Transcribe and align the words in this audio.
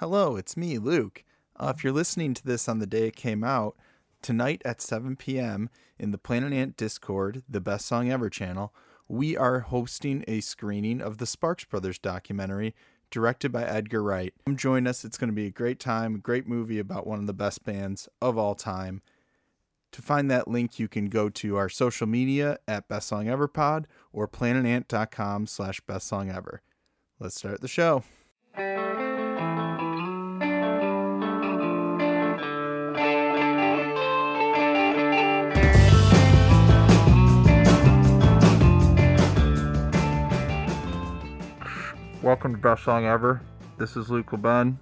Hello, 0.00 0.36
it's 0.36 0.56
me, 0.56 0.78
Luke. 0.78 1.24
Uh, 1.56 1.72
if 1.74 1.82
you're 1.82 1.92
listening 1.92 2.32
to 2.32 2.46
this 2.46 2.68
on 2.68 2.78
the 2.78 2.86
day 2.86 3.08
it 3.08 3.16
came 3.16 3.42
out, 3.42 3.74
tonight 4.22 4.62
at 4.64 4.80
7 4.80 5.16
p.m. 5.16 5.68
in 5.98 6.12
the 6.12 6.18
Planet 6.18 6.52
Ant 6.52 6.76
Discord, 6.76 7.42
the 7.48 7.60
Best 7.60 7.84
Song 7.84 8.08
Ever 8.08 8.30
channel, 8.30 8.72
we 9.08 9.36
are 9.36 9.58
hosting 9.58 10.24
a 10.28 10.40
screening 10.40 11.02
of 11.02 11.18
the 11.18 11.26
Sparks 11.26 11.64
Brothers 11.64 11.98
documentary 11.98 12.76
directed 13.10 13.50
by 13.50 13.64
Edgar 13.64 14.00
Wright. 14.04 14.32
Come 14.46 14.56
join 14.56 14.86
us. 14.86 15.04
It's 15.04 15.18
going 15.18 15.30
to 15.30 15.34
be 15.34 15.46
a 15.46 15.50
great 15.50 15.80
time, 15.80 16.14
a 16.14 16.18
great 16.18 16.46
movie 16.46 16.78
about 16.78 17.04
one 17.04 17.18
of 17.18 17.26
the 17.26 17.34
best 17.34 17.64
bands 17.64 18.08
of 18.22 18.38
all 18.38 18.54
time. 18.54 19.02
To 19.90 20.00
find 20.00 20.30
that 20.30 20.46
link, 20.46 20.78
you 20.78 20.86
can 20.86 21.06
go 21.06 21.28
to 21.28 21.56
our 21.56 21.68
social 21.68 22.06
media 22.06 22.58
at 22.68 22.86
Best 22.86 23.08
Song 23.08 23.28
Ever 23.28 23.48
Pod 23.48 23.88
or 24.12 24.28
planetant.com 24.28 25.48
slash 25.48 25.80
best 25.80 26.06
song 26.06 26.30
ever. 26.30 26.62
Let's 27.18 27.34
start 27.34 27.62
the 27.62 27.66
show. 27.66 28.04
Welcome 42.28 42.52
to 42.52 42.58
Best 42.58 42.84
Song 42.84 43.06
Ever. 43.06 43.40
This 43.78 43.96
is 43.96 44.10
Luke 44.10 44.32
LeBun. 44.32 44.76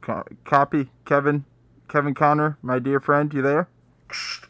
Co- 0.00 0.22
copy, 0.44 0.90
Kevin, 1.04 1.44
Kevin 1.88 2.14
Connor, 2.14 2.56
my 2.62 2.78
dear 2.78 3.00
friend. 3.00 3.34
You 3.34 3.42
there? 3.42 3.68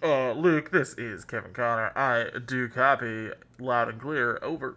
Uh, 0.02 0.32
Luke, 0.32 0.70
this 0.70 0.92
is 0.98 1.24
Kevin 1.24 1.54
Connor. 1.54 1.90
I 1.96 2.26
do 2.38 2.68
copy 2.68 3.30
loud 3.58 3.88
and 3.88 3.98
clear. 3.98 4.38
Over. 4.42 4.76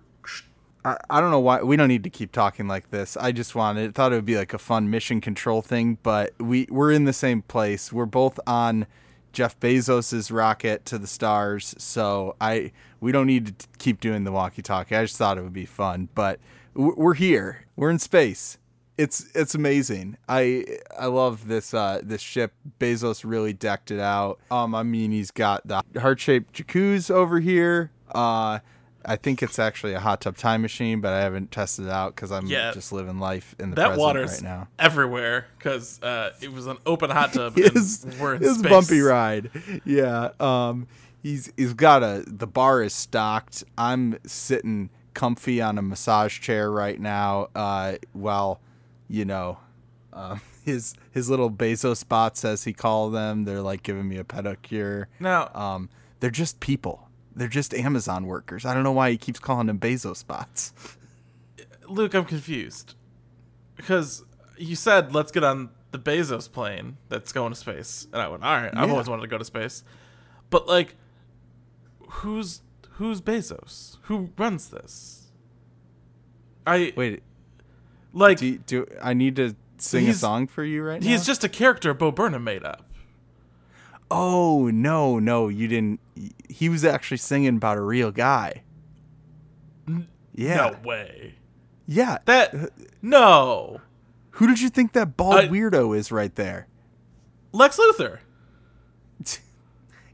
I, 0.86 0.96
I 1.10 1.20
don't 1.20 1.30
know 1.30 1.42
why 1.42 1.62
we 1.62 1.76
don't 1.76 1.90
need 1.90 2.06
to 2.06 2.10
keep 2.10 2.32
talking 2.32 2.70
like 2.70 2.90
this. 2.92 3.18
I 3.18 3.34
just 3.34 3.54
wanted 3.54 3.94
thought 3.94 4.14
it 4.14 4.16
would 4.16 4.26
be 4.26 4.38
like 4.38 4.54
a 4.54 4.58
fun 4.58 4.90
mission 4.90 5.20
control 5.20 5.62
thing, 5.62 5.98
but 6.04 6.32
we 6.40 6.68
we're 6.70 6.94
in 6.94 7.04
the 7.04 7.12
same 7.12 7.42
place. 7.42 7.92
We're 7.92 8.06
both 8.06 8.40
on 8.48 8.88
Jeff 9.34 9.60
Bezos's 9.60 10.32
rocket 10.32 10.86
to 10.86 10.98
the 10.98 11.06
stars, 11.06 11.76
so 11.78 12.38
I 12.40 12.72
we 13.02 13.12
don't 13.12 13.28
need 13.28 13.60
to 13.60 13.68
keep 13.78 14.00
doing 14.00 14.24
the 14.24 14.32
walkie-talkie. 14.32 14.96
I 14.96 15.04
just 15.04 15.18
thought 15.18 15.38
it 15.38 15.42
would 15.42 15.52
be 15.52 15.66
fun, 15.66 16.08
but 16.16 16.40
w- 16.40 16.65
we're 16.76 17.14
here. 17.16 17.66
We're 17.76 17.90
in 17.90 18.00
space. 18.00 18.58
It's 18.98 19.26
it's 19.36 19.54
amazing. 19.56 20.18
I 20.30 20.66
I 20.98 21.08
love 21.08 21.48
this 21.48 21.74
uh 21.74 22.00
this 22.04 22.22
ship. 22.22 22.54
Bezos 22.80 23.24
really 23.26 23.52
decked 23.54 23.92
it 23.92 24.00
out. 24.00 24.40
Um 24.50 24.74
I 24.74 24.84
mean 24.84 25.12
he's 25.12 25.32
got 25.32 25.68
the 25.68 25.82
heart-shaped 26.00 26.54
jacuzzi 26.54 27.12
over 27.12 27.40
here. 27.40 27.92
Uh 28.14 28.60
I 29.08 29.18
think 29.18 29.44
it's 29.44 29.60
actually 29.60 29.94
a 29.94 30.00
hot 30.00 30.22
tub 30.22 30.38
time 30.38 30.62
machine, 30.62 31.00
but 31.02 31.12
I 31.14 31.20
haven't 31.20 31.52
tested 31.52 31.86
it 31.86 31.92
out 31.92 32.16
because 32.16 32.32
I'm 32.32 32.48
Yeah. 32.48 32.72
just 32.72 32.92
living 32.94 33.20
life 33.20 33.54
in 33.60 33.70
the 33.72 33.76
That 33.76 33.88
present 33.90 34.00
water's 34.02 34.32
right 34.32 34.42
now. 34.44 34.68
everywhere 34.80 35.46
because 35.58 36.02
uh, 36.02 36.32
it 36.42 36.52
was 36.52 36.66
an 36.66 36.78
open 36.88 37.10
hot 37.12 37.34
tub. 37.34 37.56
his, 37.58 38.04
and 38.06 38.20
we're 38.20 38.36
in 38.36 38.42
his 38.42 38.58
space. 38.60 38.70
bumpy 38.72 39.02
ride. 39.02 39.52
Yeah. 39.84 40.30
Um 40.40 40.88
he's 41.22 41.52
he's 41.58 41.74
got 41.74 42.02
a 42.02 42.24
the 42.26 42.48
bar 42.48 42.82
is 42.82 42.94
stocked. 42.94 43.66
I'm 43.78 44.18
sitting 44.26 44.90
comfy 45.16 45.62
on 45.62 45.80
a 45.80 45.82
massage 45.82 46.40
chair 46.40 46.70
right 46.70 47.00
now, 47.00 47.48
uh, 47.56 47.96
while, 48.14 48.62
you 49.08 49.26
know, 49.26 49.58
um, 50.14 50.42
his 50.64 50.94
his 51.12 51.30
little 51.30 51.50
Bezos 51.50 51.98
spots 51.98 52.46
as 52.46 52.66
he 52.66 52.74
call 52.74 53.10
them, 53.10 53.46
they're 53.46 53.62
like 53.62 53.82
giving 53.82 54.08
me 54.08 54.18
a 54.18 54.24
pedicure. 54.24 55.06
No, 55.20 55.50
Um 55.56 55.90
they're 56.20 56.30
just 56.30 56.60
people. 56.60 57.10
They're 57.36 57.48
just 57.48 57.74
Amazon 57.74 58.26
workers. 58.26 58.66
I 58.66 58.74
don't 58.74 58.84
know 58.84 58.94
why 58.94 59.12
he 59.12 59.18
keeps 59.18 59.40
calling 59.40 59.68
them 59.68 59.80
Bezos 59.80 60.18
spots. 60.18 60.74
Luke, 61.88 62.14
I'm 62.14 62.26
confused 62.26 62.96
because 63.76 64.24
you 64.58 64.76
said 64.76 65.14
let's 65.14 65.32
get 65.32 65.44
on 65.44 65.70
the 65.92 66.00
Bezos 66.00 66.52
plane 66.52 66.98
that's 67.10 67.32
going 67.32 67.52
to 67.54 67.58
space, 67.58 68.08
and 68.12 68.22
I 68.22 68.28
went, 68.28 68.44
all 68.44 68.56
right. 68.56 68.72
I've 68.76 68.90
always 68.90 69.08
wanted 69.08 69.22
to 69.22 69.28
go 69.28 69.38
to 69.38 69.46
space, 69.46 69.84
but 70.50 70.68
like, 70.68 70.96
who's 72.08 72.62
who's 72.98 73.22
Bezos? 73.22 73.98
Who 74.04 74.30
runs 74.38 74.70
this? 74.70 75.28
I 76.68 76.94
Wait, 76.96 77.24
like. 78.14 78.40
do, 78.40 78.58
do 78.58 78.88
I 79.02 79.14
need 79.14 79.36
to 79.38 79.56
sing 79.78 80.08
a 80.10 80.14
song 80.14 80.48
for 80.48 80.64
you 80.64 80.84
right 80.84 81.02
now? 81.02 81.08
He's 81.08 81.26
just 81.26 81.44
a 81.44 81.50
character 81.50 81.94
Bo 81.94 82.12
Burnham 82.12 82.44
made 82.44 82.64
up. 82.64 82.84
Oh 84.12 84.70
no, 84.74 85.20
no, 85.20 85.48
you 85.48 85.68
didn't. 85.68 86.00
He 86.50 86.70
was 86.70 86.84
actually 86.86 87.18
singing 87.18 87.58
about 87.58 87.78
a 87.78 87.82
real 87.82 88.12
guy. 88.12 88.64
Yeah, 90.34 90.56
No 90.56 90.76
way. 90.84 91.36
yeah. 91.88 92.18
That 92.26 92.54
uh, 92.54 92.68
no. 93.02 93.82
Who 94.32 94.48
did 94.48 94.60
you 94.60 94.70
think 94.70 94.92
that 94.94 95.16
bald 95.16 95.36
I- 95.36 95.48
weirdo 95.48 95.96
is 95.98 96.12
right 96.12 96.34
there, 96.36 96.68
Lex 97.54 97.78
Luthor. 97.78 98.20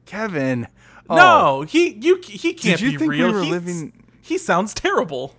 Kevin? 0.05 0.67
Oh, 1.11 1.15
No, 1.15 1.61
he 1.63 1.93
you 2.01 2.19
he 2.23 2.53
can't 2.53 2.79
you 2.81 2.91
be 2.91 2.97
think 2.97 3.11
we 3.11 3.17
real. 3.21 3.33
were 3.33 3.39
He's- 3.41 3.51
living- 3.51 3.93
He 4.21 4.37
sounds 4.37 4.73
terrible. 4.73 5.35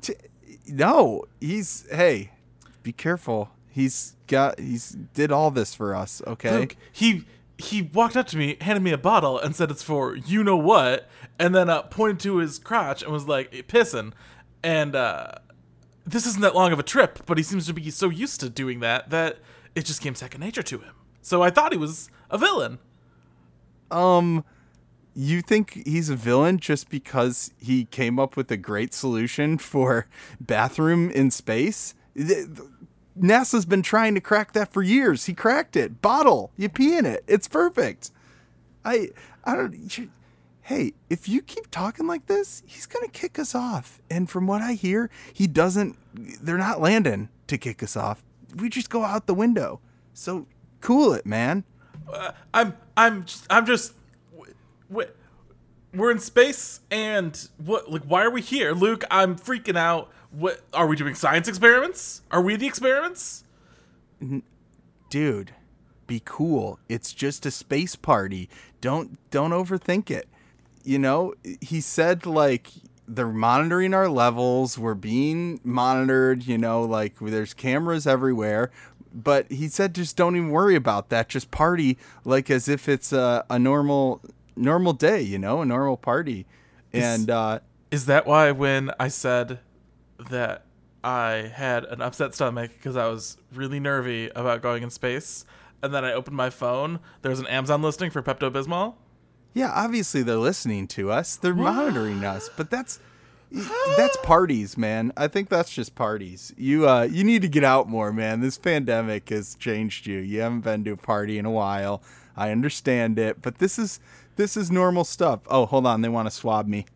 t- 0.00 0.14
no. 0.68 1.24
He's 1.40 1.86
hey, 1.90 2.30
be 2.82 2.92
careful. 2.92 3.50
He's 3.70 4.14
got 4.26 4.58
he's 4.58 4.90
did 5.14 5.32
all 5.32 5.50
this 5.50 5.74
for 5.74 5.94
us. 5.94 6.22
Okay. 6.26 6.68
He 6.92 7.24
he 7.58 7.82
walked 7.82 8.16
up 8.16 8.26
to 8.28 8.36
me, 8.36 8.56
handed 8.60 8.82
me 8.82 8.90
a 8.92 8.98
bottle, 8.98 9.38
and 9.38 9.54
said 9.54 9.70
it's 9.70 9.82
for 9.82 10.14
you 10.16 10.42
know 10.44 10.56
what, 10.56 11.08
and 11.38 11.54
then 11.54 11.68
uh, 11.70 11.82
pointed 11.82 12.20
to 12.20 12.36
his 12.38 12.58
crotch 12.58 13.02
and 13.02 13.12
was 13.12 13.26
like 13.28 13.50
pissing. 13.68 14.12
And 14.62 14.94
uh, 14.96 15.32
this 16.06 16.26
isn't 16.26 16.40
that 16.42 16.54
long 16.54 16.72
of 16.72 16.78
a 16.78 16.82
trip, 16.82 17.20
but 17.26 17.36
he 17.36 17.44
seems 17.44 17.66
to 17.66 17.72
be 17.74 17.90
so 17.90 18.08
used 18.10 18.40
to 18.40 18.48
doing 18.50 18.80
that 18.80 19.10
that 19.10 19.38
it 19.74 19.84
just 19.84 20.00
came 20.00 20.14
second 20.14 20.40
nature 20.40 20.62
to 20.62 20.78
him. 20.78 20.94
So 21.22 21.42
I 21.42 21.50
thought 21.50 21.72
he 21.72 21.78
was 21.78 22.08
a 22.30 22.38
villain. 22.38 22.78
Um, 23.90 24.44
you 25.14 25.42
think 25.42 25.82
he's 25.86 26.10
a 26.10 26.16
villain 26.16 26.58
just 26.58 26.88
because 26.90 27.52
he 27.58 27.84
came 27.86 28.18
up 28.18 28.36
with 28.36 28.50
a 28.50 28.56
great 28.56 28.92
solution 28.94 29.58
for 29.58 30.06
bathroom 30.40 31.10
in 31.10 31.30
space? 31.30 31.94
NASA's 33.18 33.64
been 33.64 33.82
trying 33.82 34.14
to 34.14 34.20
crack 34.20 34.52
that 34.52 34.72
for 34.72 34.82
years. 34.82 35.26
He 35.26 35.34
cracked 35.34 35.76
it. 35.76 36.02
Bottle, 36.02 36.50
you 36.56 36.68
pee 36.68 36.96
in 36.96 37.06
it. 37.06 37.22
It's 37.26 37.48
perfect. 37.48 38.10
I 38.84 39.10
I 39.44 39.54
don't. 39.56 39.96
you- 39.98 40.10
Hey, 40.68 40.94
if 41.10 41.28
you 41.28 41.42
keep 41.42 41.70
talking 41.70 42.06
like 42.06 42.24
this, 42.24 42.62
he's 42.64 42.86
gonna 42.86 43.08
kick 43.08 43.38
us 43.38 43.54
off. 43.54 44.00
And 44.08 44.30
from 44.30 44.46
what 44.46 44.62
I 44.62 44.72
hear, 44.72 45.10
he 45.30 45.46
doesn't. 45.46 45.98
They're 46.42 46.56
not 46.56 46.80
landing 46.80 47.28
to 47.48 47.58
kick 47.58 47.82
us 47.82 47.98
off. 47.98 48.24
We 48.56 48.70
just 48.70 48.88
go 48.88 49.04
out 49.04 49.26
the 49.26 49.34
window. 49.34 49.80
So 50.14 50.46
cool 50.80 51.12
it, 51.12 51.26
man. 51.26 51.64
Uh, 52.10 52.32
I'm 52.54 52.74
I'm 52.96 53.26
just, 53.26 53.46
I'm 53.50 53.66
just 53.66 53.92
we're 54.88 56.10
in 56.10 56.18
space 56.18 56.80
and 56.90 57.48
what 57.58 57.90
like 57.90 58.02
why 58.02 58.24
are 58.24 58.30
we 58.30 58.42
here? 58.42 58.72
Luke 58.72 59.04
I'm 59.10 59.36
freaking 59.36 59.76
out. 59.76 60.10
What 60.30 60.60
are 60.72 60.86
we 60.86 60.96
doing 60.96 61.14
science 61.14 61.46
experiments? 61.48 62.22
Are 62.30 62.42
we 62.42 62.56
the 62.56 62.66
experiments? 62.66 63.44
Dude 65.10 65.52
be 66.06 66.22
cool. 66.24 66.78
It's 66.88 67.12
just 67.12 67.46
a 67.46 67.50
space 67.50 67.96
party. 67.96 68.48
Don't 68.80 69.18
don't 69.30 69.50
overthink 69.50 70.10
it. 70.10 70.28
You 70.82 70.98
know 70.98 71.34
he 71.60 71.80
said 71.80 72.26
like 72.26 72.68
they're 73.06 73.28
monitoring 73.28 73.94
our 73.94 74.08
levels. 74.08 74.78
We're 74.78 74.94
being 74.94 75.60
monitored 75.64 76.46
you 76.46 76.58
know 76.58 76.82
like 76.82 77.18
there's 77.20 77.54
cameras 77.54 78.06
everywhere. 78.06 78.70
But 79.12 79.50
he 79.50 79.68
said 79.68 79.94
just 79.94 80.16
don't 80.16 80.36
even 80.36 80.50
worry 80.50 80.74
about 80.74 81.08
that. 81.10 81.28
Just 81.28 81.50
party 81.50 81.98
like 82.24 82.50
as 82.50 82.68
if 82.68 82.88
it's 82.88 83.12
a, 83.12 83.44
a 83.48 83.58
normal 83.58 84.20
normal 84.56 84.92
day 84.92 85.20
you 85.20 85.38
know 85.38 85.62
a 85.62 85.64
normal 85.66 85.96
party 85.96 86.46
and 86.92 87.30
uh 87.30 87.58
is 87.90 88.06
that 88.06 88.26
why 88.26 88.50
when 88.50 88.90
I 88.98 89.08
said 89.08 89.58
that 90.30 90.64
I 91.02 91.52
had 91.54 91.84
an 91.84 92.00
upset 92.00 92.34
stomach 92.34 92.70
because 92.72 92.96
I 92.96 93.06
was 93.08 93.36
really 93.52 93.80
nervy 93.80 94.30
about 94.34 94.62
going 94.62 94.82
in 94.82 94.90
space 94.90 95.44
and 95.82 95.92
then 95.92 96.04
I 96.04 96.12
opened 96.12 96.36
my 96.36 96.50
phone 96.50 97.00
there 97.22 97.30
was 97.30 97.40
an 97.40 97.46
Amazon 97.48 97.82
listing 97.82 98.10
for 98.10 98.22
Pepto 98.22 98.50
Bismol 98.50 98.94
Yeah, 99.52 99.70
obviously 99.74 100.22
they're 100.22 100.36
listening 100.36 100.86
to 100.88 101.10
us. 101.10 101.36
They're 101.36 101.54
monitoring 101.54 102.24
us, 102.24 102.50
but 102.56 102.70
that's 102.70 103.00
that's 103.96 104.16
parties, 104.24 104.76
man. 104.76 105.12
I 105.16 105.28
think 105.28 105.48
that's 105.48 105.72
just 105.72 105.94
parties. 105.94 106.52
You 106.56 106.88
uh 106.88 107.02
you 107.02 107.22
need 107.22 107.42
to 107.42 107.48
get 107.48 107.62
out 107.64 107.88
more, 107.88 108.12
man. 108.12 108.40
This 108.40 108.58
pandemic 108.58 109.28
has 109.28 109.54
changed 109.54 110.06
you. 110.06 110.18
You 110.18 110.40
haven't 110.40 110.62
been 110.62 110.84
to 110.84 110.92
a 110.92 110.96
party 110.96 111.38
in 111.38 111.46
a 111.46 111.50
while. 111.50 112.02
I 112.36 112.50
understand 112.50 113.18
it, 113.18 113.40
but 113.42 113.58
this 113.58 113.78
is 113.78 114.00
this 114.36 114.56
is 114.56 114.70
normal 114.70 115.04
stuff. 115.04 115.40
Oh, 115.48 115.66
hold 115.66 115.86
on, 115.86 116.02
they 116.02 116.08
want 116.08 116.26
to 116.26 116.30
swab 116.30 116.66
me. 116.66 116.86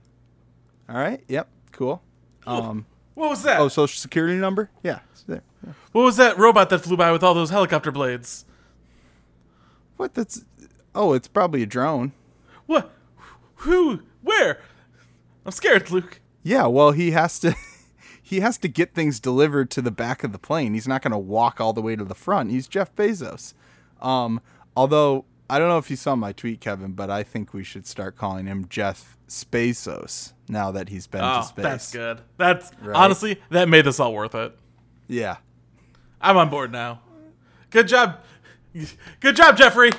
All 0.88 0.96
right. 0.96 1.23
Yep. 1.29 1.49
Cool. 1.73 2.02
Um 2.46 2.87
what 3.14 3.31
was 3.31 3.43
that 3.43 3.61
oh, 3.61 3.69
social 3.69 3.99
security 3.99 4.37
number? 4.37 4.70
Yeah, 4.82 5.00
there. 5.26 5.43
Yeah. 5.67 5.73
what 5.93 6.02
was 6.02 6.17
that 6.17 6.38
robot 6.38 6.70
that 6.70 6.79
flew 6.81 6.96
by 6.96 7.11
with 7.12 7.23
all 7.23 7.35
those 7.35 7.50
helicopter 7.50 7.90
blades 7.90 8.44
What 9.96 10.14
that's 10.14 10.44
Oh, 10.94 11.12
it's 11.12 11.29
probably 11.29 11.62
a 11.62 11.67
drone. 11.67 12.12
what 12.67 12.90
who 13.56 14.00
where 14.23 14.61
I'm 15.44 15.52
scared 15.52 15.90
Luke 15.90 16.20
Yeah, 16.43 16.67
well, 16.67 16.93
he 16.93 17.11
has 17.12 17.38
to 17.40 17.55
he 18.23 18.40
has 18.40 18.56
to 18.58 18.69
get 18.69 18.94
things 18.94 19.20
delivered 19.20 19.70
to 19.73 19.82
the 19.82 19.90
back 19.90 20.23
of 20.25 20.32
the 20.32 20.38
plane. 20.38 20.75
He's 20.75 20.88
not 20.88 21.02
going 21.02 21.12
to 21.12 21.19
walk 21.19 21.61
all 21.61 21.73
the 21.73 21.82
way 21.82 21.96
to 21.96 22.05
the 22.05 22.14
front. 22.14 22.50
He's 22.50 22.69
Jeff 22.69 22.94
Bezos. 22.94 23.55
Um, 24.00 24.40
although 24.78 25.25
I 25.50 25.58
don't 25.58 25.69
know 25.69 25.78
if 25.78 25.90
you 25.90 25.96
saw 25.96 26.14
my 26.14 26.32
tweet, 26.32 26.60
Kevin, 26.60 26.92
but 26.92 27.10
I 27.10 27.22
think 27.25 27.52
we 27.52 27.64
should 27.64 27.86
start 27.86 28.16
calling 28.16 28.46
him 28.46 28.66
Jeff 28.69 29.16
Spacos 29.28 30.32
now 30.48 30.70
that 30.70 30.88
he's 30.88 31.06
been 31.08 31.22
Oh, 31.22 31.40
to 31.40 31.46
space. 31.46 31.62
that's 31.64 31.92
good. 31.92 32.20
That's 32.36 32.70
Right. 32.80 32.94
honestly 32.96 33.40
that 33.50 33.69
made 33.69 33.84
this 33.84 33.98
all 33.98 34.14
worth 34.14 34.34
it. 34.36 34.56
Yeah. 35.08 35.38
I'm 36.20 36.36
on 36.36 36.48
board 36.50 36.70
now. 36.70 37.00
Good 37.70 37.88
job. 37.88 38.19
Good 39.20 39.34
job, 39.36 39.56
Jeffrey. 39.56 39.90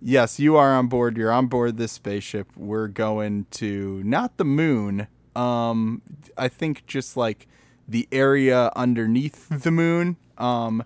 Yes, 0.00 0.38
you 0.40 0.56
are 0.56 0.74
on 0.74 0.88
board. 0.88 1.16
You're 1.16 1.30
on 1.32 1.46
board 1.46 1.76
this 1.78 1.92
spaceship. 1.92 2.48
We're 2.56 2.88
going 2.88 3.46
to 3.52 4.02
not 4.04 4.36
the 4.36 4.44
moon. 4.44 5.06
Um, 5.36 6.02
I 6.36 6.48
think 6.48 6.86
just 6.86 7.16
like 7.16 7.46
the 7.88 8.08
area 8.12 8.70
underneath 8.74 9.48
the 9.48 9.70
moon. 9.70 10.16
Um, 10.38 10.82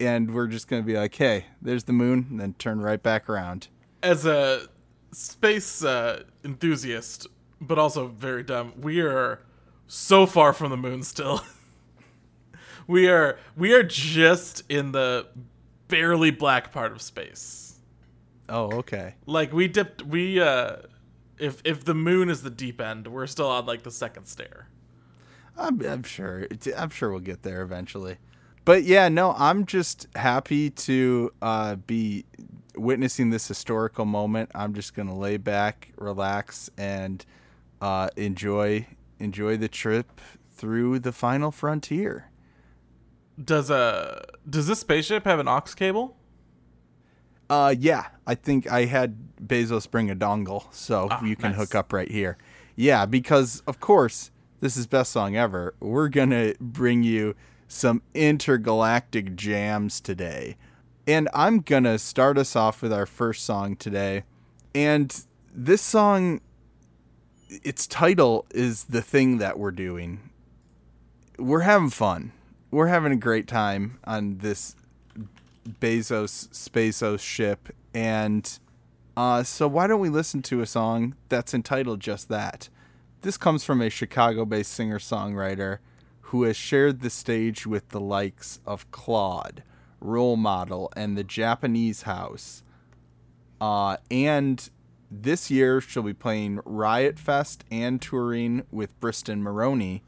and 0.00 0.34
we're 0.34 0.46
just 0.46 0.68
gonna 0.68 0.82
be 0.82 0.96
like, 0.96 1.14
hey, 1.14 1.46
there's 1.60 1.84
the 1.84 1.92
moon, 1.92 2.26
and 2.30 2.40
then 2.40 2.54
turn 2.54 2.80
right 2.80 3.02
back 3.02 3.28
around. 3.28 3.68
As 4.02 4.24
a 4.24 4.68
space 5.12 5.82
uh, 5.84 6.22
enthusiast, 6.44 7.26
but 7.60 7.78
also 7.78 8.06
very 8.06 8.42
dumb, 8.42 8.72
we 8.80 9.00
are 9.00 9.40
so 9.86 10.26
far 10.26 10.52
from 10.52 10.70
the 10.70 10.76
moon 10.76 11.02
still. 11.02 11.42
we 12.86 13.08
are 13.08 13.38
we 13.56 13.72
are 13.72 13.82
just 13.82 14.62
in 14.68 14.92
the 14.92 15.26
barely 15.88 16.30
black 16.30 16.72
part 16.72 16.92
of 16.92 17.02
space. 17.02 17.80
Oh, 18.48 18.70
okay. 18.78 19.14
Like 19.26 19.52
we 19.52 19.68
dipped 19.68 20.02
we 20.02 20.40
uh 20.40 20.76
if 21.38 21.60
if 21.64 21.84
the 21.84 21.94
moon 21.94 22.28
is 22.28 22.42
the 22.42 22.50
deep 22.50 22.80
end, 22.80 23.06
we're 23.08 23.26
still 23.26 23.48
on 23.48 23.66
like 23.66 23.82
the 23.82 23.90
second 23.90 24.26
stair. 24.26 24.68
I'm, 25.56 25.80
I'm 25.84 26.02
sure. 26.04 26.46
I'm 26.76 26.90
sure 26.90 27.10
we'll 27.10 27.20
get 27.20 27.42
there 27.42 27.62
eventually. 27.62 28.18
But 28.68 28.84
yeah, 28.84 29.08
no, 29.08 29.34
I'm 29.38 29.64
just 29.64 30.08
happy 30.14 30.68
to 30.68 31.32
uh, 31.40 31.76
be 31.76 32.26
witnessing 32.76 33.30
this 33.30 33.48
historical 33.48 34.04
moment. 34.04 34.50
I'm 34.54 34.74
just 34.74 34.92
gonna 34.92 35.16
lay 35.16 35.38
back, 35.38 35.90
relax, 35.96 36.68
and 36.76 37.24
uh, 37.80 38.10
enjoy 38.18 38.86
enjoy 39.18 39.56
the 39.56 39.68
trip 39.68 40.20
through 40.54 40.98
the 40.98 41.12
final 41.12 41.50
frontier. 41.50 42.28
Does 43.42 43.70
uh 43.70 44.20
does 44.46 44.66
this 44.66 44.80
spaceship 44.80 45.24
have 45.24 45.38
an 45.38 45.48
aux 45.48 45.62
cable? 45.74 46.14
Uh, 47.48 47.74
yeah, 47.78 48.08
I 48.26 48.34
think 48.34 48.70
I 48.70 48.84
had 48.84 49.16
Bezos 49.42 49.90
bring 49.90 50.10
a 50.10 50.14
dongle, 50.14 50.70
so 50.74 51.08
Ah, 51.10 51.24
you 51.24 51.36
can 51.36 51.52
nice. 51.52 51.60
hook 51.60 51.74
up 51.74 51.90
right 51.90 52.10
here. 52.10 52.36
Yeah, 52.76 53.06
because 53.06 53.62
of 53.66 53.80
course 53.80 54.30
this 54.60 54.76
is 54.76 54.86
best 54.86 55.10
song 55.10 55.36
ever. 55.36 55.74
We're 55.80 56.10
gonna 56.10 56.52
bring 56.60 57.02
you 57.02 57.34
some 57.68 58.02
intergalactic 58.14 59.36
jams 59.36 60.00
today, 60.00 60.56
and 61.06 61.28
I'm 61.34 61.60
gonna 61.60 61.98
start 61.98 62.38
us 62.38 62.56
off 62.56 62.82
with 62.82 62.92
our 62.92 63.06
first 63.06 63.44
song 63.44 63.76
today, 63.76 64.24
and 64.74 65.14
this 65.54 65.82
song, 65.82 66.40
its 67.48 67.86
title 67.86 68.46
is 68.50 68.84
the 68.84 69.02
thing 69.02 69.38
that 69.38 69.58
we're 69.58 69.70
doing. 69.70 70.30
We're 71.38 71.60
having 71.60 71.90
fun. 71.90 72.32
We're 72.70 72.88
having 72.88 73.12
a 73.12 73.16
great 73.16 73.46
time 73.46 73.98
on 74.04 74.38
this 74.38 74.74
Bezos 75.80 76.48
Spacos 76.48 77.20
ship, 77.20 77.68
and 77.94 78.58
uh, 79.16 79.42
so 79.42 79.68
why 79.68 79.86
don't 79.86 80.00
we 80.00 80.08
listen 80.08 80.42
to 80.42 80.62
a 80.62 80.66
song 80.66 81.14
that's 81.28 81.52
entitled 81.52 82.00
just 82.00 82.28
that? 82.28 82.68
This 83.22 83.36
comes 83.36 83.64
from 83.64 83.82
a 83.82 83.90
Chicago-based 83.90 84.72
singer-songwriter 84.72 85.78
who 86.28 86.42
has 86.42 86.56
shared 86.56 87.00
the 87.00 87.08
stage 87.08 87.66
with 87.66 87.88
the 87.88 88.00
likes 88.00 88.60
of 88.66 88.90
Claud, 88.90 89.62
Role 89.98 90.36
Model, 90.36 90.92
and 90.94 91.16
the 91.16 91.24
Japanese 91.24 92.02
House. 92.02 92.62
Uh, 93.60 93.96
and 94.10 94.68
this 95.10 95.50
year 95.50 95.80
she'll 95.80 96.02
be 96.02 96.12
playing 96.12 96.60
Riot 96.66 97.18
Fest 97.18 97.64
and 97.70 98.00
touring 98.00 98.66
with 98.70 98.98
Briston 99.00 99.42
Maroney. 99.42 100.02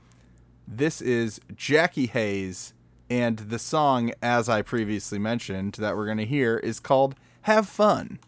This 0.69 1.01
is 1.01 1.41
Jackie 1.57 2.07
Hayes, 2.07 2.75
and 3.09 3.39
the 3.39 3.59
song, 3.59 4.13
as 4.21 4.47
I 4.47 4.61
previously 4.61 5.19
mentioned, 5.19 5.75
that 5.75 5.97
we're 5.97 6.05
going 6.05 6.19
to 6.19 6.27
hear 6.27 6.59
is 6.59 6.81
called 6.81 7.15
Have 7.43 7.67
Fun. 7.67 8.19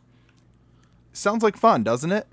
Sounds 1.12 1.42
like 1.42 1.58
fun, 1.58 1.82
doesn't 1.82 2.10
it? 2.10 2.26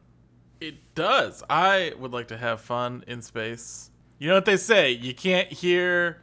It 0.61 0.75
does. 0.95 1.43
I 1.49 1.93
would 1.99 2.13
like 2.13 2.29
to 2.29 2.37
have 2.37 2.61
fun 2.61 3.03
in 3.07 3.21
space. 3.21 3.88
You 4.19 4.27
know 4.27 4.35
what 4.35 4.45
they 4.45 4.57
say? 4.57 4.91
You 4.91 5.13
can't 5.15 5.51
hear 5.51 6.21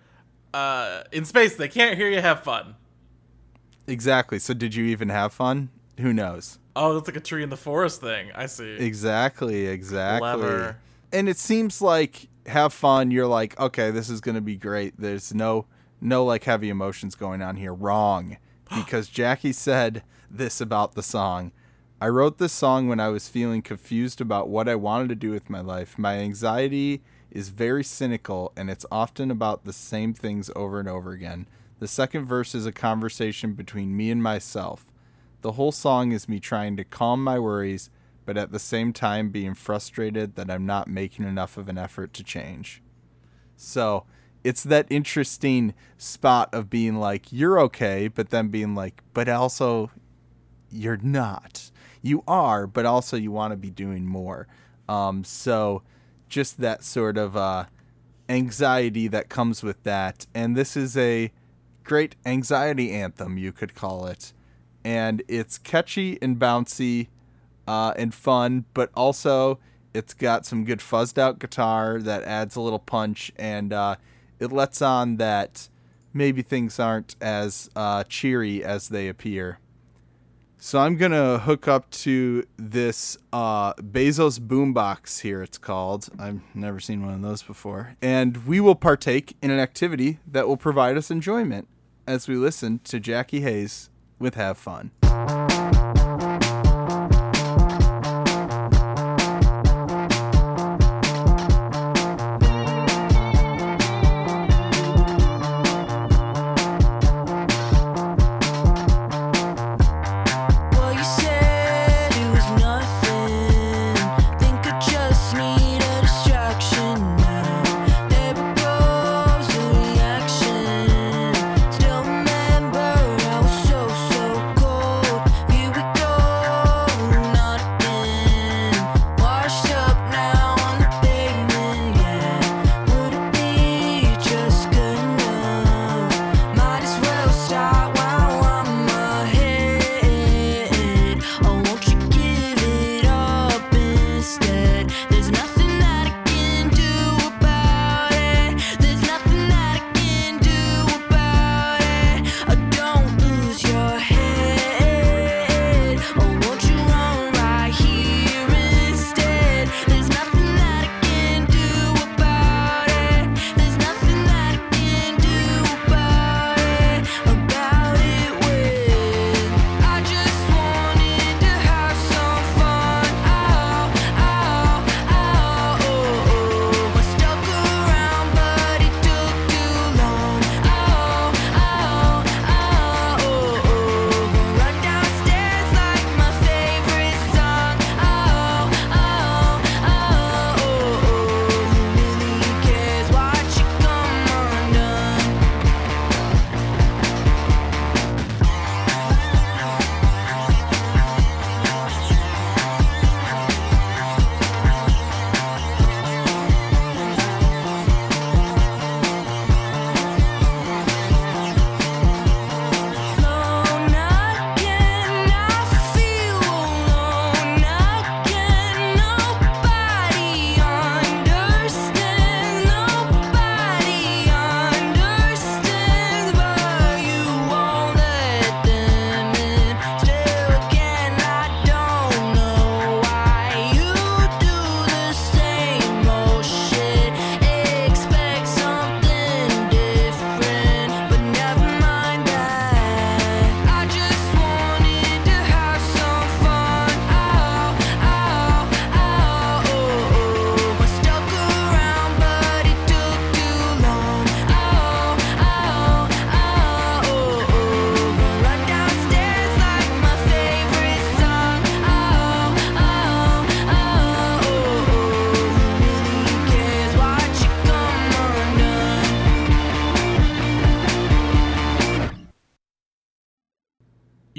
uh 0.55 1.03
in 1.13 1.25
space 1.25 1.57
they 1.57 1.69
can't 1.69 1.97
hear 1.97 2.09
you 2.09 2.21
have 2.21 2.45
fun. 2.45 2.77
Exactly. 3.87 4.39
So, 4.39 4.55
did 4.55 4.75
you 4.75 4.85
even 4.87 5.09
have 5.09 5.33
fun? 5.33 5.71
Who 6.01 6.13
knows? 6.13 6.59
Oh, 6.75 6.95
that's 6.95 7.09
like 7.09 7.17
a 7.17 7.21
tree 7.21 7.43
in 7.43 7.51
the 7.51 7.57
forest 7.57 8.01
thing. 8.01 8.31
I 8.35 8.47
see. 8.47 8.77
Exactly, 8.77 9.67
exactly. 9.67 10.29
Clever. 10.29 10.79
And 11.13 11.29
it 11.29 11.39
seems 11.39 11.81
like 11.81 12.29
have 12.47 12.73
fun, 12.73 13.11
you're 13.11 13.27
like, 13.27 13.59
okay, 13.59 13.91
this 13.91 14.11
is 14.11 14.21
going 14.21 14.35
to 14.35 14.41
be 14.41 14.57
great. 14.57 14.95
There's 14.99 15.35
no 15.35 15.67
no 16.01 16.25
like 16.25 16.45
heavy 16.45 16.69
emotions 16.69 17.15
going 17.15 17.43
on 17.43 17.57
here. 17.57 17.75
Wrong. 17.75 18.37
Because 18.75 19.09
Jackie 19.09 19.53
said 19.53 20.03
this 20.29 20.61
about 20.61 20.97
the 20.97 21.03
song. 21.03 21.53
I 22.01 22.09
wrote 22.09 22.39
this 22.39 22.53
song 22.53 22.89
when 22.89 22.99
I 22.99 23.09
was 23.11 23.29
feeling 23.29 23.63
confused 23.63 24.21
about 24.21 24.49
what 24.49 24.69
I 24.69 24.75
wanted 24.75 25.09
to 25.11 25.15
do 25.15 25.31
with 25.31 25.49
my 25.49 25.61
life. 25.61 25.97
My 25.97 26.19
anxiety 26.19 27.01
is 27.31 27.49
very 27.51 27.85
cynical 27.85 28.53
and 28.57 28.71
it's 28.71 28.87
often 28.91 29.31
about 29.31 29.65
the 29.65 29.73
same 29.73 30.15
things 30.15 30.51
over 30.57 30.81
and 30.81 30.89
over 30.89 31.13
again. 31.13 31.47
The 31.79 31.89
second 31.89 32.25
verse 32.25 32.55
is 32.55 32.67
a 32.67 32.73
conversation 32.73 33.53
between 33.53 33.97
me 33.97 34.11
and 34.11 34.23
myself. 34.23 34.93
The 35.43 35.53
whole 35.53 35.73
song 35.73 36.13
is 36.13 36.29
me 36.29 36.41
trying 36.41 36.77
to 36.79 36.85
calm 36.85 37.23
my 37.23 37.39
worries, 37.39 37.91
but 38.25 38.37
at 38.37 38.51
the 38.51 38.59
same 38.59 38.93
time 38.93 39.31
being 39.31 39.55
frustrated 39.55 40.35
that 40.37 40.51
I'm 40.51 40.67
not 40.67 40.89
making 40.89 41.27
enough 41.27 41.57
of 41.57 41.69
an 41.69 41.79
effort 41.79 42.13
to 42.15 42.25
change. 42.25 42.83
So 43.57 44.05
it's 44.43 44.63
that 44.63 44.87
interesting 44.91 45.75
spot 45.99 46.53
of 46.53 46.71
being 46.71 46.97
like, 46.97 47.33
you're 47.33 47.61
okay, 47.61 48.09
but 48.09 48.31
then 48.31 48.49
being 48.49 48.75
like, 48.75 49.03
but 49.13 49.29
also 49.29 49.91
you're 50.71 50.99
not. 50.99 51.71
You 52.03 52.23
are, 52.27 52.67
but 52.67 52.87
also 52.87 53.17
you 53.17 53.33
want 53.33 53.53
to 53.53 53.57
be 53.57 53.71
doing 53.71 54.07
more. 54.07 54.47
Um, 54.89 55.25
so 55.25 55.83
just 56.29 56.61
that 56.61 56.83
sort 56.83 57.17
of 57.17 57.37
uh, 57.37 57.67
anxiety 58.29 59.09
that 59.09 59.29
comes 59.29 59.63
with 59.63 59.83
that. 59.85 60.27
And 60.35 60.57
this 60.57 60.77
is 60.77 60.97
a 60.97 61.33
great 61.85 62.17
anxiety 62.25 62.93
anthem, 62.93 63.39
you 63.39 63.53
could 63.53 63.75
call 63.75 64.07
it. 64.07 64.33
And 64.85 65.23
it's 65.29 65.59
catchy 65.59 66.19
and 66.23 66.39
bouncy 66.39 67.09
uh, 67.67 67.93
and 67.97 68.15
fun, 68.15 68.65
but 68.75 68.91
also 68.95 69.59
it's 69.95 70.15
got 70.15 70.45
some 70.45 70.65
good 70.65 70.81
fuzzed 70.81 71.19
out 71.19 71.39
guitar 71.39 72.01
that 72.01 72.23
adds 72.25 72.55
a 72.57 72.61
little 72.61 72.79
punch 72.79 73.33
and 73.37 73.73
uh, 73.73 73.97
it 74.39 74.53
lets 74.53 74.83
on 74.83 75.17
that 75.17 75.69
maybe 76.13 76.43
things 76.43 76.79
aren't 76.79 77.17
as 77.21 77.71
uh, 77.77 78.05
cheery 78.05 78.63
as 78.65 78.89
they 78.89 79.09
appear. 79.09 79.59
So 80.59 80.81
I'm 80.81 80.97
gonna 80.97 81.39
hook 81.39 81.69
up 81.69 81.91
to 81.91 82.43
this 82.57 83.19
uh, 83.33 83.75
Bezos 83.75 84.41
boombox 84.41 85.21
here. 85.21 85.43
It's 85.43 85.59
called. 85.59 86.09
I've 86.19 86.41
never 86.55 86.81
seen 86.81 87.05
one 87.05 87.15
of 87.15 87.23
those 87.23 87.43
before, 87.43 87.97
and 88.01 88.47
we 88.47 88.61
will 88.61 88.75
partake 88.75 89.37
in 89.43 89.51
an 89.51 89.61
activity 89.61 90.19
that 90.27 90.49
will 90.49 90.57
provide 90.57 90.97
us 90.97 91.11
enjoyment 91.11 91.69
as 92.07 92.27
we 92.27 92.37
listen 92.37 92.81
to 92.85 92.99
Jackie 92.99 93.41
Hayes 93.41 93.91
with 94.19 94.35
"Have 94.35 94.57
Fun." 94.57 94.93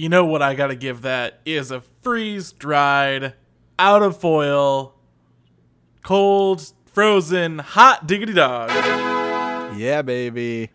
You 0.07 0.09
know 0.09 0.23
what 0.23 0.41
I 0.41 0.55
gotta 0.55 0.77
give 0.77 1.01
that 1.01 1.41
is 1.43 1.69
a 1.69 1.81
freeze 1.81 2.53
dried, 2.53 3.33
out 3.77 4.01
of 4.01 4.17
foil, 4.17 4.95
cold, 6.01 6.71
frozen, 6.85 7.59
hot 7.59 8.07
diggity 8.07 8.31
dog. 8.31 8.69
Yeah, 9.77 10.01
baby. 10.03 10.69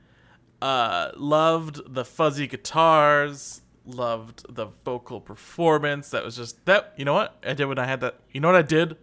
Uh, 0.60 1.12
loved 1.16 1.94
the 1.94 2.04
fuzzy 2.04 2.46
guitars. 2.46 3.62
Loved 3.86 4.54
the 4.54 4.66
vocal 4.84 5.18
performance. 5.18 6.10
That 6.10 6.26
was 6.26 6.36
just 6.36 6.62
that. 6.66 6.92
You 6.98 7.06
know 7.06 7.14
what 7.14 7.42
I 7.42 7.54
did 7.54 7.64
when 7.64 7.78
I 7.78 7.86
had 7.86 8.02
that. 8.02 8.20
You 8.32 8.40
know 8.42 8.48
what 8.48 8.56
I 8.56 8.60
did 8.60 8.98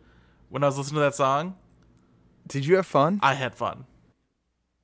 when 0.50 0.63
I 0.63 0.67
was 0.67 0.77
listening 0.77 0.98
to 0.98 1.05
that 1.05 1.15
song? 1.15 1.55
Did 2.48 2.67
you 2.67 2.75
have 2.75 2.86
fun? 2.86 3.19
I 3.24 3.33
had 3.33 3.55
fun. 3.55 3.86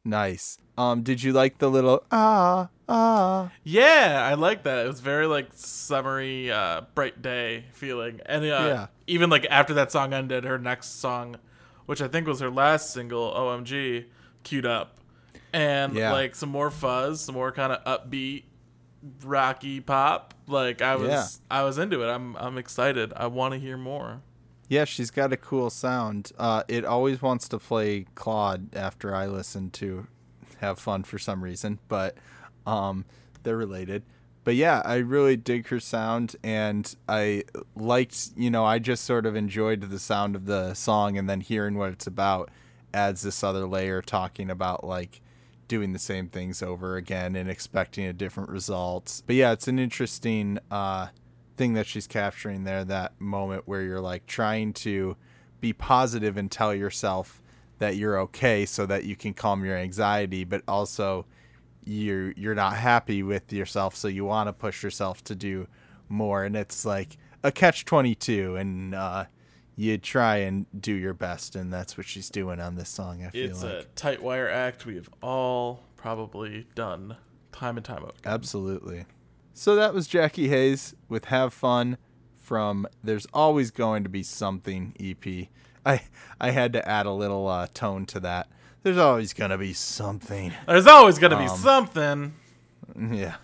Nice. 0.04 0.58
Um, 0.76 1.04
did 1.04 1.22
you 1.22 1.34
like 1.34 1.60
the 1.60 1.70
little 1.70 2.04
ah 2.12 2.70
ah? 2.88 3.52
Yeah, 3.64 4.28
I 4.30 4.34
like 4.36 4.64
that. 4.64 4.86
It 4.86 4.88
was 4.88 5.00
very 5.00 5.28
like 5.28 5.48
summery, 5.54 6.52
uh, 6.52 6.82
bright 6.94 7.22
day 7.22 7.66
feeling. 7.74 8.22
And 8.26 8.44
uh, 8.44 8.48
Yeah. 8.48 8.88
even 9.08 9.30
like 9.30 9.46
after 9.50 9.74
that 9.76 9.92
song 9.92 10.14
ended, 10.14 10.44
her 10.44 10.58
next 10.58 11.00
song, 11.00 11.38
which 11.86 12.02
I 12.02 12.08
think 12.08 12.28
was 12.28 12.40
her 12.40 12.50
last 12.50 12.94
single, 12.94 13.32
OMG, 13.34 14.06
queued 14.44 14.66
up. 14.66 14.98
And 15.54 15.94
Yeah. 15.96 16.12
like 16.12 16.36
some 16.36 16.50
more 16.50 16.70
fuzz, 16.72 17.22
some 17.22 17.36
more 17.36 17.52
kind 17.52 17.72
of 17.74 17.84
upbeat, 17.86 18.44
rocky 19.24 19.80
pop. 19.82 20.34
Like 20.48 20.82
I 20.82 20.96
was, 20.96 21.10
Yeah. 21.10 21.26
I 21.50 21.64
was 21.64 21.78
into 21.78 22.04
it. 22.04 22.08
I'm, 22.12 22.36
I'm 22.38 22.58
excited. 22.58 23.14
I 23.16 23.28
want 23.28 23.54
to 23.54 23.60
hear 23.60 23.78
more. 23.78 24.22
Yeah, 24.68 24.86
she's 24.86 25.12
got 25.12 25.32
a 25.32 25.38
cool 25.38 25.70
sound. 25.70 26.32
Uh, 26.40 26.64
it 26.68 26.86
always 26.86 27.22
wants 27.22 27.48
to 27.50 27.60
play 27.60 28.06
Claud 28.16 28.76
after 28.76 29.14
I 29.14 29.28
listen 29.28 29.70
to 29.72 30.08
have 30.60 30.80
fun 30.80 31.04
for 31.04 31.20
some 31.20 31.44
reason, 31.44 31.78
but 31.88 32.16
um, 32.66 33.06
they're 33.44 33.58
related. 33.58 34.04
But 34.44 34.56
yeah, 34.56 34.84
I 34.86 34.98
really 34.98 35.38
dig 35.38 35.68
her 35.70 35.80
sound, 35.80 36.36
and 36.44 36.96
I 37.10 37.46
liked, 37.76 38.30
you 38.38 38.52
know, 38.52 38.64
I 38.64 38.78
just 38.78 39.04
sort 39.04 39.26
of 39.26 39.36
enjoyed 39.36 39.82
the 39.82 39.98
sound 39.98 40.36
of 40.36 40.46
the 40.46 40.76
song, 40.76 41.18
and 41.18 41.28
then 41.28 41.42
hearing 41.42 41.78
what 41.78 41.92
it's 41.92 42.06
about 42.06 42.52
adds 42.94 43.24
this 43.24 43.44
other 43.44 43.66
layer 43.68 44.02
talking 44.02 44.50
about 44.50 44.84
like 44.84 45.20
doing 45.68 45.94
the 45.94 46.00
same 46.00 46.28
things 46.30 46.62
over 46.62 46.96
again 46.96 47.36
and 47.36 47.50
expecting 47.50 48.06
a 48.06 48.14
different 48.14 48.50
result. 48.52 49.24
But 49.26 49.36
yeah, 49.36 49.52
it's 49.52 49.68
an 49.68 49.80
interesting 49.80 50.60
uh, 50.70 51.08
thing 51.58 51.74
that 51.74 51.88
she's 51.88 52.06
capturing 52.06 52.66
there. 52.66 52.86
That 52.86 53.20
moment 53.20 53.64
where 53.66 53.82
you're 53.82 54.00
like 54.00 54.28
trying 54.28 54.74
to 54.74 55.18
be 55.60 55.74
positive 55.74 56.38
and 56.38 56.52
tell 56.52 56.76
yourself 56.76 57.42
that 57.80 57.96
you're 57.96 58.20
okay, 58.20 58.66
so 58.66 58.86
that 58.86 59.06
you 59.06 59.16
can 59.16 59.34
calm 59.34 59.66
your 59.66 59.76
anxiety, 59.76 60.44
but 60.44 60.62
also 60.68 61.26
you're 61.86 62.32
you're 62.34 62.56
not 62.56 62.76
happy 62.78 63.24
with 63.24 63.54
yourself, 63.54 63.96
so 63.96 64.08
you 64.08 64.26
want 64.26 64.48
to 64.48 64.54
push 64.54 64.84
yourself 64.84 65.24
to 65.26 65.36
do 65.36 65.68
more. 66.10 66.44
And 66.44 66.56
it's 66.56 66.86
like 66.86 67.18
a 67.44 67.52
catch 67.52 67.86
twenty 67.86 68.16
two, 68.16 68.56
and 68.56 68.94
uh, 68.96 69.26
you 69.76 69.98
try 69.98 70.38
and 70.38 70.66
do 70.80 70.94
your 70.94 71.14
best, 71.14 71.56
and 71.56 71.72
that's 71.72 71.98
what 71.98 72.06
she's 72.06 72.30
doing 72.30 72.60
on 72.60 72.76
this 72.76 72.90
song. 72.90 73.24
I 73.26 73.30
feel 73.30 73.50
It's 73.50 73.64
like. 73.64 73.74
a 73.74 73.84
tight 73.96 74.24
wire 74.24 74.50
act 74.50 74.86
we've 74.86 75.10
all 75.22 75.84
probably 75.96 76.68
done 76.76 77.18
time 77.52 77.78
and 77.78 77.86
time 77.86 78.04
again. 78.04 78.14
Absolutely. 78.26 79.06
So 79.54 79.76
that 79.76 79.94
was 79.94 80.08
Jackie 80.08 80.50
Hayes 80.50 80.94
with 81.08 81.26
Have 81.26 81.54
Fun 81.54 81.98
from 82.36 82.86
There's 83.04 83.26
Always 83.34 83.72
Going 83.72 84.04
to 84.04 84.10
Be 84.10 84.22
Something 84.24 84.94
EP. 85.00 85.48
I 85.86 86.02
I 86.42 86.52
had 86.52 86.74
to 86.74 86.88
add 86.88 87.06
a 87.06 87.12
little 87.12 87.48
uh, 87.48 87.68
tone 87.74 88.06
to 88.08 88.20
that. 88.22 88.48
There's 88.86 89.00
always 89.00 89.34
going 89.34 89.50
to 89.50 89.58
be 89.58 89.74
something. 89.74 90.54
There's 90.68 90.86
always 90.86 91.18
gonna 91.18 91.40
be 91.40 91.46
Um, 91.48 91.58
something. 91.58 92.34
Yeah. 93.12 93.38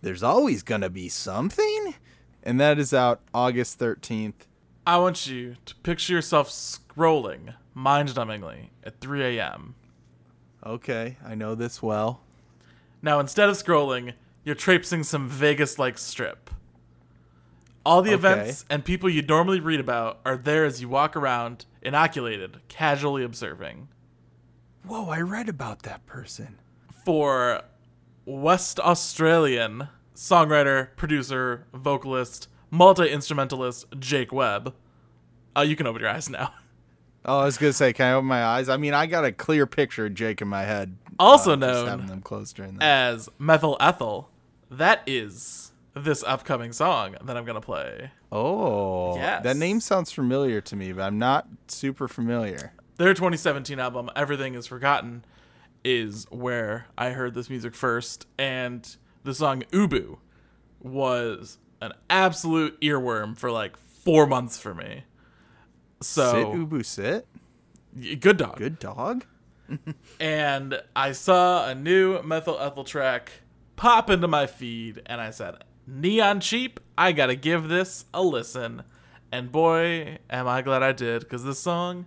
There's 0.00 0.22
always 0.22 0.62
going 0.62 0.82
to 0.82 0.90
be 0.90 1.08
something. 1.08 1.96
And 2.44 2.60
that 2.60 2.78
is 2.78 2.94
out 2.94 3.20
August 3.34 3.80
13th. 3.80 4.46
I 4.86 4.98
want 4.98 5.26
you 5.26 5.56
to 5.64 5.74
picture 5.74 6.12
yourself 6.12 6.48
scrolling 6.50 7.54
mind-numbingly 7.74 8.68
at 8.84 9.00
3 9.00 9.24
a.m. 9.38 9.74
Okay, 10.64 11.16
I 11.26 11.34
know 11.34 11.56
this 11.56 11.82
well. 11.82 12.20
Now, 13.02 13.18
instead 13.18 13.48
of 13.48 13.56
scrolling, 13.56 14.12
you're 14.44 14.54
traipsing 14.54 15.02
some 15.02 15.28
Vegas-like 15.28 15.98
strip. 15.98 16.48
All 17.84 18.02
the 18.02 18.10
Okay. 18.14 18.14
events 18.14 18.64
and 18.70 18.84
people 18.84 19.10
you 19.10 19.22
normally 19.22 19.58
read 19.58 19.80
about 19.80 20.20
are 20.24 20.36
there 20.36 20.64
as 20.64 20.80
you 20.80 20.88
walk 20.88 21.16
around, 21.16 21.66
inoculated, 21.82 22.60
casually 22.68 23.24
observing. 23.24 23.88
Whoa, 24.86 25.08
I 25.08 25.20
read 25.20 25.48
about 25.48 25.82
that 25.82 26.06
person. 26.06 26.58
For 27.04 27.62
West 28.24 28.78
Australian 28.80 29.88
songwriter, 30.14 30.88
producer, 30.96 31.66
vocalist, 31.74 32.48
multi-instrumentalist 32.70 33.86
Jake 33.98 34.32
Webb. 34.32 34.74
Uh, 35.56 35.62
you 35.62 35.76
can 35.76 35.86
open 35.86 36.00
your 36.00 36.10
eyes 36.10 36.28
now. 36.30 36.52
Oh, 37.28 37.40
I 37.40 37.44
was 37.46 37.58
gonna 37.58 37.72
say, 37.72 37.92
can 37.92 38.06
I 38.06 38.12
open 38.12 38.28
my 38.28 38.44
eyes? 38.44 38.68
I 38.68 38.76
mean, 38.76 38.94
I 38.94 39.06
got 39.06 39.24
a 39.24 39.32
clear 39.32 39.66
picture 39.66 40.06
of 40.06 40.14
Jake 40.14 40.40
in 40.40 40.46
my 40.46 40.62
head. 40.62 40.96
Also 41.18 41.54
uh, 41.54 41.56
known 41.56 41.88
having 41.88 42.06
them 42.06 42.22
closed 42.22 42.54
during 42.54 42.74
that. 42.78 42.84
as 42.84 43.28
Methyl 43.36 43.76
Ethel. 43.80 44.30
That 44.70 45.02
is 45.08 45.72
this 45.94 46.22
upcoming 46.22 46.70
song 46.72 47.16
that 47.24 47.36
I'm 47.36 47.44
gonna 47.44 47.60
play. 47.60 48.12
Oh, 48.30 49.16
Yes. 49.16 49.42
that 49.42 49.56
name 49.56 49.80
sounds 49.80 50.12
familiar 50.12 50.60
to 50.60 50.76
me, 50.76 50.92
but 50.92 51.02
I'm 51.02 51.18
not 51.18 51.48
super 51.66 52.06
familiar. 52.06 52.72
Their 52.98 53.12
2017 53.12 53.78
album, 53.78 54.10
Everything 54.16 54.54
Is 54.54 54.66
Forgotten, 54.66 55.24
is 55.84 56.26
where 56.30 56.86
I 56.96 57.10
heard 57.10 57.34
this 57.34 57.50
music 57.50 57.74
first, 57.74 58.26
and 58.38 58.96
the 59.22 59.34
song 59.34 59.64
Ubu 59.70 60.16
was 60.80 61.58
an 61.82 61.92
absolute 62.08 62.80
earworm 62.80 63.36
for 63.36 63.50
like 63.50 63.76
four 63.76 64.26
months 64.26 64.58
for 64.58 64.74
me. 64.74 65.04
So 66.00 66.32
sit, 66.32 66.46
Ubu, 66.46 66.84
sit. 66.84 68.20
good 68.20 68.38
dog. 68.38 68.56
Good 68.56 68.78
dog. 68.78 69.26
and 70.20 70.80
I 70.94 71.12
saw 71.12 71.68
a 71.68 71.74
new 71.74 72.22
Methyl 72.22 72.58
Ethel 72.58 72.84
track 72.84 73.30
pop 73.76 74.08
into 74.08 74.26
my 74.26 74.46
feed, 74.46 75.02
and 75.04 75.20
I 75.20 75.30
said, 75.30 75.56
Neon 75.86 76.40
Cheap, 76.40 76.80
I 76.96 77.12
gotta 77.12 77.36
give 77.36 77.68
this 77.68 78.06
a 78.14 78.22
listen. 78.22 78.84
And 79.30 79.52
boy, 79.52 80.18
am 80.30 80.48
I 80.48 80.62
glad 80.62 80.82
I 80.82 80.92
did, 80.92 81.20
because 81.20 81.44
this 81.44 81.58
song, 81.58 82.06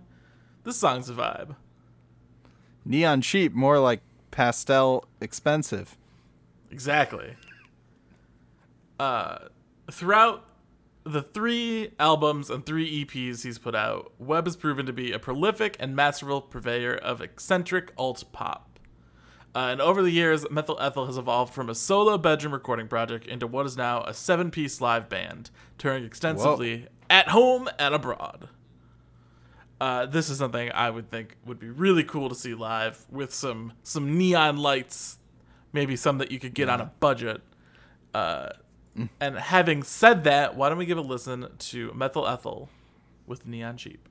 this 0.64 0.76
song's 0.76 1.08
a 1.08 1.14
vibe. 1.14 1.56
Neon 2.84 3.20
cheap, 3.20 3.52
more 3.52 3.78
like 3.78 4.00
pastel 4.30 5.06
expensive. 5.20 5.96
Exactly. 6.70 7.36
Uh, 8.98 9.38
throughout 9.90 10.44
the 11.04 11.22
three 11.22 11.92
albums 11.98 12.50
and 12.50 12.64
three 12.64 13.04
EPs 13.04 13.42
he's 13.42 13.58
put 13.58 13.74
out, 13.74 14.12
Webb 14.18 14.46
has 14.46 14.56
proven 14.56 14.86
to 14.86 14.92
be 14.92 15.12
a 15.12 15.18
prolific 15.18 15.76
and 15.80 15.96
masterful 15.96 16.40
purveyor 16.42 16.94
of 16.94 17.20
eccentric 17.20 17.92
alt 17.96 18.24
pop. 18.32 18.78
Uh, 19.54 19.68
and 19.72 19.80
over 19.80 20.00
the 20.00 20.10
years, 20.10 20.48
Methyl 20.48 20.78
Ethel 20.80 21.06
has 21.06 21.18
evolved 21.18 21.52
from 21.52 21.68
a 21.68 21.74
solo 21.74 22.16
bedroom 22.16 22.52
recording 22.52 22.86
project 22.86 23.26
into 23.26 23.48
what 23.48 23.66
is 23.66 23.76
now 23.76 24.02
a 24.04 24.14
seven 24.14 24.50
piece 24.50 24.80
live 24.80 25.08
band, 25.08 25.50
touring 25.76 26.04
extensively 26.04 26.86
at 27.08 27.28
home 27.28 27.68
and 27.78 27.94
abroad. 27.94 28.48
Uh, 29.80 30.04
this 30.04 30.28
is 30.28 30.38
something 30.38 30.70
I 30.72 30.90
would 30.90 31.10
think 31.10 31.36
would 31.46 31.58
be 31.58 31.70
really 31.70 32.04
cool 32.04 32.28
to 32.28 32.34
see 32.34 32.54
live 32.54 33.06
with 33.10 33.32
some 33.32 33.72
some 33.82 34.18
neon 34.18 34.58
lights, 34.58 35.18
maybe 35.72 35.96
some 35.96 36.18
that 36.18 36.30
you 36.30 36.38
could 36.38 36.52
get 36.52 36.68
on 36.68 36.80
a 36.80 36.92
budget. 37.00 37.40
Uh, 38.12 38.50
and 39.20 39.38
having 39.38 39.82
said 39.82 40.24
that, 40.24 40.56
why 40.56 40.68
don't 40.68 40.76
we 40.76 40.84
give 40.84 40.98
a 40.98 41.00
listen 41.00 41.48
to 41.58 41.92
Methyl 41.94 42.26
Ethel 42.26 42.68
with 43.26 43.46
Neon 43.46 43.76
Cheap? 43.78 44.06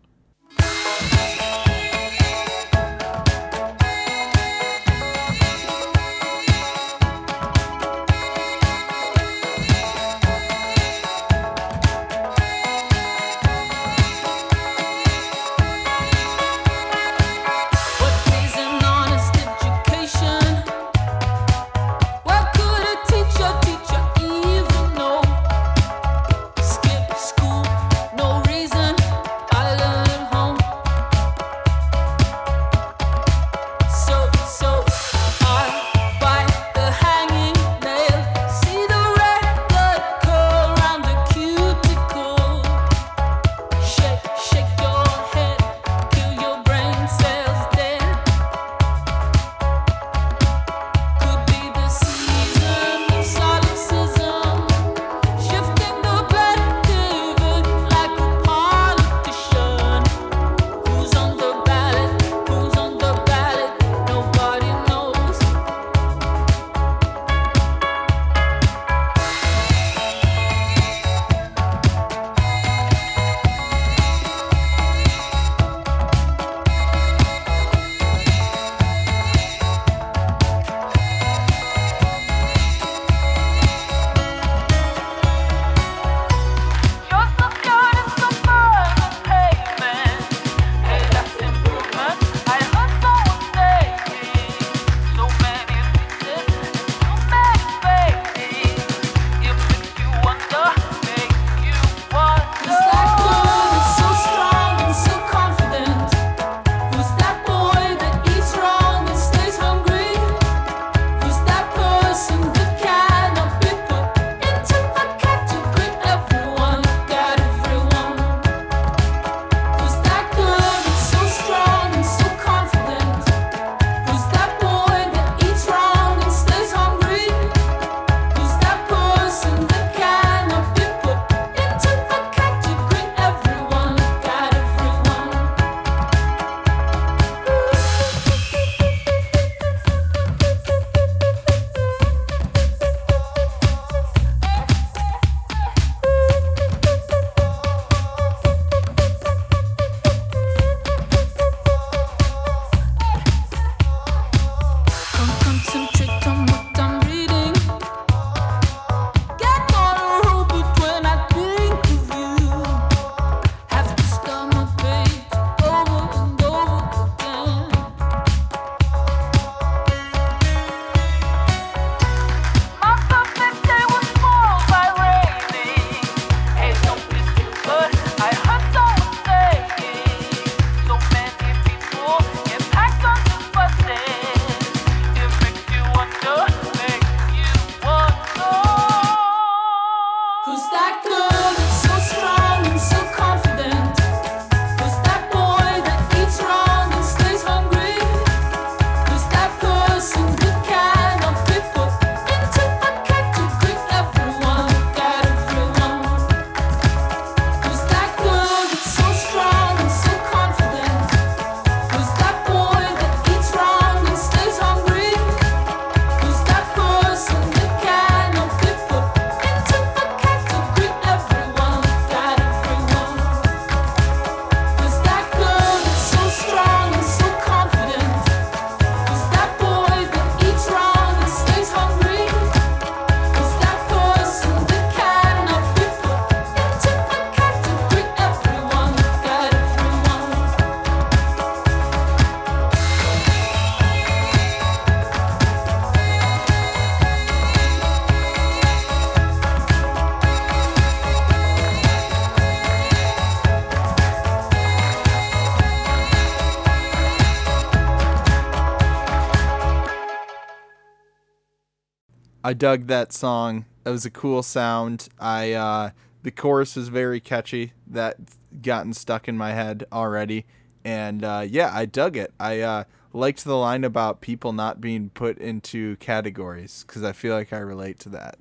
I 262.49 262.53
dug 262.53 262.87
that 262.87 263.13
song. 263.13 263.65
It 263.85 263.91
was 263.91 264.05
a 264.05 264.09
cool 264.09 264.41
sound. 264.41 265.07
I 265.19 265.53
uh, 265.53 265.91
the 266.23 266.31
chorus 266.31 266.75
was 266.75 266.87
very 266.87 267.19
catchy. 267.19 267.73
That 267.85 268.17
gotten 268.63 268.95
stuck 268.95 269.27
in 269.27 269.37
my 269.37 269.51
head 269.51 269.85
already, 269.91 270.47
and 270.83 271.23
uh, 271.23 271.45
yeah, 271.47 271.69
I 271.71 271.85
dug 271.85 272.17
it. 272.17 272.33
I 272.39 272.61
uh, 272.61 272.83
liked 273.13 273.43
the 273.43 273.55
line 273.55 273.83
about 273.83 274.21
people 274.21 274.51
not 274.51 274.81
being 274.81 275.11
put 275.11 275.37
into 275.37 275.95
categories 275.97 276.83
because 276.87 277.03
I 277.03 277.11
feel 277.11 277.35
like 277.35 277.53
I 277.53 277.59
relate 277.59 277.99
to 277.99 278.09
that. 278.09 278.39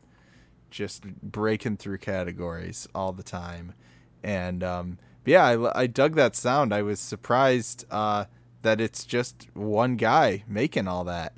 Just 0.70 1.02
breaking 1.20 1.76
through 1.76 1.98
categories 1.98 2.88
all 2.94 3.12
the 3.12 3.22
time, 3.22 3.74
and 4.22 4.64
um, 4.64 4.98
yeah, 5.26 5.44
I, 5.44 5.82
I 5.82 5.86
dug 5.86 6.14
that 6.14 6.34
sound. 6.34 6.72
I 6.72 6.80
was 6.80 6.98
surprised 6.98 7.84
uh, 7.90 8.24
that 8.62 8.80
it's 8.80 9.04
just 9.04 9.48
one 9.52 9.96
guy 9.96 10.44
making 10.48 10.88
all 10.88 11.04
that. 11.04 11.34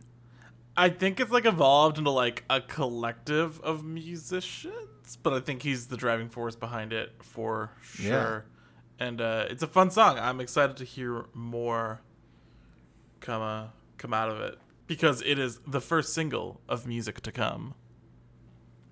I 0.81 0.88
think 0.88 1.21
it's 1.21 1.31
like 1.31 1.45
evolved 1.45 1.99
into 1.99 2.09
like 2.09 2.43
a 2.49 2.62
collective 2.62 3.61
of 3.61 3.85
musicians, 3.85 5.19
but 5.23 5.35
I 5.35 5.40
think 5.40 5.61
he's 5.61 5.88
the 5.88 5.97
driving 5.99 6.31
force 6.31 6.57
behind 6.57 6.95
it 6.95 7.12
for 7.23 7.73
sure. 7.83 8.47
And 8.99 9.21
uh, 9.21 9.45
it's 9.51 9.62
a 9.62 9.66
fun 9.66 9.90
song. 9.90 10.19
I'm 10.19 10.40
excited 10.40 10.79
to 10.79 10.85
hear 10.85 11.27
more 11.35 12.01
come 13.21 13.43
uh, 13.43 13.66
come 13.99 14.14
out 14.14 14.31
of 14.31 14.40
it 14.40 14.57
because 14.87 15.21
it 15.27 15.38
is 15.38 15.61
the 15.66 15.83
first 15.83 16.14
single 16.14 16.62
of 16.66 16.87
music 16.87 17.21
to 17.21 17.31
come. 17.31 17.75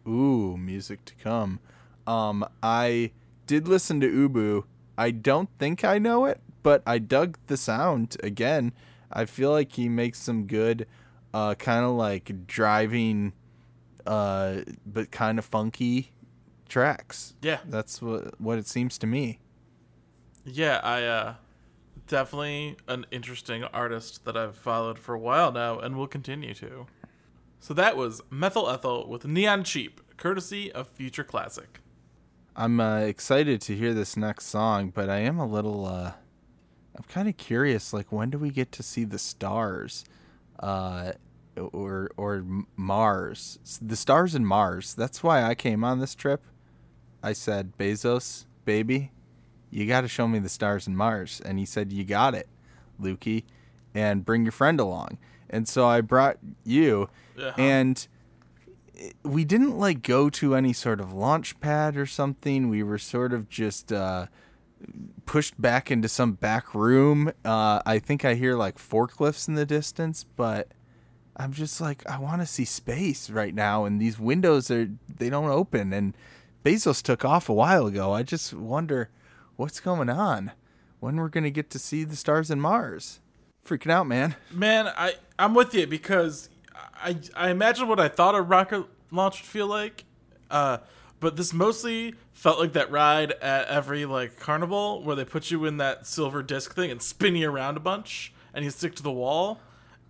Ooh, 0.07 0.59
music 0.59 1.07
to 1.07 1.15
come. 1.15 1.59
Um, 2.07 2.47
I 2.63 3.13
did 3.47 3.67
listen 3.67 3.99
to 4.01 4.29
Ubu. 4.29 4.65
I 4.99 5.11
don't 5.11 5.49
think 5.59 5.85
I 5.85 5.99
know 5.99 6.27
it, 6.27 6.43
but 6.63 6.83
I 6.87 6.99
dug 6.99 7.39
the 7.47 7.57
sound 7.57 8.19
again. 8.23 8.75
I 9.11 9.25
feel 9.25 9.53
like 9.53 9.73
he 9.73 9.89
makes 9.89 10.19
some 10.19 10.47
good, 10.47 10.87
uh, 11.39 11.55
kind 11.55 11.85
of 11.85 11.93
like 11.93 12.47
driving, 12.47 13.33
uh, 14.07 14.61
but 14.87 15.11
kind 15.11 15.39
of 15.39 15.45
funky 15.45 16.13
tracks. 16.69 17.35
Yeah, 17.43 17.59
That's 17.65 18.03
what 18.03 18.41
what 18.41 18.59
it 18.59 18.67
seems 18.67 18.99
to 18.99 19.07
me. 19.07 19.39
yeah, 20.45 20.81
I 20.83 21.05
uh, 21.05 21.35
definitely 22.07 22.77
an 22.89 23.07
interesting 23.11 23.65
artist 23.65 24.25
that 24.25 24.37
I've 24.37 24.57
followed 24.57 24.99
for 24.99 25.15
a 25.15 25.19
while 25.19 25.53
now 25.53 25.79
and 25.79 25.97
will 25.97 26.07
continue 26.09 26.55
to. 26.55 26.87
So 27.61 27.75
that 27.75 27.97
was 27.97 28.23
Methyl 28.31 28.69
Ethel 28.71 29.09
with 29.09 29.27
Neon 29.27 29.65
Cheap, 29.65 30.01
courtesy 30.17 30.71
of 30.73 30.89
Future 30.89 31.25
Classic. 31.25 31.81
I'm 32.57 32.81
uh, 32.81 32.99
excited 33.01 33.61
to 33.63 33.77
hear 33.77 33.95
this 33.95 34.17
next 34.17 34.47
song, 34.47 34.91
but 34.91 35.09
I 35.09 35.19
am 35.19 35.39
a 35.39 35.47
little. 35.47 35.87
Uh, 35.87 36.13
I'm 36.97 37.05
kind 37.09 37.29
of 37.29 37.37
curious. 37.37 37.93
Like, 37.93 38.11
when 38.13 38.31
do 38.31 38.39
we 38.39 38.51
get 38.51 38.73
to 38.73 38.83
see 38.83 39.05
the 39.05 39.19
stars, 39.19 40.05
uh, 40.61 41.13
or 41.59 42.11
or 42.17 42.45
Mars? 42.77 43.59
The 43.83 43.97
stars 43.97 44.35
in 44.35 44.45
Mars. 44.47 44.95
That's 44.95 45.23
why 45.23 45.43
I 45.43 45.55
came 45.55 45.85
on 45.85 46.01
this 46.01 46.15
trip. 46.15 46.45
I 47.23 47.33
said, 47.33 47.77
Bezos, 47.77 48.47
baby, 48.65 49.11
you 49.71 49.87
got 49.87 50.03
to 50.03 50.09
show 50.09 50.29
me 50.29 50.39
the 50.39 50.49
stars 50.49 50.87
in 50.87 50.97
Mars, 50.97 51.43
and 51.45 51.59
he 51.59 51.65
said, 51.67 51.93
you 51.93 52.05
got 52.05 52.35
it, 52.35 52.49
Lukey, 53.01 53.45
and 53.95 54.25
bring 54.25 54.45
your 54.45 54.53
friend 54.53 54.79
along. 54.79 55.19
And 55.51 55.67
so 55.67 55.87
I 55.87 56.01
brought 56.01 56.39
you, 56.65 57.09
Uh-huh. 57.37 57.53
and 57.59 58.07
we 59.25 59.45
didn't 59.45 59.79
like 59.79 60.03
go 60.03 60.29
to 60.31 60.55
any 60.55 60.73
sort 60.73 61.01
of 61.01 61.13
launch 61.13 61.59
pad 61.61 61.97
or 61.97 62.07
something. 62.07 62.69
We 62.69 62.83
were 62.83 62.99
sort 62.99 63.33
of 63.33 63.49
just 63.49 63.93
uh, 63.93 64.27
pushed 65.27 65.61
back 65.61 65.91
into 65.91 66.09
some 66.09 66.33
back 66.33 66.75
room. 66.75 67.33
Uh, 67.45 67.81
I 67.87 67.99
think 67.99 68.25
I 68.25 68.35
hear 68.35 68.57
like 68.57 68.77
forklifts 68.79 69.49
in 69.49 69.55
the 69.55 69.67
distance, 69.67 70.25
but 70.37 70.73
I'm 71.39 71.53
just 71.53 71.81
like 71.81 72.09
I 72.09 72.19
want 72.19 72.43
to 72.43 72.47
see 72.47 72.65
space 72.65 73.31
right 73.31 73.55
now, 73.55 73.85
and 73.85 74.01
these 74.01 74.19
windows 74.19 74.71
are 74.71 74.91
they 75.09 75.31
don't 75.31 75.51
open. 75.51 75.93
And 75.93 76.15
Bezos 76.65 77.03
took 77.03 77.25
off 77.25 77.49
a 77.49 77.55
while 77.55 77.87
ago. 77.87 78.13
I 78.13 78.23
just 78.23 78.53
wonder 78.53 79.11
what's 79.57 79.81
going 79.81 80.11
on. 80.11 80.53
When 81.01 81.17
we're 81.17 81.29
gonna 81.29 81.51
get 81.51 81.71
to 81.71 81.79
see 81.79 82.03
the 82.05 82.17
stars 82.17 82.51
and 82.51 82.61
Mars? 82.61 83.21
Freaking 83.65 83.91
out, 83.91 84.07
man. 84.07 84.35
Man, 84.51 84.89
I 84.89 85.15
I'm 85.39 85.55
with 85.55 85.75
you 85.75 85.87
because 85.87 86.49
I 86.97 87.17
I 87.37 87.51
imagine 87.51 87.87
what 87.87 88.01
I 88.01 88.09
thought 88.09 88.35
a 88.35 88.43
rocket 88.43 88.87
launch 89.11 89.41
would 89.41 89.47
feel 89.47 89.67
like, 89.69 90.05
uh, 90.51 90.79
but 91.21 91.37
this 91.37 91.53
mostly 91.53 92.15
felt 92.33 92.59
like 92.59 92.73
that 92.73 92.91
ride 92.91 93.33
at 93.33 93.69
every 93.69 94.05
like 94.07 94.39
carnival 94.41 95.03
where 95.03 95.15
they 95.15 95.25
put 95.25 95.51
you 95.51 95.65
in 95.65 95.77
that 95.77 96.07
silver 96.07 96.43
disc 96.43 96.75
thing 96.75 96.91
and 96.91 97.01
spin 97.03 97.37
you 97.37 97.49
around 97.51 97.77
a 97.77 97.81
bunch 97.81 98.33
and 98.55 98.65
you 98.65 98.71
stick 98.71 98.95
to 98.97 99.03
the 99.03 99.13
wall, 99.13 99.61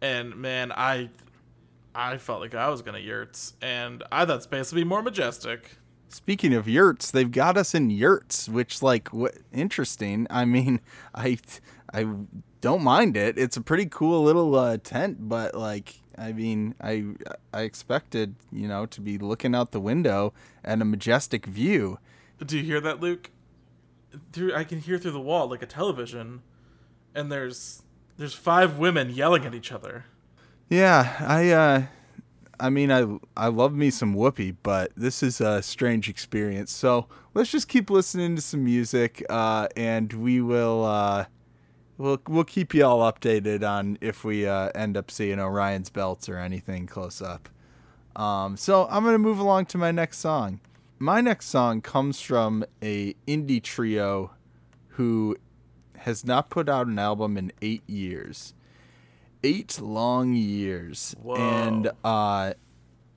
and 0.00 0.36
man, 0.36 0.72
I 0.72 1.10
I 1.94 2.18
felt 2.18 2.40
like 2.40 2.54
I 2.54 2.68
was 2.68 2.82
gonna 2.82 2.98
yurts, 2.98 3.54
and 3.60 4.02
I 4.12 4.24
thought 4.24 4.42
space 4.42 4.72
would 4.72 4.78
be 4.78 4.84
more 4.84 5.02
majestic. 5.02 5.78
Speaking 6.08 6.54
of 6.54 6.68
yurts, 6.68 7.10
they've 7.10 7.30
got 7.30 7.56
us 7.56 7.74
in 7.74 7.90
yurts, 7.90 8.48
which 8.48 8.82
like 8.82 9.12
what 9.12 9.36
interesting. 9.52 10.26
I 10.30 10.44
mean, 10.44 10.80
I 11.14 11.38
I 11.92 12.06
don't 12.60 12.82
mind 12.82 13.16
it. 13.16 13.38
It's 13.38 13.56
a 13.56 13.60
pretty 13.60 13.86
cool 13.86 14.22
little 14.22 14.54
uh, 14.54 14.78
tent, 14.78 15.28
but 15.28 15.54
like 15.54 16.00
I 16.16 16.32
mean, 16.32 16.74
I 16.80 17.04
I 17.52 17.62
expected, 17.62 18.34
you 18.50 18.68
know, 18.68 18.86
to 18.86 19.00
be 19.00 19.18
looking 19.18 19.54
out 19.54 19.70
the 19.72 19.80
window 19.80 20.32
and 20.64 20.82
a 20.82 20.84
majestic 20.84 21.46
view. 21.46 21.98
Do 22.44 22.56
you 22.56 22.64
hear 22.64 22.80
that, 22.80 23.00
Luke? 23.00 23.30
Through 24.32 24.54
I 24.54 24.64
can 24.64 24.80
hear 24.80 24.98
through 24.98 25.12
the 25.12 25.20
wall 25.20 25.48
like 25.48 25.62
a 25.62 25.66
television, 25.66 26.42
and 27.14 27.30
there's 27.30 27.82
there's 28.18 28.34
five 28.34 28.78
women 28.78 29.10
yelling 29.10 29.44
at 29.46 29.54
each 29.54 29.72
other. 29.72 30.04
Yeah, 30.68 31.16
I 31.20 31.50
uh 31.50 31.82
I 32.60 32.70
mean, 32.70 32.90
I 32.90 33.06
I 33.36 33.48
love 33.48 33.72
me 33.72 33.90
some 33.90 34.14
Whoopi, 34.14 34.56
but 34.62 34.90
this 34.96 35.22
is 35.22 35.40
a 35.40 35.62
strange 35.62 36.08
experience. 36.08 36.72
So 36.72 37.06
let's 37.34 37.50
just 37.50 37.68
keep 37.68 37.88
listening 37.88 38.34
to 38.36 38.42
some 38.42 38.64
music, 38.64 39.24
uh, 39.30 39.68
and 39.76 40.12
we 40.12 40.40
will 40.40 40.84
uh, 40.84 41.26
we'll 41.96 42.20
we'll 42.28 42.44
keep 42.44 42.74
you 42.74 42.84
all 42.84 43.00
updated 43.00 43.68
on 43.68 43.96
if 44.00 44.24
we 44.24 44.46
uh, 44.46 44.70
end 44.74 44.96
up 44.96 45.10
seeing 45.10 45.38
Orion's 45.38 45.90
belts 45.90 46.28
or 46.28 46.38
anything 46.38 46.86
close 46.86 47.22
up. 47.22 47.48
Um, 48.16 48.56
so 48.56 48.88
I'm 48.90 49.04
gonna 49.04 49.18
move 49.18 49.38
along 49.38 49.66
to 49.66 49.78
my 49.78 49.92
next 49.92 50.18
song. 50.18 50.60
My 50.98 51.20
next 51.20 51.46
song 51.46 51.80
comes 51.80 52.20
from 52.20 52.64
a 52.82 53.14
indie 53.28 53.62
trio 53.62 54.32
who 54.88 55.36
has 56.00 56.24
not 56.24 56.50
put 56.50 56.68
out 56.68 56.86
an 56.86 56.98
album 56.98 57.36
in 57.36 57.52
eight 57.62 57.88
years. 57.88 58.54
Eight 59.44 59.80
long 59.80 60.34
years. 60.34 61.14
Whoa. 61.22 61.36
and 61.36 61.90
uh 62.04 62.54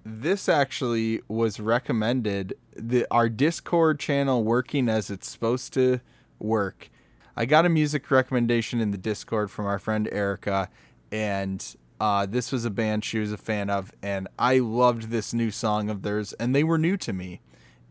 this 0.03 0.49
actually 0.49 1.21
was 1.27 1.59
recommended. 1.59 2.55
The 2.75 3.05
our 3.11 3.29
discord 3.29 3.99
channel 3.99 4.43
working 4.43 4.89
as 4.89 5.09
it's 5.09 5.29
supposed 5.29 5.73
to 5.73 5.99
work. 6.39 6.89
I 7.35 7.45
got 7.45 7.65
a 7.65 7.69
music 7.69 8.09
recommendation 8.11 8.81
in 8.81 8.91
the 8.91 8.97
discord 8.97 9.51
from 9.51 9.65
our 9.65 9.79
friend 9.79 10.09
erica 10.11 10.69
and 11.11 11.75
uh, 11.99 12.25
this 12.25 12.51
was 12.51 12.65
a 12.65 12.71
band 12.71 13.05
she 13.05 13.19
was 13.19 13.31
a 13.31 13.37
fan 13.37 13.69
of 13.69 13.91
and 14.01 14.27
i 14.39 14.57
loved 14.57 15.09
this 15.11 15.35
new 15.35 15.51
song 15.51 15.87
of 15.87 16.01
theirs 16.01 16.33
and 16.33 16.55
they 16.55 16.63
were 16.63 16.77
new 16.77 16.97
to 16.97 17.13
me. 17.13 17.41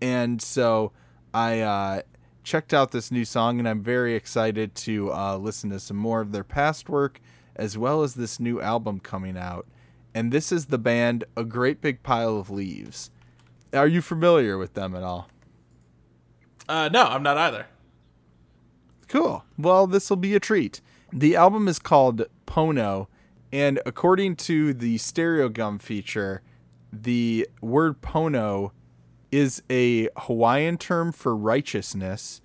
And 0.03 0.41
so 0.43 0.93
i 1.33 1.61
uh, 1.61 2.03
checked 2.43 2.73
out 2.73 2.91
this 2.91 3.11
new 3.11 3.25
song 3.25 3.59
and 3.59 3.69
i'm 3.69 3.83
very 3.83 4.15
excited 4.15 4.75
to 4.75 5.13
uh, 5.13 5.37
listen 5.37 5.71
to 5.71 5.79
some 5.79 5.97
more 5.97 6.21
of 6.21 6.33
their 6.33 6.45
past 6.45 6.89
work 6.89 7.21
as 7.61 7.77
well 7.77 8.03
as 8.03 8.15
this 8.15 8.41
new 8.41 8.61
album 8.61 8.99
coming 8.99 9.37
out. 9.37 9.67
And 10.15 10.33
this 10.33 10.51
is 10.51 10.67
the 10.67 10.79
band 10.79 11.25
A 11.37 11.45
Great 11.45 11.83
Big 11.83 12.03
Pile 12.03 12.39
of 12.39 12.51
Leaves. 12.51 13.11
Are 13.73 13.87
you 13.87 14.01
familiar 14.01 14.57
with 14.57 14.73
them 14.73 14.97
at 14.97 15.03
all? 15.03 15.29
Uh, 16.69 16.89
no, 16.91 17.05
I'm 17.05 17.23
not 17.23 17.37
either. 17.37 17.67
Cool. 19.09 19.45
Well, 19.59 19.87
this 19.87 20.09
will 20.09 20.17
be 20.17 20.35
a 20.35 20.41
treat. 20.41 20.81
The 21.13 21.37
album 21.37 21.69
is 21.69 21.79
called 21.79 22.27
Pono, 22.47 23.09
and 23.53 23.81
according 23.85 24.37
to 24.37 24.73
the 24.73 24.97
Stereogum 24.97 25.81
feature, 25.81 26.43
the 26.93 27.49
word 27.61 28.01
Pono 28.01 28.71
is 29.31 29.63
a 29.71 30.09
Hawaiian 30.17 30.79
term 30.79 31.13
for 31.13 31.37
righteousness 31.37 32.41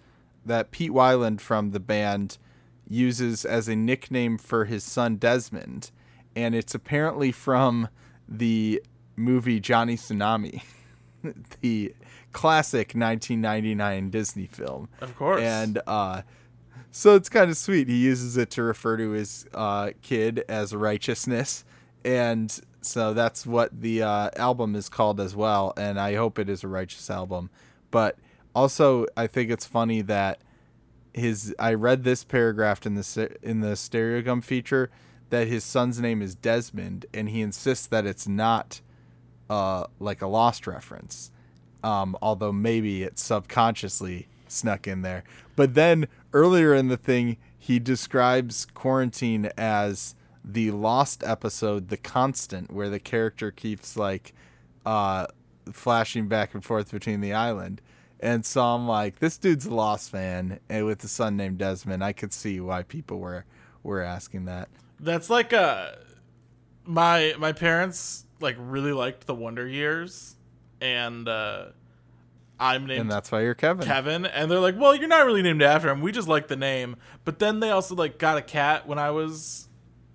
that 0.45 0.71
Pete 0.71 0.91
Weiland 0.91 1.41
from 1.41 1.71
the 1.71 1.79
band 1.79 2.37
uses 2.87 3.45
as 3.45 3.67
a 3.67 3.75
nickname 3.75 4.37
for 4.37 4.65
his 4.65 4.83
son 4.83 5.15
Desmond, 5.15 5.91
and 6.35 6.53
it's 6.53 6.75
apparently 6.75 7.31
from 7.31 7.89
the 8.27 8.81
movie 9.15 9.59
Johnny 9.59 9.95
Tsunami, 9.95 10.61
the 11.61 11.93
classic 12.31 12.89
1999 12.93 14.09
Disney 14.09 14.45
film. 14.45 14.89
Of 15.01 15.15
course. 15.15 15.41
And 15.41 15.79
uh, 15.87 16.21
so 16.91 17.15
it's 17.15 17.29
kind 17.29 17.49
of 17.49 17.57
sweet. 17.57 17.87
He 17.87 17.97
uses 17.97 18.37
it 18.37 18.51
to 18.51 18.63
refer 18.63 18.97
to 18.97 19.11
his 19.11 19.47
uh, 19.53 19.91
kid 20.01 20.43
as 20.47 20.75
righteousness, 20.75 21.65
and 22.03 22.59
so 22.85 23.13
that's 23.13 23.45
what 23.45 23.81
the 23.81 24.03
uh, 24.03 24.29
album 24.35 24.75
is 24.75 24.89
called 24.89 25.19
as 25.19 25.35
well. 25.35 25.73
And 25.77 25.99
I 25.99 26.15
hope 26.15 26.39
it 26.39 26.49
is 26.49 26.63
a 26.63 26.67
righteous 26.67 27.09
album. 27.09 27.49
But 27.91 28.17
also, 28.53 29.05
I 29.17 29.27
think 29.27 29.49
it's 29.51 29.65
funny 29.65 30.01
that 30.03 30.39
his 31.13 31.55
I 31.57 31.73
read 31.73 32.03
this 32.03 32.23
paragraph 32.23 32.85
in 32.85 32.95
the 32.95 33.37
in 33.41 33.61
the 33.61 33.69
Stereogum 33.69 34.43
feature 34.43 34.89
that 35.29 35.47
his 35.47 35.63
son's 35.63 35.99
name 35.99 36.21
is 36.21 36.35
Desmond, 36.35 37.05
and 37.13 37.29
he 37.29 37.41
insists 37.41 37.87
that 37.87 38.05
it's 38.05 38.27
not 38.27 38.81
uh, 39.49 39.85
like 39.99 40.21
a 40.21 40.27
Lost 40.27 40.67
reference, 40.67 41.31
um, 41.83 42.17
although 42.21 42.51
maybe 42.51 43.03
it 43.03 43.17
subconsciously 43.17 44.27
snuck 44.47 44.87
in 44.87 45.01
there. 45.01 45.23
But 45.55 45.73
then 45.73 46.07
earlier 46.33 46.73
in 46.73 46.89
the 46.89 46.97
thing, 46.97 47.37
he 47.57 47.79
describes 47.79 48.65
quarantine 48.65 49.49
as 49.57 50.15
the 50.47 50.71
Lost 50.71 51.23
episode, 51.23 51.89
The 51.89 51.97
Constant, 51.97 52.71
where 52.71 52.89
the 52.89 52.99
character 52.99 53.49
keeps 53.51 53.97
like 53.97 54.33
uh, 54.85 55.25
flashing 55.71 56.27
back 56.27 56.53
and 56.53 56.63
forth 56.63 56.91
between 56.91 57.21
the 57.21 57.33
island. 57.33 57.81
And 58.19 58.45
so 58.45 58.63
I'm 58.63 58.87
like, 58.87 59.19
this 59.19 59.37
dude's 59.37 59.65
a 59.65 59.73
Lost 59.73 60.11
fan, 60.11 60.59
and 60.69 60.85
with 60.85 61.03
a 61.03 61.07
son 61.07 61.35
named 61.35 61.57
Desmond, 61.57 62.03
I 62.03 62.13
could 62.13 62.31
see 62.31 62.59
why 62.59 62.83
people 62.83 63.19
were 63.19 63.45
were 63.83 64.01
asking 64.01 64.45
that. 64.45 64.69
That's 64.99 65.29
like 65.29 65.51
uh 65.51 65.91
my 66.85 67.35
my 67.37 67.51
parents 67.51 68.25
like 68.39 68.55
really 68.59 68.93
liked 68.93 69.27
the 69.27 69.35
Wonder 69.35 69.67
Years, 69.67 70.35
and 70.79 71.27
uh 71.27 71.67
I'm 72.57 72.85
named 72.85 73.01
And 73.01 73.11
that's 73.11 73.31
why 73.31 73.41
you're 73.41 73.53
Kevin. 73.53 73.85
Kevin, 73.85 74.25
and 74.25 74.49
they're 74.49 74.59
like, 74.61 74.79
"Well, 74.79 74.95
you're 74.95 75.09
not 75.09 75.25
really 75.25 75.41
named 75.41 75.61
after 75.61 75.89
him. 75.89 75.99
We 76.01 76.13
just 76.13 76.29
like 76.29 76.47
the 76.47 76.55
name." 76.55 76.95
But 77.25 77.39
then 77.39 77.59
they 77.59 77.69
also 77.69 77.95
like 77.95 78.17
got 78.17 78.37
a 78.37 78.41
cat 78.41 78.87
when 78.87 78.97
I 78.97 79.11
was 79.11 79.67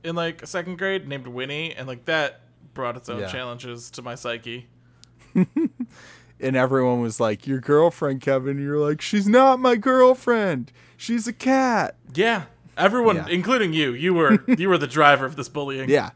in 0.04 0.14
like 0.16 0.46
second 0.46 0.78
grade, 0.78 1.06
named 1.08 1.26
Winnie, 1.26 1.74
and 1.74 1.86
like 1.88 2.04
that 2.06 2.40
brought 2.74 2.96
its 2.96 3.08
own 3.08 3.20
Yeah. 3.20 3.26
challenges 3.28 3.90
to 3.92 4.02
my 4.02 4.14
psyche. 4.14 4.68
and 5.34 6.56
everyone 6.56 7.00
was 7.00 7.20
like, 7.20 7.46
"Your 7.46 7.60
girlfriend, 7.60 8.20
Kevin." 8.20 8.58
You're 8.60 8.78
like, 8.78 9.00
"She's 9.00 9.28
not 9.28 9.60
my 9.60 9.76
girlfriend. 9.76 10.72
She's 10.96 11.26
a 11.26 11.32
cat." 11.32 11.96
Yeah, 12.14 12.44
everyone, 12.76 13.16
Yeah. 13.16 13.26
including 13.28 13.72
you, 13.72 13.92
you 13.92 14.14
were 14.14 14.38
you 14.58 14.68
were 14.68 14.78
the 14.78 14.86
driver 14.86 15.26
of 15.26 15.36
this 15.36 15.48
bullying. 15.48 15.88
Yeah. 15.88 16.10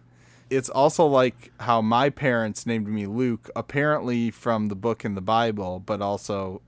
It's 0.51 0.69
also 0.69 1.07
like 1.07 1.51
how 1.61 1.81
my 1.81 2.11
parents 2.11 2.67
named 2.67 2.87
me 2.87 3.07
Luke, 3.07 3.49
apparently 3.57 4.31
from 4.31 4.69
the 4.69 4.77
book 4.77 5.05
in 5.05 5.15
the 5.15 5.23
Bible, 5.23 5.81
but 5.85 6.03
also 6.03 6.61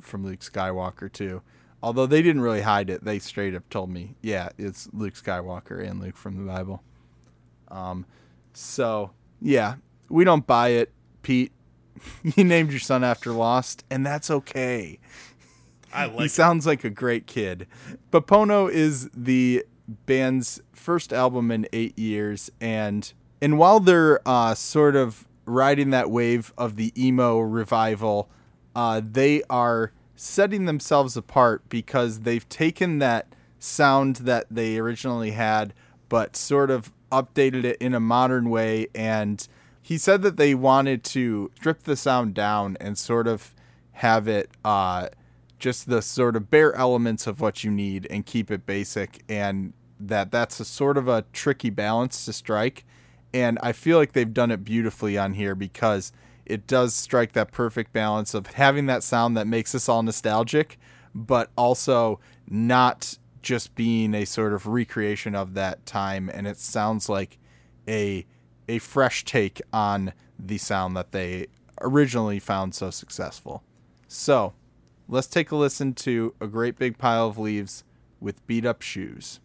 from 0.00 0.24
Luke 0.24 0.40
Skywalker 0.40 1.12
too. 1.12 1.42
Although 1.82 2.06
they 2.06 2.22
didn't 2.22 2.42
really 2.42 2.60
hide 2.60 2.90
it, 2.90 3.04
they 3.04 3.18
straight 3.18 3.54
up 3.54 3.68
told 3.70 3.90
me, 3.90 4.16
"Yeah, 4.20 4.50
it's 4.58 4.88
Luke 4.92 5.14
Skywalker 5.14 5.86
and 5.86 6.00
Luke 6.00 6.16
from 6.16 6.36
the 6.36 6.52
Bible." 6.52 6.82
Um, 7.68 8.06
so 8.52 9.12
yeah, 9.40 9.76
we 10.08 10.24
don't 10.24 10.46
buy 10.46 10.68
it, 10.68 10.92
Pete. 11.22 11.52
you 12.22 12.44
named 12.44 12.70
your 12.70 12.80
son 12.80 13.04
after 13.04 13.32
Lost, 13.32 13.84
and 13.90 14.04
that's 14.04 14.30
okay. 14.30 14.98
I 15.92 16.04
like. 16.04 16.10
It. 16.10 16.12
He 16.12 16.22
like. 16.22 16.30
sounds 16.30 16.66
like 16.66 16.84
a 16.84 16.90
great 16.90 17.26
kid. 17.26 17.66
But 18.10 18.26
Pono 18.26 18.70
is 18.70 19.08
the 19.14 19.64
band's 20.06 20.60
first 20.72 21.12
album 21.12 21.50
in 21.50 21.66
eight 21.72 21.98
years, 21.98 22.50
and 22.60 23.12
and 23.40 23.58
while 23.58 23.80
they're 23.80 24.20
uh, 24.28 24.54
sort 24.54 24.96
of 24.96 25.26
riding 25.46 25.90
that 25.90 26.10
wave 26.10 26.52
of 26.56 26.76
the 26.76 26.92
emo 27.02 27.38
revival, 27.40 28.30
uh, 28.74 29.00
they 29.04 29.42
are 29.50 29.92
setting 30.20 30.66
themselves 30.66 31.16
apart 31.16 31.66
because 31.70 32.20
they've 32.20 32.46
taken 32.50 32.98
that 32.98 33.26
sound 33.58 34.16
that 34.16 34.44
they 34.50 34.76
originally 34.76 35.30
had, 35.30 35.72
but 36.10 36.36
sort 36.36 36.70
of 36.70 36.92
updated 37.10 37.64
it 37.64 37.78
in 37.80 37.94
a 37.94 38.00
modern 38.00 38.50
way. 38.50 38.86
And 38.94 39.46
he 39.80 39.96
said 39.96 40.20
that 40.20 40.36
they 40.36 40.54
wanted 40.54 41.04
to 41.04 41.50
strip 41.56 41.84
the 41.84 41.96
sound 41.96 42.34
down 42.34 42.76
and 42.80 42.98
sort 42.98 43.26
of 43.26 43.54
have 43.92 44.28
it 44.28 44.50
uh, 44.62 45.08
just 45.58 45.88
the 45.88 46.02
sort 46.02 46.36
of 46.36 46.50
bare 46.50 46.74
elements 46.74 47.26
of 47.26 47.40
what 47.40 47.64
you 47.64 47.70
need 47.70 48.06
and 48.10 48.26
keep 48.26 48.50
it 48.50 48.66
basic 48.66 49.22
and 49.26 49.72
that 49.98 50.30
that's 50.30 50.60
a 50.60 50.64
sort 50.66 50.98
of 50.98 51.08
a 51.08 51.24
tricky 51.32 51.68
balance 51.68 52.24
to 52.24 52.32
strike 52.32 52.86
and 53.34 53.58
i 53.62 53.70
feel 53.70 53.98
like 53.98 54.12
they've 54.12 54.32
done 54.32 54.50
it 54.50 54.64
beautifully 54.64 55.18
on 55.18 55.34
here 55.34 55.54
because 55.54 56.10
it 56.50 56.66
does 56.66 56.94
strike 56.94 57.32
that 57.32 57.52
perfect 57.52 57.92
balance 57.92 58.34
of 58.34 58.48
having 58.48 58.86
that 58.86 59.02
sound 59.02 59.36
that 59.36 59.46
makes 59.46 59.74
us 59.74 59.88
all 59.88 60.02
nostalgic 60.02 60.78
but 61.14 61.50
also 61.56 62.20
not 62.48 63.16
just 63.42 63.74
being 63.74 64.14
a 64.14 64.24
sort 64.24 64.52
of 64.52 64.66
recreation 64.66 65.34
of 65.34 65.54
that 65.54 65.84
time 65.86 66.30
and 66.32 66.46
it 66.46 66.58
sounds 66.58 67.08
like 67.08 67.38
a 67.88 68.26
a 68.68 68.78
fresh 68.78 69.24
take 69.24 69.60
on 69.72 70.12
the 70.38 70.58
sound 70.58 70.96
that 70.96 71.12
they 71.12 71.46
originally 71.80 72.38
found 72.38 72.74
so 72.74 72.90
successful 72.90 73.62
so 74.08 74.52
let's 75.08 75.26
take 75.26 75.50
a 75.50 75.56
listen 75.56 75.92
to 75.92 76.34
A 76.40 76.46
Great 76.46 76.78
Big 76.78 76.98
Pile 76.98 77.28
of 77.28 77.38
Leaves 77.38 77.84
with 78.20 78.46
Beat 78.46 78.64
Up 78.64 78.82
Shoes. 78.82 79.40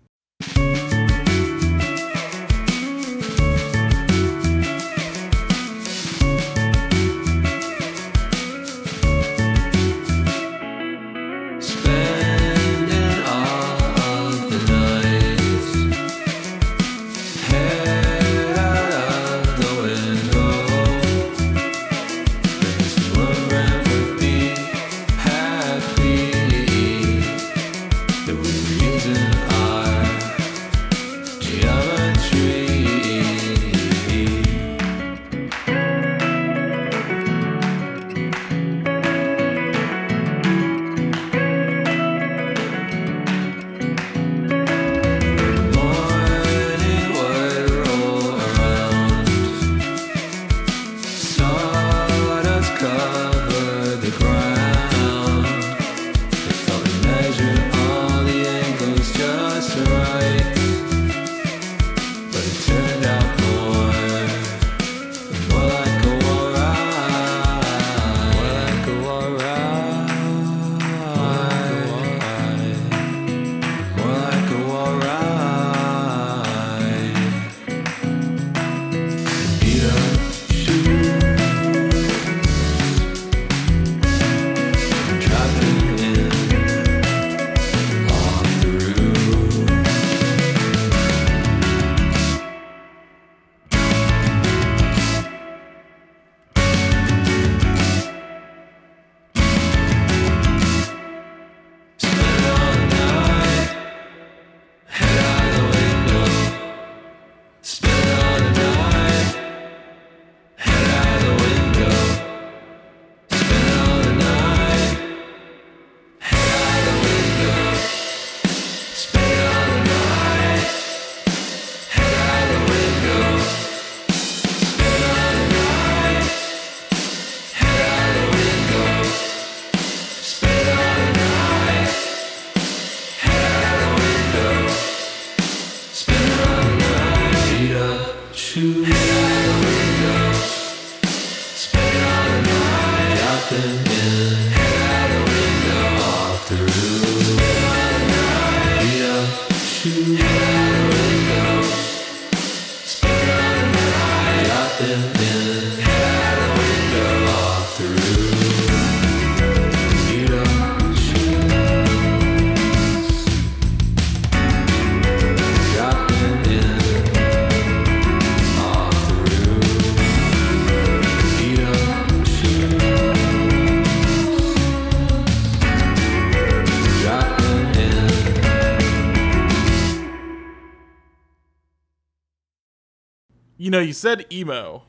You 183.66 183.72
know, 183.72 183.80
you 183.80 183.94
said 183.94 184.28
emo, 184.32 184.84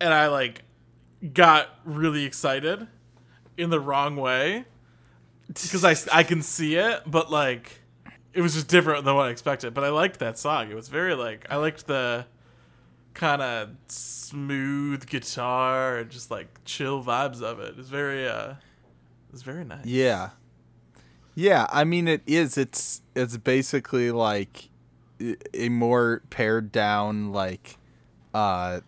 and 0.00 0.14
I 0.14 0.28
like 0.28 0.62
got 1.34 1.68
really 1.84 2.24
excited 2.24 2.88
in 3.58 3.68
the 3.68 3.78
wrong 3.78 4.16
way 4.16 4.64
because 5.46 5.84
I 5.84 5.94
I 6.10 6.22
can 6.22 6.40
see 6.40 6.76
it, 6.76 7.02
but 7.06 7.30
like 7.30 7.82
it 8.32 8.40
was 8.40 8.54
just 8.54 8.68
different 8.68 9.04
than 9.04 9.14
what 9.14 9.26
I 9.26 9.30
expected. 9.30 9.74
But 9.74 9.84
I 9.84 9.90
liked 9.90 10.20
that 10.20 10.38
song. 10.38 10.70
It 10.70 10.74
was 10.74 10.88
very 10.88 11.14
like 11.14 11.46
I 11.50 11.56
liked 11.56 11.86
the 11.86 12.24
kind 13.12 13.42
of 13.42 13.68
smooth 13.88 15.06
guitar 15.06 15.98
and 15.98 16.10
just 16.10 16.30
like 16.30 16.64
chill 16.64 17.04
vibes 17.04 17.42
of 17.42 17.60
it. 17.60 17.74
It's 17.76 17.90
very 17.90 18.26
uh, 18.26 18.54
it's 19.34 19.42
very 19.42 19.66
nice. 19.66 19.84
Yeah. 19.84 20.30
Yeah, 21.34 21.66
I 21.70 21.84
mean 21.84 22.08
it 22.08 22.22
is. 22.26 22.56
It's 22.56 23.02
it's 23.14 23.36
basically 23.36 24.12
like 24.12 24.70
a 25.54 25.68
more 25.68 26.22
pared 26.30 26.70
down 26.72 27.32
like 27.32 27.78
uh 28.34 28.80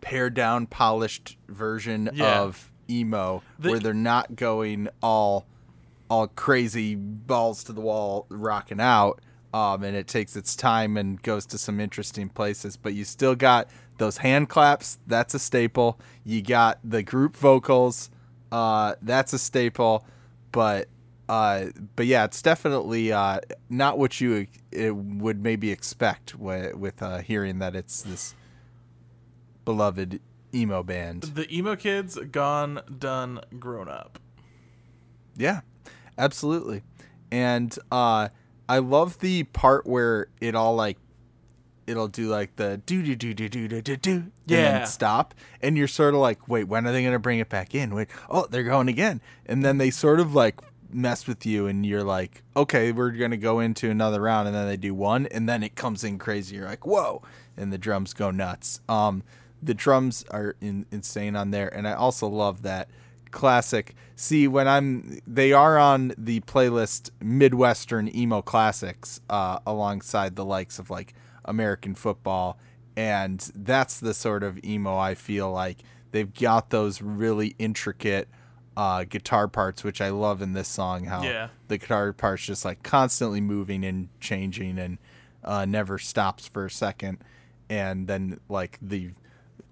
pared 0.00 0.34
down 0.34 0.66
polished 0.66 1.36
version 1.48 2.10
Yeah. 2.12 2.40
of 2.40 2.70
emo 2.90 3.42
The- 3.58 3.70
where 3.70 3.78
they're 3.78 3.94
not 3.94 4.36
going 4.36 4.88
all 5.02 5.46
all 6.08 6.26
crazy 6.28 6.94
balls 6.94 7.64
to 7.64 7.72
the 7.72 7.80
wall 7.80 8.26
rocking 8.28 8.80
out 8.80 9.20
um 9.54 9.82
and 9.82 9.96
it 9.96 10.06
takes 10.06 10.36
its 10.36 10.54
time 10.56 10.96
and 10.96 11.20
goes 11.22 11.46
to 11.46 11.58
some 11.58 11.78
interesting 11.80 12.28
places. 12.28 12.76
But 12.76 12.94
you 12.94 13.04
still 13.04 13.34
got 13.34 13.68
those 13.98 14.18
hand 14.18 14.48
claps 14.48 14.98
that's 15.06 15.34
a 15.34 15.38
staple. 15.38 15.98
You 16.24 16.42
got 16.42 16.78
the 16.84 17.02
group 17.02 17.36
vocals 17.36 18.10
uh 18.50 18.94
that's 19.02 19.32
a 19.32 19.38
staple. 19.38 20.04
But 20.52 20.88
uh 21.28 21.66
but 21.96 22.06
yeah 22.06 22.24
it's 22.24 22.42
definitely 22.42 23.12
uh 23.12 23.38
not 23.70 23.98
what 23.98 24.20
you 24.20 24.46
would 24.74 25.42
maybe 25.42 25.70
expect 25.70 26.34
with, 26.34 26.74
with 26.74 27.02
uh 27.02 27.18
hearing 27.18 27.58
that 27.60 27.74
it's 27.76 28.02
this 28.02 28.34
beloved 29.64 30.20
emo 30.54 30.82
band 30.82 31.22
The 31.22 31.50
emo 31.54 31.76
kids 31.76 32.18
gone, 32.30 32.80
done, 32.98 33.40
grown 33.58 33.88
up. 33.88 34.18
Yeah, 35.36 35.60
absolutely. 36.18 36.82
And 37.30 37.76
uh 37.90 38.28
I 38.68 38.78
love 38.78 39.18
the 39.20 39.44
part 39.44 39.86
where 39.86 40.26
it 40.40 40.54
all 40.54 40.74
like 40.74 40.98
it'll 41.86 42.08
do 42.08 42.28
like 42.28 42.56
the 42.56 42.80
do 42.86 43.02
do 43.02 43.16
do 43.16 43.32
do 43.34 43.48
do 43.48 43.66
do 43.68 43.80
do 43.82 43.96
do 43.96 44.12
and 44.12 44.32
Yeah. 44.46 44.78
then 44.78 44.86
stop 44.86 45.34
and 45.60 45.76
you're 45.76 45.88
sort 45.88 46.14
of 46.14 46.20
like 46.20 46.48
wait 46.48 46.64
when 46.64 46.86
are 46.86 46.92
they 46.92 47.02
going 47.02 47.12
to 47.12 47.18
bring 47.18 47.38
it 47.40 47.48
back 47.48 47.74
in 47.74 47.94
wait 47.94 48.08
oh 48.30 48.46
they're 48.50 48.62
going 48.62 48.88
again 48.88 49.20
and 49.46 49.64
then 49.64 49.78
they 49.78 49.90
sort 49.90 50.20
of 50.20 50.32
like 50.34 50.60
mess 50.92 51.26
with 51.26 51.44
you 51.46 51.66
and 51.66 51.84
you're 51.84 52.04
like 52.04 52.42
okay 52.56 52.92
we're 52.92 53.10
to 53.10 53.36
go 53.36 53.60
into 53.60 53.90
another 53.90 54.20
round 54.20 54.46
and 54.46 54.56
then 54.56 54.66
they 54.66 54.76
do 54.76 54.94
one 54.94 55.26
and 55.26 55.48
then 55.48 55.62
it 55.62 55.74
comes 55.74 56.04
in 56.04 56.18
crazy. 56.18 56.56
You're 56.56 56.66
like 56.66 56.86
whoa 56.86 57.22
and 57.56 57.72
the 57.72 57.78
drums 57.78 58.12
go 58.12 58.30
nuts. 58.30 58.80
Um 58.88 59.22
the 59.62 59.74
drums 59.74 60.24
are 60.30 60.56
in, 60.60 60.86
insane 60.90 61.36
on 61.36 61.52
there 61.52 61.68
and 61.68 61.86
i 61.86 61.92
also 61.92 62.26
love 62.26 62.62
that 62.62 62.88
classic. 63.30 63.94
See 64.16 64.46
when 64.48 64.68
i'm 64.68 65.18
they 65.26 65.52
are 65.52 65.78
on 65.78 66.12
the 66.18 66.40
playlist 66.40 67.10
midwestern 67.20 68.14
emo 68.14 68.42
classics 68.42 69.20
uh 69.30 69.58
alongside 69.66 70.36
the 70.36 70.44
likes 70.44 70.78
of 70.78 70.90
like 70.90 71.14
american 71.44 71.94
football 71.94 72.58
and 72.96 73.50
that's 73.54 73.98
the 74.00 74.12
sort 74.14 74.42
of 74.42 74.62
emo 74.64 74.96
i 74.96 75.14
feel 75.14 75.50
like. 75.50 75.78
They've 76.12 76.32
got 76.32 76.70
those 76.70 77.02
really 77.02 77.56
intricate 77.58 78.28
uh 78.76 79.04
guitar 79.04 79.46
parts 79.48 79.84
which 79.84 80.00
i 80.00 80.08
love 80.08 80.40
in 80.40 80.52
this 80.54 80.68
song 80.68 81.04
how 81.04 81.22
Yeah. 81.22 81.48
the 81.68 81.76
guitar 81.78 82.12
parts 82.12 82.44
just 82.44 82.64
like 82.64 82.82
constantly 82.82 83.40
moving 83.40 83.84
and 83.84 84.08
changing 84.20 84.78
and 84.78 84.98
uh 85.44 85.64
never 85.64 85.98
stops 85.98 86.46
for 86.48 86.64
a 86.66 86.70
second. 86.70 87.18
And 87.68 88.06
then 88.06 88.38
like 88.48 88.78
the 88.82 89.10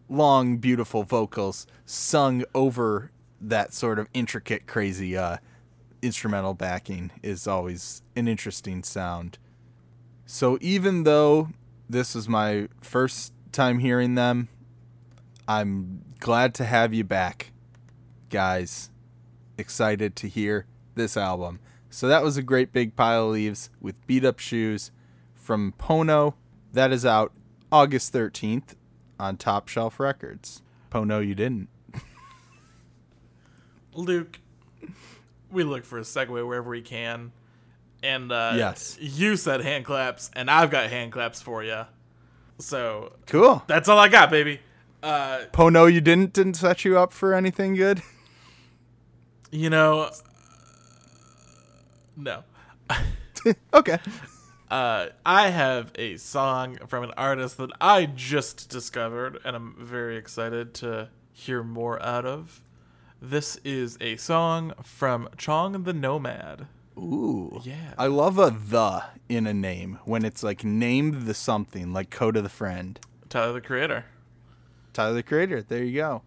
long 0.08 0.56
beautiful 0.58 1.02
vocals 1.04 1.66
sung 1.86 2.44
over 2.54 3.10
that 3.40 3.72
sort 3.72 3.98
of 3.98 4.08
intricate 4.12 4.66
crazy 4.66 5.16
uh 5.16 5.36
instrumental 6.02 6.54
backing 6.54 7.10
is 7.22 7.46
always 7.46 8.02
an 8.16 8.26
interesting 8.26 8.82
sound. 8.82 9.38
So 10.26 10.58
even 10.60 11.04
though 11.04 11.50
this 11.88 12.14
was 12.14 12.28
my 12.28 12.68
first 12.80 13.32
time 13.52 13.78
hearing 13.80 14.14
them 14.14 14.48
i'm 15.48 16.02
glad 16.20 16.54
to 16.54 16.64
have 16.64 16.94
you 16.94 17.02
back 17.04 17.50
guys 18.30 18.90
excited 19.58 20.16
to 20.16 20.28
hear 20.28 20.66
this 20.94 21.16
album 21.16 21.58
so 21.90 22.06
that 22.08 22.22
was 22.22 22.36
a 22.36 22.42
great 22.42 22.72
big 22.72 22.94
pile 22.96 23.26
of 23.26 23.32
leaves 23.32 23.68
with 23.80 24.06
beat 24.06 24.24
up 24.24 24.38
shoes 24.38 24.90
from 25.34 25.74
pono 25.78 26.34
that 26.72 26.92
is 26.92 27.04
out 27.04 27.32
august 27.72 28.12
13th 28.12 28.74
on 29.18 29.36
top 29.36 29.68
shelf 29.68 29.98
records 30.00 30.62
pono 30.90 31.24
you 31.26 31.34
didn't 31.34 31.68
Luke, 33.94 34.38
we 35.50 35.64
look 35.64 35.84
for 35.84 35.98
a 35.98 36.02
segue 36.02 36.28
wherever 36.46 36.70
we 36.70 36.80
can. 36.80 37.32
And 38.02 38.30
uh, 38.32 38.52
Yes. 38.56 38.96
you 39.00 39.36
said 39.36 39.60
hand 39.62 39.84
claps, 39.84 40.30
and 40.34 40.50
I've 40.50 40.70
got 40.70 40.88
hand 40.90 41.12
claps 41.12 41.42
for 41.42 41.62
you. 41.62 41.82
So 42.58 43.14
cool 43.26 43.62
that's 43.66 43.88
all 43.88 43.98
I 43.98 44.08
got, 44.08 44.30
baby. 44.30 44.60
Uh, 45.02 45.40
pono 45.52 45.92
you 45.92 46.00
didn't 46.00 46.32
didn't 46.34 46.54
set 46.54 46.84
you 46.84 46.98
up 46.98 47.12
for 47.12 47.34
anything 47.34 47.74
good 47.74 48.02
you 49.50 49.70
know, 49.70 50.10
no. 52.16 52.44
okay 53.74 53.98
Uh, 54.70 55.08
I 55.26 55.48
have 55.48 55.90
a 55.96 56.16
song 56.16 56.78
from 56.86 57.02
an 57.02 57.10
artist 57.16 57.56
that 57.58 57.70
I 57.80 58.06
just 58.06 58.68
discovered, 58.68 59.38
and 59.44 59.56
I'm 59.56 59.74
very 59.78 60.16
excited 60.16 60.74
to 60.74 61.08
hear 61.32 61.64
more 61.64 62.00
out 62.02 62.24
of. 62.24 62.60
This 63.20 63.56
is 63.64 63.98
a 64.00 64.16
song 64.16 64.72
from 64.84 65.28
Chong 65.36 65.82
the 65.82 65.92
Nomad. 65.92 66.68
Ooh. 66.96 67.60
Yeah. 67.64 67.94
I 67.98 68.06
love 68.06 68.38
a 68.38 68.50
the 68.50 69.02
in 69.28 69.46
a 69.48 69.54
name 69.54 69.98
when 70.04 70.24
it's 70.24 70.42
like 70.44 70.62
named 70.62 71.22
the 71.26 71.34
something, 71.34 71.92
like 71.92 72.10
Code 72.10 72.36
of 72.36 72.44
the 72.44 72.48
Friend. 72.48 72.98
Tyler 73.28 73.54
the 73.54 73.60
Creator. 73.60 74.04
Tyler 74.92 75.14
the 75.14 75.22
Creator. 75.24 75.62
There 75.62 75.82
you 75.82 75.96
go. 75.96 76.22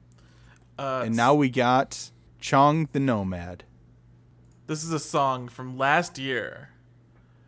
Uh, 0.78 1.04
And 1.06 1.16
now 1.16 1.34
we 1.34 1.50
got 1.50 2.12
Chong 2.44 2.90
the 2.92 3.00
Nomad. 3.00 3.64
This 4.68 4.84
is 4.84 4.92
a 4.92 5.00
song 5.00 5.48
from 5.48 5.78
last 5.78 6.20
year 6.20 6.72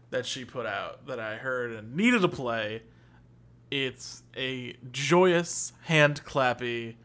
that 0.10 0.26
she 0.26 0.46
put 0.46 0.66
out 0.66 1.06
that 1.08 1.20
I 1.20 1.36
heard 1.36 1.74
and 1.74 1.98
needed 1.98 2.22
to 2.22 2.30
play. 2.30 2.84
It's 3.70 4.24
a 4.38 4.78
joyous, 4.94 5.74
hand 5.82 6.24
clappy, 6.24 6.96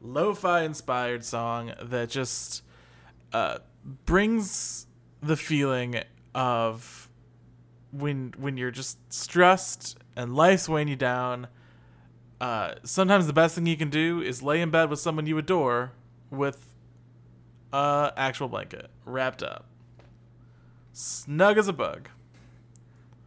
lo 0.00 0.34
fi 0.34 0.62
inspired 0.62 1.24
song 1.24 1.72
that 1.80 2.10
just 2.10 2.64
uh, 3.32 3.58
brings 4.04 4.88
the 5.22 5.36
feeling 5.36 6.00
of 6.34 7.08
when 7.92 8.34
when 8.36 8.56
you're 8.56 8.72
just 8.72 8.98
stressed 9.12 9.96
and 10.16 10.34
life's 10.34 10.68
weighing 10.68 10.88
you 10.88 10.96
down. 10.96 11.46
Uh, 12.40 12.74
sometimes 12.82 13.28
the 13.28 13.32
best 13.32 13.54
thing 13.54 13.66
you 13.66 13.76
can 13.76 13.88
do 13.88 14.20
is 14.20 14.42
lay 14.42 14.60
in 14.60 14.70
bed 14.72 14.90
with 14.90 14.98
someone 14.98 15.26
you 15.26 15.38
adore 15.38 15.92
with 16.28 16.72
a 17.76 18.12
actual 18.16 18.48
blanket 18.48 18.90
wrapped 19.04 19.42
up, 19.42 19.66
snug 20.92 21.58
as 21.58 21.68
a 21.68 21.72
bug. 21.72 22.08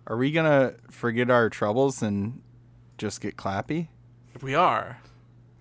Are 0.07 0.17
we 0.17 0.31
gonna 0.31 0.75
forget 0.89 1.29
our 1.29 1.49
troubles 1.49 2.01
and 2.01 2.41
just 2.97 3.21
get 3.21 3.35
clappy? 3.37 3.89
We 4.41 4.55
are. 4.55 5.01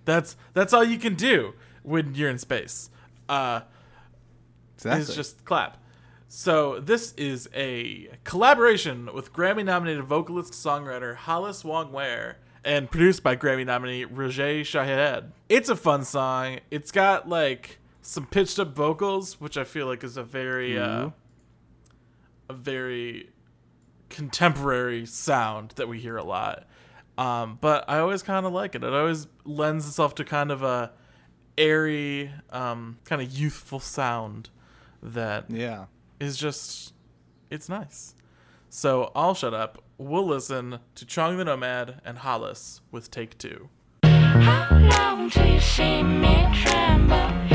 That's 0.04 0.36
that's 0.54 0.72
all 0.72 0.84
you 0.84 0.98
can 0.98 1.14
do 1.14 1.54
when 1.82 2.14
you're 2.14 2.30
in 2.30 2.38
space. 2.38 2.90
Uh, 3.28 3.60
Exactly. 4.76 5.02
is 5.02 5.14
just 5.14 5.44
clap. 5.44 5.76
So 6.28 6.78
this 6.78 7.12
is 7.14 7.48
a 7.54 8.08
collaboration 8.24 9.10
with 9.14 9.32
Grammy-nominated 9.32 10.04
vocalist 10.04 10.52
songwriter 10.52 11.16
Hollis 11.16 11.64
Wong 11.64 11.90
Ware 11.90 12.38
and 12.64 12.90
produced 12.90 13.22
by 13.22 13.34
Grammy 13.34 13.64
nominee 13.66 14.04
Roger 14.04 14.62
Shahed. 14.64 15.32
It's 15.48 15.68
a 15.68 15.76
fun 15.76 16.04
song. 16.04 16.60
It's 16.70 16.90
got 16.90 17.28
like 17.28 17.77
some 18.08 18.24
pitched 18.24 18.58
up 18.58 18.74
vocals, 18.74 19.38
which 19.38 19.58
I 19.58 19.64
feel 19.64 19.86
like 19.86 20.02
is 20.02 20.16
a 20.16 20.22
very 20.22 20.78
uh, 20.78 21.10
a 22.48 22.52
very 22.54 23.28
contemporary 24.08 25.04
sound 25.04 25.72
that 25.76 25.88
we 25.88 25.98
hear 26.00 26.16
a 26.16 26.24
lot. 26.24 26.66
Um, 27.18 27.58
but 27.60 27.84
I 27.86 27.98
always 27.98 28.22
kind 28.22 28.46
of 28.46 28.52
like 28.54 28.74
it. 28.74 28.82
It 28.82 28.94
always 28.94 29.26
lends 29.44 29.86
itself 29.86 30.14
to 30.14 30.24
kind 30.24 30.50
of 30.50 30.62
a 30.62 30.90
airy, 31.58 32.32
um, 32.48 32.98
kind 33.04 33.20
of 33.20 33.30
youthful 33.30 33.78
sound 33.78 34.48
that 35.02 35.44
yeah. 35.50 35.84
is 36.18 36.38
just 36.38 36.94
it's 37.50 37.68
nice. 37.68 38.14
So 38.70 39.12
I'll 39.14 39.34
shut 39.34 39.52
up. 39.52 39.82
We'll 39.98 40.26
listen 40.26 40.78
to 40.94 41.04
Chong 41.04 41.36
the 41.36 41.44
Nomad 41.44 42.00
and 42.06 42.18
Hollis 42.18 42.80
with 42.90 43.10
Take 43.10 43.36
Two. 43.36 43.68
How 44.02 44.66
long 44.72 45.28
till 45.28 45.46
you 45.46 45.60
see 45.60 46.02
me 46.02 46.48
tremble? 46.54 47.47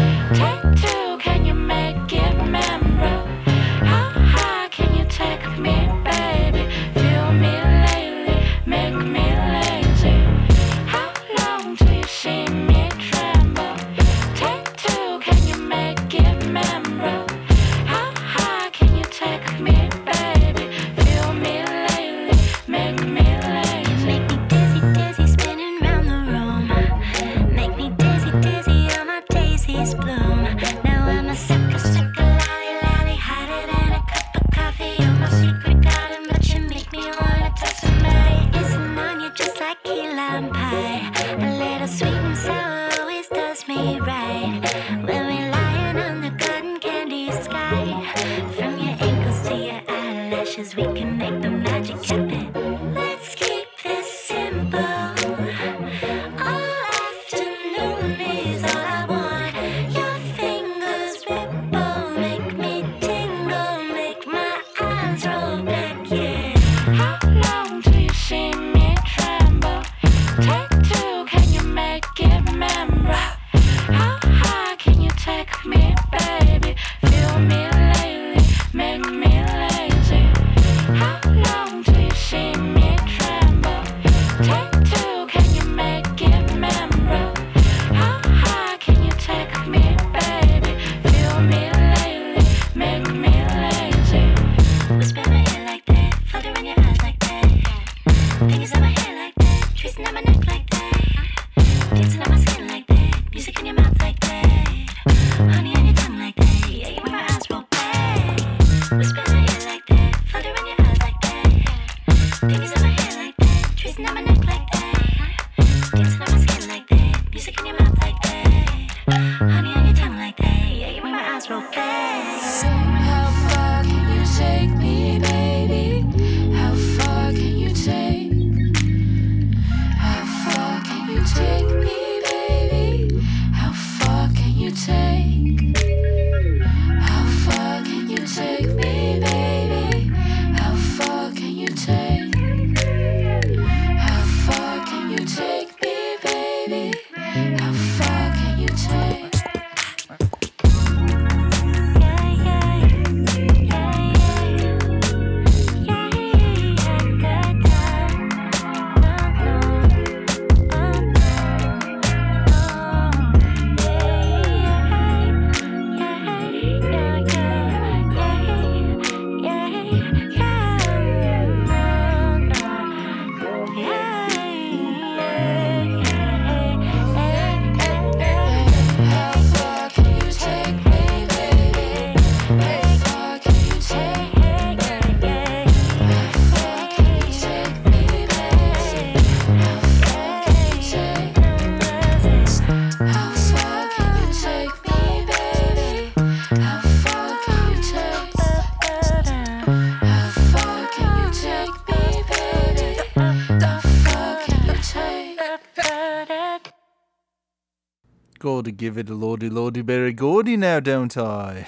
Gotta 208.54 208.72
give 208.72 209.00
it 209.00 209.10
a 209.10 209.16
lordy 209.16 209.50
lordy 209.50 209.82
berry 209.82 210.14
gordy 210.14 210.56
now, 210.56 210.80
don't 210.80 211.18
I? 211.18 211.66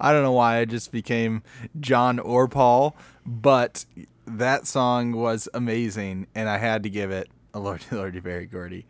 I 0.00 0.12
don't 0.12 0.24
know 0.24 0.32
why 0.32 0.58
I 0.58 0.64
just 0.64 0.90
became 0.90 1.44
John 1.78 2.18
or 2.18 2.48
Paul, 2.48 2.96
but 3.24 3.84
that 4.26 4.66
song 4.66 5.12
was 5.12 5.48
amazing, 5.54 6.26
and 6.34 6.48
I 6.48 6.58
had 6.58 6.82
to 6.82 6.90
give 6.90 7.12
it 7.12 7.28
a 7.54 7.60
lordy 7.60 7.84
lordy 7.92 8.18
berry 8.18 8.46
gordy. 8.46 8.84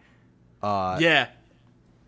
yeah, 0.62 1.28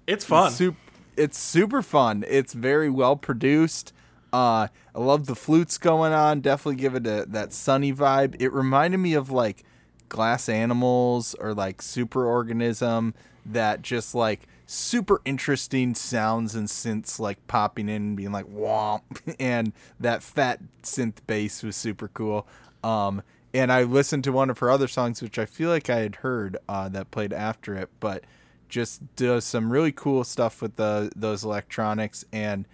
it's 0.07 0.25
fun. 0.25 0.53
Sup- 0.53 0.75
it's 1.19 1.39
super 1.39 1.83
fun. 1.83 2.25
It's 2.27 2.55
very 2.55 2.89
well 2.89 3.17
produced. 3.17 3.93
Uh, 4.33 4.69
I 4.95 4.99
love 4.99 5.27
the 5.27 5.37
flutes 5.37 5.77
going 5.77 6.15
on. 6.15 6.41
Definitely 6.41 6.77
give 6.81 6.95
it 6.95 7.07
a, 7.07 7.27
that 7.29 7.53
sunny 7.53 7.93
vibe. 7.93 8.37
It 8.41 8.55
reminded 8.55 8.99
me 8.99 9.13
of 9.13 9.31
like 9.31 9.65
Glass 10.09 10.49
Animals 10.49 11.35
or 11.35 11.53
like 11.53 11.83
Superorganism. 11.83 13.13
That 13.47 13.83
just 13.83 14.15
like 14.15 14.47
super 14.67 15.21
interesting 15.25 15.95
sounds 15.95 16.55
and 16.55 16.69
synths 16.69 17.19
like 17.19 17.45
popping 17.49 17.89
in 17.89 18.03
and 18.03 18.17
being 18.17 18.33
like 18.33 18.47
womp, 18.47 19.03
and 19.41 19.73
that 19.99 20.23
fat 20.23 20.61
synth 20.83 21.17
bass 21.27 21.63
was 21.63 21.77
super 21.77 22.09
cool. 22.09 22.47
Um, 22.85 23.23
and 23.53 23.73
I 23.73 23.83
listened 23.83 24.25
to 24.25 24.33
one 24.33 24.49
of 24.49 24.59
her 24.61 24.71
other 24.71 24.89
songs, 24.89 25.21
which 25.21 25.39
I 25.39 25.45
feel 25.45 25.71
like 25.71 25.91
I 25.91 25.99
had 26.01 26.17
heard 26.17 26.57
uh, 26.69 26.89
that 26.91 27.11
played 27.11 27.33
after 27.33 27.75
it, 27.75 27.91
but 27.99 28.25
just 28.69 29.03
does 29.17 29.45
some 29.45 29.73
really 29.73 29.93
cool 29.93 30.23
stuff 30.23 30.63
with 30.63 30.77
the 30.77 31.11
those 31.17 31.45
electronics. 31.45 32.25
And 32.33 32.67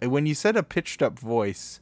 when 0.00 0.26
you 0.26 0.34
said 0.34 0.56
a 0.56 0.62
pitched 0.62 1.02
up 1.02 1.18
voice, 1.18 1.80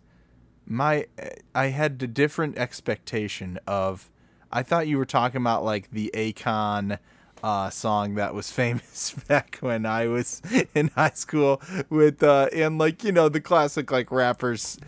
my 0.66 1.06
I 1.54 1.66
had 1.66 2.02
a 2.02 2.06
different 2.06 2.58
expectation 2.58 3.58
of. 3.66 4.10
I 4.52 4.64
thought 4.64 4.88
you 4.88 4.98
were 4.98 5.06
talking 5.06 5.40
about 5.40 5.64
like 5.64 5.92
the 5.92 6.10
Akon 6.12 6.98
uh, 7.42 7.70
song 7.70 8.14
that 8.14 8.34
was 8.34 8.50
famous 8.60 9.14
back 9.28 9.58
when 9.60 9.86
I 9.86 10.06
was 10.06 10.42
in 10.74 10.88
high 10.88 11.12
school 11.14 11.60
with 11.88 12.22
uh, 12.22 12.48
and 12.52 12.78
like 12.78 13.04
you 13.04 13.12
know 13.12 13.28
the 13.28 13.40
classic 13.40 13.90
like 13.90 14.10
rappers 14.10 14.78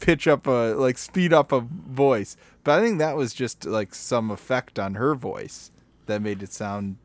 pitch 0.00 0.26
up 0.26 0.46
a 0.46 0.74
like 0.76 0.98
speed 0.98 1.32
up 1.32 1.52
a 1.52 1.60
voice, 1.60 2.36
but 2.64 2.78
I 2.78 2.82
think 2.82 2.98
that 2.98 3.16
was 3.16 3.34
just 3.34 3.64
like 3.64 3.94
some 3.94 4.30
effect 4.30 4.78
on 4.78 4.94
her 4.94 5.14
voice 5.14 5.70
that 6.06 6.22
made 6.22 6.42
it 6.42 6.52
sound 6.52 6.96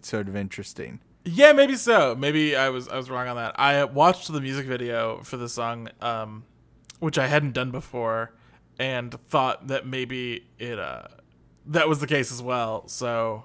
sort 0.00 0.28
of 0.28 0.36
interesting. 0.36 1.00
Yeah, 1.24 1.52
maybe 1.52 1.74
so. 1.74 2.14
Maybe 2.14 2.54
I 2.54 2.68
was 2.68 2.88
I 2.88 2.96
was 2.96 3.10
wrong 3.10 3.26
on 3.28 3.36
that. 3.36 3.58
I 3.58 3.82
watched 3.84 4.32
the 4.32 4.40
music 4.40 4.66
video 4.66 5.18
for 5.22 5.36
the 5.36 5.48
song, 5.48 5.88
um, 6.00 6.44
which 7.00 7.18
I 7.18 7.26
hadn't 7.26 7.52
done 7.52 7.72
before, 7.72 8.32
and 8.78 9.12
thought 9.28 9.66
that 9.66 9.86
maybe 9.86 10.46
it 10.58 10.78
uh, 10.78 11.08
that 11.66 11.88
was 11.88 11.98
the 11.98 12.06
case 12.06 12.30
as 12.30 12.42
well. 12.42 12.86
So 12.86 13.42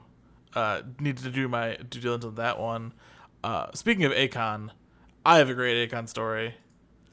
uh, 0.56 0.82
needed 1.00 1.24
to 1.24 1.32
do 1.32 1.48
my 1.48 1.78
due 1.90 2.00
diligence 2.00 2.26
on 2.26 2.36
that 2.36 2.60
one. 2.60 2.94
Uh, 3.44 3.68
speaking 3.74 4.04
of 4.06 4.12
Akon, 4.12 4.70
I 5.26 5.38
have 5.38 5.50
a 5.50 5.54
great 5.54 5.90
Akon 5.90 6.08
story. 6.08 6.56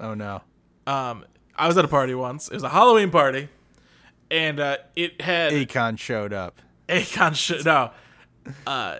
Oh 0.00 0.14
no. 0.14 0.42
Um, 0.86 1.24
I 1.56 1.66
was 1.66 1.76
at 1.76 1.84
a 1.84 1.88
party 1.88 2.14
once. 2.14 2.48
It 2.48 2.54
was 2.54 2.62
a 2.62 2.68
Halloween 2.68 3.10
party, 3.10 3.48
and 4.30 4.60
uh, 4.60 4.78
it 4.96 5.20
had 5.20 5.52
Akon 5.52 5.98
showed 5.98 6.32
up. 6.32 6.60
Akon 6.88 7.34
shit. 7.34 7.64
No, 7.64 7.90
uh, 8.66 8.98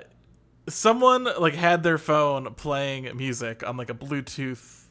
someone 0.69 1.29
like 1.39 1.55
had 1.55 1.83
their 1.83 1.99
phone 1.99 2.55
playing 2.55 3.17
music 3.17 3.67
on 3.67 3.77
like 3.77 3.91
a 3.91 3.95
Bluetooth, 3.95 4.85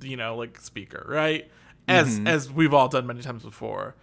you 0.00 0.16
know, 0.16 0.36
like 0.36 0.58
speaker, 0.60 1.04
right? 1.08 1.50
As 1.86 2.20
as 2.26 2.52
we've 2.52 2.74
all 2.74 2.88
done 2.88 3.06
many 3.06 3.22
times 3.22 3.42
before, 3.42 3.94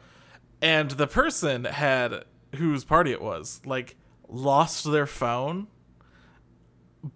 and 0.59 0.89
the 0.89 1.05
person 1.05 1.65
had 1.65 2.25
whose 2.55 2.83
party 2.83 3.11
it 3.11 3.21
was 3.21 3.61
like 3.63 3.95
lost 4.27 4.89
their 4.91 5.05
phone, 5.05 5.67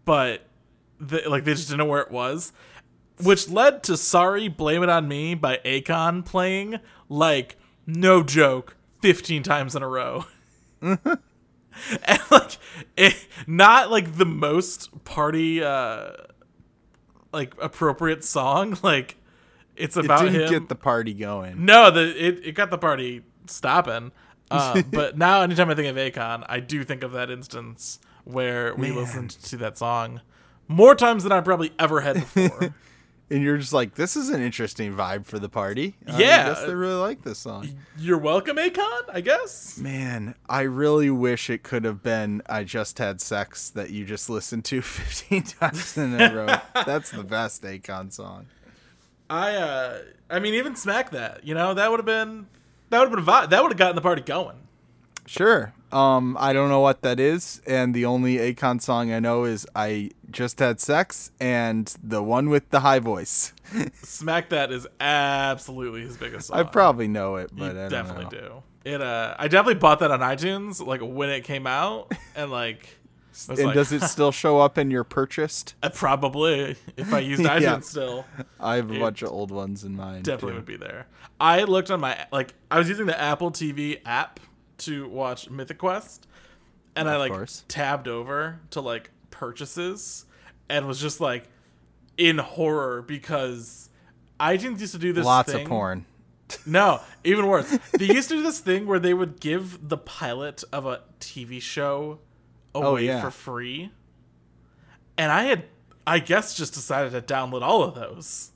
but 0.06 0.46
the, 1.00 1.24
like 1.30 1.44
they 1.46 1.54
just 1.54 1.68
didn't 1.70 1.80
know 1.80 1.86
where 1.86 2.02
it 2.02 2.12
was, 2.12 2.52
which 3.24 3.50
led 3.50 3.84
to 3.84 3.98
"Sorry, 3.98 4.48
Blame 4.48 4.84
It 4.84 4.90
on 4.90 5.08
Me" 5.08 5.34
by 5.36 5.58
Akon 5.66 6.26
playing 6.26 6.80
like 7.08 7.58
no 7.88 8.24
joke, 8.24 8.76
fifteen 9.02 9.44
times 9.44 9.76
in 9.76 9.84
a 9.84 9.88
row. 9.88 10.26
and 10.82 11.00
like 12.32 12.58
it, 12.98 13.28
not 13.48 13.90
like 13.92 14.18
the 14.18 14.26
most 14.26 15.04
party 15.04 15.64
uh 15.64 16.12
like 17.32 17.54
appropriate 17.62 18.24
song 18.24 18.78
like 18.84 19.16
it's 19.76 19.96
It 19.98 20.06
about 20.06 20.24
didn't 20.24 20.42
him 20.42 20.50
get 20.50 20.70
the 20.70 20.76
party 20.76 21.14
going. 21.14 21.66
no 21.66 21.92
the 21.92 22.02
it, 22.26 22.48
it 22.48 22.52
got 22.56 22.70
the 22.70 22.78
party 22.78 23.24
stopping 23.48 24.12
uh, 24.52 24.82
but 24.92 25.18
now 25.18 25.42
anytime 25.42 25.70
i 25.70 25.76
think 25.76 25.88
of 25.88 25.96
akon 25.96 26.44
i 26.50 26.60
do 26.60 26.84
think 26.84 27.04
of 27.04 27.12
that 27.12 27.30
instance 27.30 28.00
where 28.26 28.74
we 28.76 28.90
Man. 28.90 28.98
listened 28.98 29.30
to 29.32 29.58
that 29.58 29.78
song 29.78 30.22
more 30.68 30.96
times 30.96 31.24
than 31.24 31.32
i 31.32 31.42
probably 31.42 31.72
ever 31.80 32.02
had 32.02 32.16
before 32.34 32.74
And 33.32 33.44
you're 33.44 33.60
just 33.60 33.74
like, 33.74 33.94
this 33.94 34.16
is 34.16 34.30
an 34.30 34.42
interesting 34.42 34.92
vibe 34.96 35.28
for 35.28 35.38
the 35.38 35.50
party. 35.50 35.96
I 36.08 36.18
Yeah. 36.20 36.46
guess 36.50 36.64
they 36.64 36.74
really 36.74 36.96
like 37.00 37.22
this 37.22 37.38
song. 37.38 37.70
you're 37.96 38.18
welcome 38.18 38.58
akon 38.58 39.02
i 39.14 39.22
guess 39.22 39.78
Man, 39.78 40.34
I 40.50 40.62
really 40.62 41.12
wish 41.12 41.48
it 41.52 41.62
could 41.62 41.84
have 41.86 42.02
been 42.02 42.42
I 42.50 42.64
Just 42.64 42.98
Had 42.98 43.22
Sex 43.22 43.70
that 43.72 43.92
you 43.92 44.04
just 44.04 44.32
listened 44.32 44.66
to 44.66 44.82
15 44.82 45.44
times 45.44 45.96
in 45.96 46.20
a 46.20 46.34
row. 46.34 46.56
That's 46.88 47.12
the 47.12 47.24
best 47.24 47.62
Akon 47.62 48.12
song. 48.12 48.48
i 49.30 49.54
uh 49.56 50.00
i 50.32 50.40
mean 50.40 50.56
even 50.56 50.76
smack 50.76 51.12
that 51.12 51.44
you 51.44 51.54
know 51.54 51.76
that 51.76 51.92
would 51.92 52.00
have 52.00 52.08
been 52.08 52.48
that 52.90 53.00
would 53.00 53.10
have 53.10 53.16
been 53.16 53.26
vibe 53.26 53.50
that 53.50 53.62
would 53.62 53.72
have 53.72 53.78
gotten 53.78 53.96
the 53.96 54.02
party 54.02 54.22
going 54.22 54.56
Sure. 55.26 55.74
Um, 55.92 56.36
I 56.40 56.54
don't 56.54 56.70
know 56.70 56.80
what 56.80 57.04
that 57.04 57.20
is, 57.20 57.62
and 57.68 57.94
the 57.94 58.06
only 58.06 58.38
Akon 58.38 58.82
song 58.82 59.12
I 59.14 59.20
know 59.20 59.44
is 59.44 59.68
I 59.76 60.10
Just 60.32 60.58
Had 60.58 60.80
Sex 60.80 61.30
and 61.40 61.94
the 62.04 62.24
one 62.24 62.50
with 62.50 62.68
the 62.72 62.80
high 62.80 62.98
voice. 62.98 63.54
Smack 64.02 64.50
That 64.50 64.72
is 64.72 64.88
absolutely 65.00 66.02
his 66.02 66.18
biggest 66.18 66.48
song. 66.48 66.58
I 66.60 66.64
probably 66.64 67.08
know 67.08 67.36
it, 67.36 67.52
You 67.54 67.60
but 67.60 67.72
I 67.72 67.74
don't 67.74 67.90
definitely 67.92 68.24
know. 68.40 68.64
do. 68.86 68.92
It 68.92 69.02
uh 69.02 69.36
I 69.38 69.48
definitely 69.48 69.76
bought 69.80 70.00
that 70.00 70.10
on 70.10 70.20
iTunes 70.22 70.84
like 70.84 71.02
when 71.02 71.30
it 71.30 71.44
came 71.44 71.68
out 71.68 72.12
and 72.36 72.50
like 72.50 72.88
I 72.88 72.99
And 73.48 73.58
like, 73.60 73.74
does 73.76 73.92
it 73.92 74.02
still 74.04 74.32
show 74.32 74.60
up 74.60 74.78
in 74.78 74.90
your 74.92 75.04
purchased? 75.04 75.76
uh, 75.84 75.90
probably 75.90 76.76
if 76.98 77.14
I 77.14 77.20
used 77.20 77.42
iTunes 77.44 77.62
Yeah. 77.62 77.80
still 77.80 78.26
I 78.60 78.76
have 78.78 78.90
a 78.92 78.96
It 78.96 79.00
bunch 79.00 79.22
of 79.22 79.30
old 79.30 79.52
ones 79.52 79.84
in 79.84 79.96
mine. 79.96 80.24
definitely 80.24 80.52
too. 80.52 80.56
would 80.58 80.66
be 80.66 80.78
there. 80.78 81.08
I 81.40 81.64
looked 81.64 81.90
on 81.92 82.00
my 82.00 82.26
like 82.32 82.54
I 82.72 82.78
was 82.78 82.90
using 82.90 83.06
the 83.06 83.20
Apple 83.20 83.52
TV 83.52 84.00
app 84.06 84.40
to 84.80 85.08
watch 85.10 85.50
Mythic 85.50 85.78
Quest 85.78 86.28
and 86.96 87.10
I 87.10 87.18
like 87.18 87.32
course. 87.32 87.64
tabbed 87.68 88.08
over 88.08 88.60
to 88.72 88.82
like 88.82 89.12
purchases 89.32 90.26
and 90.70 90.88
was 90.88 91.00
just 91.00 91.22
like 91.22 91.48
in 92.18 92.38
horror 92.40 93.02
because 93.04 93.90
iTunes 94.40 94.80
used 94.82 94.94
to 94.94 95.00
do 95.00 95.14
this 95.14 95.26
Lots 95.26 95.52
thing. 95.52 95.64
of 95.64 95.70
porn. 95.70 96.06
No, 96.66 97.00
even 97.24 97.46
worse. 97.46 97.78
They 97.94 98.06
used 98.06 98.30
to 98.30 98.36
do 98.38 98.42
this 98.42 98.60
thing 98.60 98.88
where 98.88 98.98
they 98.98 99.14
would 99.14 99.40
give 99.40 99.88
the 99.88 99.98
pilot 100.00 100.64
of 100.74 100.88
a 100.88 101.02
TV 101.20 101.62
show 101.62 102.18
away 102.76 102.88
Oh, 102.88 102.96
yeah. 102.98 103.22
for 103.22 103.32
free. 103.32 103.92
And 105.18 105.32
I 105.32 105.44
had, 105.44 105.66
I 106.08 106.20
guess, 106.20 106.56
just 106.56 106.74
decided 106.74 107.12
to 107.12 107.22
download 107.34 107.62
all 107.62 107.84
of 107.84 107.96
those. 107.96 108.52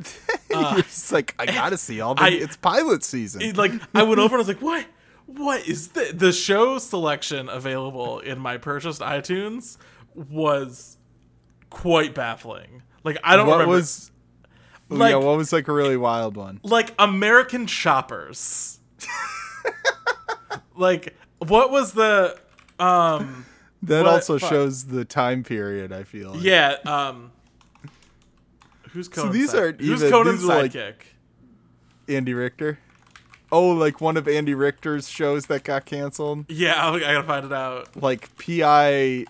You're 0.50 0.58
uh, 0.58 0.76
just 0.82 1.12
like, 1.12 1.34
I 1.38 1.46
gotta 1.46 1.76
see 1.76 2.00
all 2.00 2.14
the. 2.14 2.22
I- 2.22 2.28
it's 2.30 2.56
pilot 2.56 3.04
season. 3.04 3.42
It, 3.42 3.56
like, 3.56 3.72
I 3.94 4.02
went 4.02 4.18
over 4.20 4.34
and 4.34 4.44
I 4.44 4.46
was 4.46 4.48
like, 4.48 4.62
what? 4.62 4.84
What 5.26 5.66
is 5.66 5.88
the 5.90 6.10
the 6.12 6.32
show 6.32 6.78
selection 6.78 7.48
available 7.48 8.18
in 8.18 8.38
my 8.40 8.58
purchased 8.58 9.00
iTunes 9.00 9.78
was 10.14 10.98
quite 11.70 12.14
baffling. 12.14 12.82
Like 13.04 13.18
I 13.24 13.36
don't 13.36 13.46
what 13.46 13.54
remember 13.60 13.74
was? 13.76 14.10
Oh, 14.90 14.96
like- 14.96 15.12
yeah, 15.12 15.16
what 15.18 15.36
was 15.38 15.52
like 15.52 15.68
a 15.68 15.72
really 15.72 15.96
wild 15.96 16.36
one? 16.36 16.60
like 16.64 16.92
American 16.98 17.66
Choppers. 17.66 18.80
like 20.76 21.14
what 21.38 21.70
was 21.70 21.92
the 21.92 22.38
um 22.82 23.46
That 23.84 24.06
also 24.06 24.38
Fuck. 24.38 24.48
shows 24.50 24.84
the 24.86 25.04
time 25.04 25.42
period. 25.42 25.92
I 25.92 26.04
feel. 26.04 26.32
Like. 26.34 26.42
yeah 26.44 26.76
um 26.86 27.32
who's 28.90 29.08
Conan 29.08 29.32
these 29.32 29.50
side- 29.50 29.58
aren't 29.60 29.80
who's 29.80 30.00
even- 30.02 30.10
Conan's 30.12 30.40
these 30.42 30.50
are 30.50 30.62
like- 30.62 30.72
sidekick 30.72 30.94
Andy 32.08 32.34
Richter. 32.34 32.78
Oh, 33.50 33.68
like 33.70 34.00
one 34.00 34.16
of 34.16 34.26
Andy 34.26 34.54
Richter's 34.54 35.08
shows 35.10 35.46
that 35.46 35.62
got 35.64 35.84
canceled, 35.84 36.46
yeah 36.48 36.74
I, 36.86 36.94
I 36.94 37.00
gotta 37.00 37.22
find 37.26 37.44
it 37.46 37.52
out 37.52 37.94
like 38.00 38.36
P.I. 38.38 39.26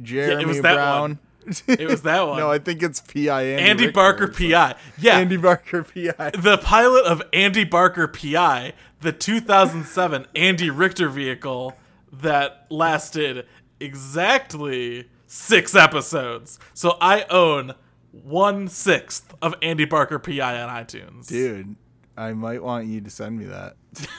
Jeremy 0.00 0.42
It 0.42 0.46
was 0.46 0.60
that 0.62 0.74
Brown. 0.74 1.18
it 1.66 1.88
was 1.88 2.02
that 2.02 2.26
one 2.26 2.38
no, 2.38 2.50
I 2.50 2.58
think 2.58 2.82
it's 2.82 3.00
P.I. 3.00 3.42
Andy, 3.42 3.62
Andy 3.62 3.84
Richter 3.86 3.94
Barker. 3.94 4.28
PI 4.28 4.74
yeah 4.98 5.18
Andy 5.18 5.36
Barker 5.36 5.82
P.I. 5.82 6.30
the 6.30 6.58
pilot 6.58 7.04
of 7.04 7.20
Andy 7.32 7.64
Barker 7.64 8.06
PI 8.08 8.72
the 9.00 9.12
2007 9.12 10.26
Andy 10.36 10.70
Richter 10.70 11.08
vehicle 11.08 11.76
that 12.22 12.66
lasted 12.70 13.46
exactly 13.80 15.08
six 15.26 15.74
episodes 15.74 16.58
so 16.74 16.96
I 17.00 17.24
own 17.30 17.74
one 18.12 18.68
sixth 18.68 19.34
of 19.42 19.54
Andy 19.62 19.84
Barker 19.84 20.18
PI 20.18 20.60
on 20.62 20.68
iTunes 20.84 21.26
Dude, 21.26 21.74
I 22.16 22.32
might 22.32 22.62
want 22.62 22.86
you 22.86 23.00
to 23.00 23.10
send 23.10 23.38
me 23.38 23.46
that. 23.46 23.76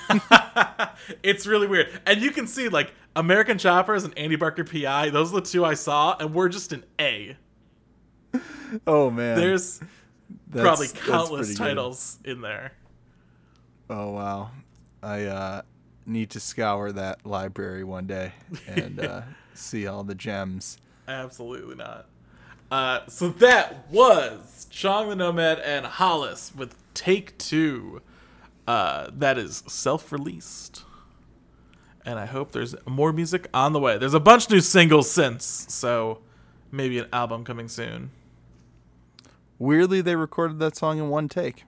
It's 1.24 1.46
really 1.46 1.68
weird. 1.68 1.90
And 2.06 2.22
you 2.22 2.32
can 2.32 2.48
see 2.48 2.68
like 2.70 2.94
American 3.16 3.58
Choppers 3.58 4.04
and 4.06 4.18
Andy 4.18 4.36
Barker 4.36 4.64
PI, 4.64 5.10
those 5.12 5.32
are 5.32 5.40
the 5.42 5.46
two 5.46 5.64
I 5.66 5.74
saw, 5.76 6.16
and 6.20 6.34
we're 6.34 6.50
just 6.50 6.74
an 6.74 6.84
A. 7.00 7.36
Oh 8.88 9.10
man, 9.10 9.38
There's 9.38 9.80
That's- 10.50 10.62
probably 10.64 10.88
countless 10.88 11.48
pretty 11.48 11.58
good. 11.58 11.64
titles 11.76 12.20
in 12.26 12.42
there. 12.42 12.74
Oh 13.90 14.12
wow, 14.12 14.52
I 15.04 15.24
uh, 15.26 15.62
need 16.06 16.30
to 16.32 16.40
scour 16.40 16.92
that 16.92 17.26
library 17.26 17.84
one 17.84 18.08
day 18.08 18.34
and 18.68 19.00
uh, 19.00 19.22
see 19.54 19.88
all 19.88 20.04
the 20.04 20.16
gems. 20.16 20.78
Absolutely 21.08 21.76
not. 21.76 22.08
Uh, 22.72 23.06
so 23.08 23.30
that 23.30 23.90
was 23.92 24.68
Chong 24.70 25.10
the 25.10 25.16
Nomad 25.16 25.60
and 25.60 25.86
Hollis 25.86 26.54
with 26.56 26.76
Take 26.94 27.38
Two. 27.38 28.02
Uh, 28.68 29.10
that 29.14 29.38
is 29.38 29.64
self 29.68 30.12
released. 30.12 30.84
And 32.04 32.20
I 32.20 32.26
hope 32.26 32.52
there's 32.52 32.76
more 32.88 33.12
music 33.12 33.48
on 33.54 33.74
the 33.74 33.80
way. 33.80 33.98
There's 33.98 34.14
a 34.14 34.20
bunch 34.20 34.50
new 34.50 34.62
singles 34.62 35.10
since, 35.10 35.66
so 35.70 36.20
maybe 36.72 37.00
an 37.00 37.08
album 37.12 37.44
coming 37.44 37.68
soon. 37.68 38.12
Weirdly, 39.58 40.02
they 40.02 40.16
recorded 40.16 40.60
that 40.60 40.76
song 40.76 41.00
in 41.00 41.10
one 41.10 41.30
take. 41.30 41.64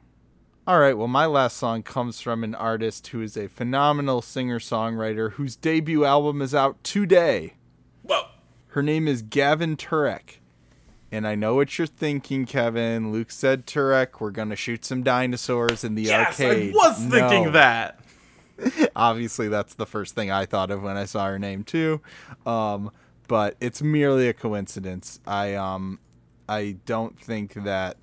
All 0.67 0.79
right, 0.79 0.97
well, 0.97 1.07
my 1.07 1.25
last 1.25 1.55
song 1.55 1.81
comes 1.81 2.19
from 2.19 2.43
an 2.43 2.53
artist 2.53 3.07
who 3.07 3.21
is 3.21 3.37
a 3.37 3.47
phenomenal 3.47 4.21
singer 4.21 4.59
songwriter 4.59 5.31
whose 5.31 5.55
debut 5.55 6.03
album 6.03 6.41
is 6.41 6.53
out 6.53 6.83
today. 6.83 7.53
Whoa. 8.03 8.25
Her 8.67 8.83
name 8.83 9.07
is 9.07 9.21
Gavin 9.21 9.77
Turek. 9.77 10.39
And 11.09 11.25
I 11.25 11.35
know 11.35 11.55
what 11.55 11.77
you're 11.77 11.87
thinking, 11.87 12.45
Kevin. 12.45 13.13
Luke 13.13 13.31
said 13.31 13.65
Turek, 13.65 14.19
we're 14.19 14.29
going 14.31 14.49
to 14.49 14.57
shoot 14.57 14.83
some 14.83 15.03
dinosaurs 15.03 15.85
in 15.85 15.95
the 15.95 16.01
Yes, 16.03 16.37
arcade. 16.37 16.73
I 16.73 16.75
was 16.75 16.97
thinking 16.97 17.43
No. 17.45 17.51
that. 17.51 17.99
Obviously, 18.95 19.47
that's 19.47 19.75
the 19.75 19.85
first 19.85 20.15
thing 20.15 20.31
I 20.31 20.45
thought 20.45 20.69
of 20.69 20.83
when 20.83 20.97
I 20.97 21.05
saw 21.05 21.27
her 21.27 21.39
name 21.39 21.63
too. 21.63 22.01
Um, 22.45 22.91
but 23.29 23.55
it's 23.61 23.81
merely 23.81 24.27
a 24.27 24.33
coincidence. 24.33 25.21
I 25.25 25.53
um, 25.53 25.99
I 26.49 26.75
don't 26.85 27.17
think 27.17 27.53
that 27.53 27.95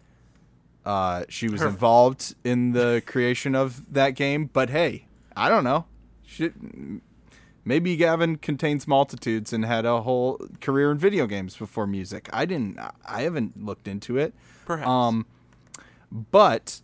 uh, 0.84 1.24
she 1.28 1.48
was 1.48 1.60
Her- 1.60 1.68
involved 1.68 2.34
in 2.44 2.72
the 2.72 3.02
creation 3.06 3.54
of 3.54 3.92
that 3.92 4.10
game. 4.10 4.50
But 4.52 4.70
hey, 4.70 5.06
I 5.36 5.48
don't 5.48 5.64
know. 5.64 5.86
Should, 6.26 7.00
maybe 7.64 7.96
Gavin 7.96 8.36
contains 8.36 8.86
multitudes 8.86 9.52
and 9.52 9.64
had 9.64 9.84
a 9.84 10.02
whole 10.02 10.40
career 10.60 10.90
in 10.90 10.98
video 10.98 11.26
games 11.26 11.56
before 11.56 11.86
music. 11.86 12.28
I 12.32 12.44
didn't. 12.44 12.78
I 13.06 13.22
haven't 13.22 13.64
looked 13.64 13.88
into 13.88 14.18
it. 14.18 14.34
Perhaps. 14.66 14.88
Um, 14.88 15.26
but 16.10 16.80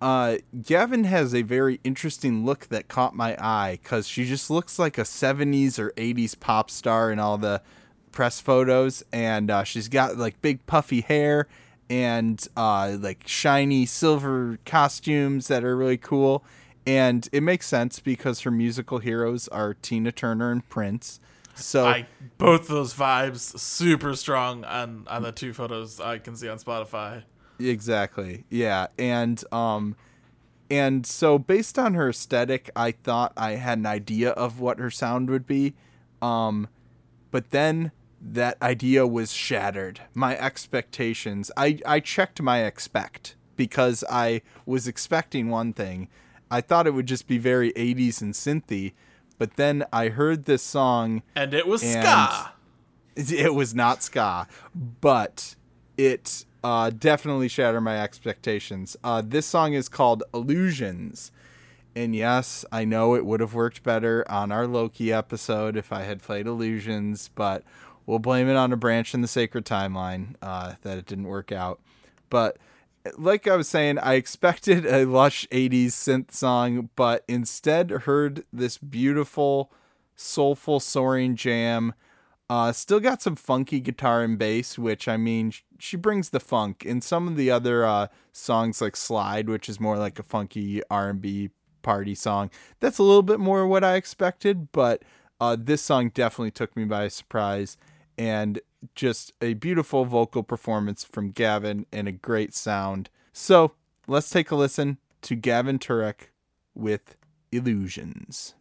uh, 0.00 0.36
Gavin 0.62 1.04
has 1.04 1.34
a 1.34 1.42
very 1.42 1.80
interesting 1.84 2.44
look 2.44 2.68
that 2.68 2.88
caught 2.88 3.14
my 3.14 3.36
eye 3.38 3.78
because 3.82 4.08
she 4.08 4.24
just 4.24 4.50
looks 4.50 4.78
like 4.78 4.98
a 4.98 5.02
70s 5.02 5.78
or 5.78 5.90
80s 5.92 6.38
pop 6.38 6.70
star 6.70 7.10
in 7.10 7.18
all 7.18 7.38
the 7.38 7.62
press 8.12 8.40
photos. 8.40 9.02
And 9.12 9.50
uh, 9.50 9.64
she's 9.64 9.88
got 9.88 10.16
like 10.16 10.40
big 10.42 10.64
puffy 10.66 11.00
hair 11.00 11.46
and 11.88 12.46
uh, 12.56 12.96
like 12.98 13.26
shiny 13.26 13.86
silver 13.86 14.58
costumes 14.64 15.48
that 15.48 15.64
are 15.64 15.76
really 15.76 15.96
cool. 15.96 16.44
And 16.86 17.28
it 17.32 17.42
makes 17.42 17.66
sense 17.66 17.98
because 17.98 18.40
her 18.40 18.50
musical 18.50 18.98
heroes 18.98 19.48
are 19.48 19.74
Tina 19.74 20.12
Turner 20.12 20.52
and 20.52 20.66
Prince. 20.68 21.20
So 21.56 21.86
I 21.86 22.06
both 22.38 22.68
those 22.68 22.94
vibes 22.94 23.58
super 23.58 24.14
strong 24.14 24.64
on 24.64 25.06
on 25.08 25.22
the 25.22 25.32
two 25.32 25.52
photos 25.52 25.98
I 26.00 26.18
can 26.18 26.36
see 26.36 26.48
on 26.48 26.58
Spotify. 26.58 27.24
Exactly. 27.58 28.44
Yeah. 28.50 28.88
And 28.98 29.42
um 29.50 29.96
and 30.70 31.06
so 31.06 31.38
based 31.38 31.78
on 31.78 31.94
her 31.94 32.10
aesthetic, 32.10 32.70
I 32.76 32.92
thought 32.92 33.32
I 33.36 33.52
had 33.52 33.78
an 33.78 33.86
idea 33.86 34.30
of 34.30 34.60
what 34.60 34.78
her 34.78 34.90
sound 34.90 35.30
would 35.30 35.46
be. 35.46 35.74
Um 36.20 36.68
but 37.30 37.50
then 37.50 37.90
that 38.32 38.60
idea 38.62 39.06
was 39.06 39.32
shattered. 39.32 40.00
My 40.14 40.36
expectations. 40.36 41.50
I 41.56 41.78
I 41.86 42.00
checked 42.00 42.40
my 42.42 42.64
expect 42.64 43.36
because 43.56 44.04
I 44.10 44.42
was 44.66 44.86
expecting 44.88 45.48
one 45.48 45.72
thing. 45.72 46.08
I 46.50 46.60
thought 46.60 46.86
it 46.86 46.92
would 46.94 47.06
just 47.06 47.26
be 47.26 47.38
very 47.38 47.72
80s 47.72 48.20
and 48.22 48.32
synthy, 48.34 48.92
but 49.38 49.56
then 49.56 49.84
I 49.92 50.08
heard 50.10 50.44
this 50.44 50.62
song 50.62 51.22
And 51.34 51.52
it 51.54 51.66
was 51.66 51.82
And- 51.82 52.02
ska. 52.04 52.52
it 53.16 53.54
was 53.54 53.74
not 53.74 54.02
ska, 54.02 54.46
but 55.00 55.54
it 55.96 56.44
uh, 56.62 56.90
definitely 56.90 57.48
shattered 57.48 57.82
my 57.82 58.00
expectations. 58.02 58.96
Uh, 59.04 59.22
this 59.24 59.46
song 59.46 59.72
is 59.72 59.88
called 59.88 60.22
Illusions. 60.34 61.30
And 61.94 62.14
yes, 62.14 62.64
I 62.70 62.84
know 62.84 63.14
it 63.14 63.24
would 63.24 63.40
have 63.40 63.54
worked 63.54 63.82
better 63.82 64.24
on 64.30 64.52
our 64.52 64.66
Loki 64.66 65.12
episode 65.12 65.76
if 65.78 65.92
I 65.92 66.02
had 66.02 66.20
played 66.22 66.46
Illusions, 66.46 67.30
but 67.34 67.62
we'll 68.06 68.18
blame 68.18 68.48
it 68.48 68.56
on 68.56 68.72
a 68.72 68.76
branch 68.76 69.12
in 69.14 69.20
the 69.20 69.28
sacred 69.28 69.64
timeline 69.64 70.34
uh, 70.40 70.74
that 70.82 70.98
it 70.98 71.06
didn't 71.06 71.26
work 71.26 71.52
out. 71.52 71.80
But 72.30 72.58
like 73.18 73.46
I 73.46 73.56
was 73.56 73.68
saying, 73.68 73.98
I 73.98 74.14
expected 74.14 74.86
a 74.86 75.04
lush 75.04 75.46
80s 75.48 75.88
synth 75.88 76.32
song, 76.32 76.90
but 76.96 77.24
instead 77.28 77.90
heard 77.90 78.44
this 78.52 78.78
beautiful, 78.78 79.70
soulful, 80.14 80.80
soaring 80.80 81.36
jam. 81.36 81.94
Uh, 82.48 82.70
still 82.70 83.00
got 83.00 83.20
some 83.20 83.34
funky 83.34 83.80
guitar 83.80 84.22
and 84.22 84.38
bass, 84.38 84.78
which 84.78 85.08
I 85.08 85.16
mean, 85.16 85.52
she 85.78 85.96
brings 85.96 86.30
the 86.30 86.38
funk. 86.38 86.84
In 86.84 87.00
some 87.00 87.26
of 87.26 87.36
the 87.36 87.50
other 87.50 87.84
uh, 87.84 88.06
songs, 88.32 88.80
like 88.80 88.94
"Slide," 88.94 89.48
which 89.48 89.68
is 89.68 89.80
more 89.80 89.98
like 89.98 90.20
a 90.20 90.22
funky 90.22 90.80
R 90.88 91.10
and 91.10 91.20
B 91.20 91.50
party 91.82 92.14
song, 92.14 92.50
that's 92.78 92.98
a 92.98 93.02
little 93.02 93.24
bit 93.24 93.40
more 93.40 93.66
what 93.66 93.82
I 93.82 93.96
expected. 93.96 94.70
But 94.70 95.02
uh, 95.40 95.56
this 95.58 95.82
song 95.82 96.10
definitely 96.10 96.52
took 96.52 96.76
me 96.76 96.84
by 96.84 97.08
surprise, 97.08 97.76
and 98.18 98.60
just 98.94 99.32
a 99.40 99.54
beautiful 99.54 100.04
vocal 100.04 100.42
performance 100.42 101.04
from 101.04 101.30
Gavin 101.30 101.86
and 101.92 102.08
a 102.08 102.12
great 102.12 102.54
sound. 102.54 103.10
So 103.32 103.72
let's 104.06 104.30
take 104.30 104.50
a 104.50 104.56
listen 104.56 104.98
to 105.22 105.34
Gavin 105.34 105.78
Turek 105.78 106.30
with 106.74 107.16
"Illusions." 107.52 108.54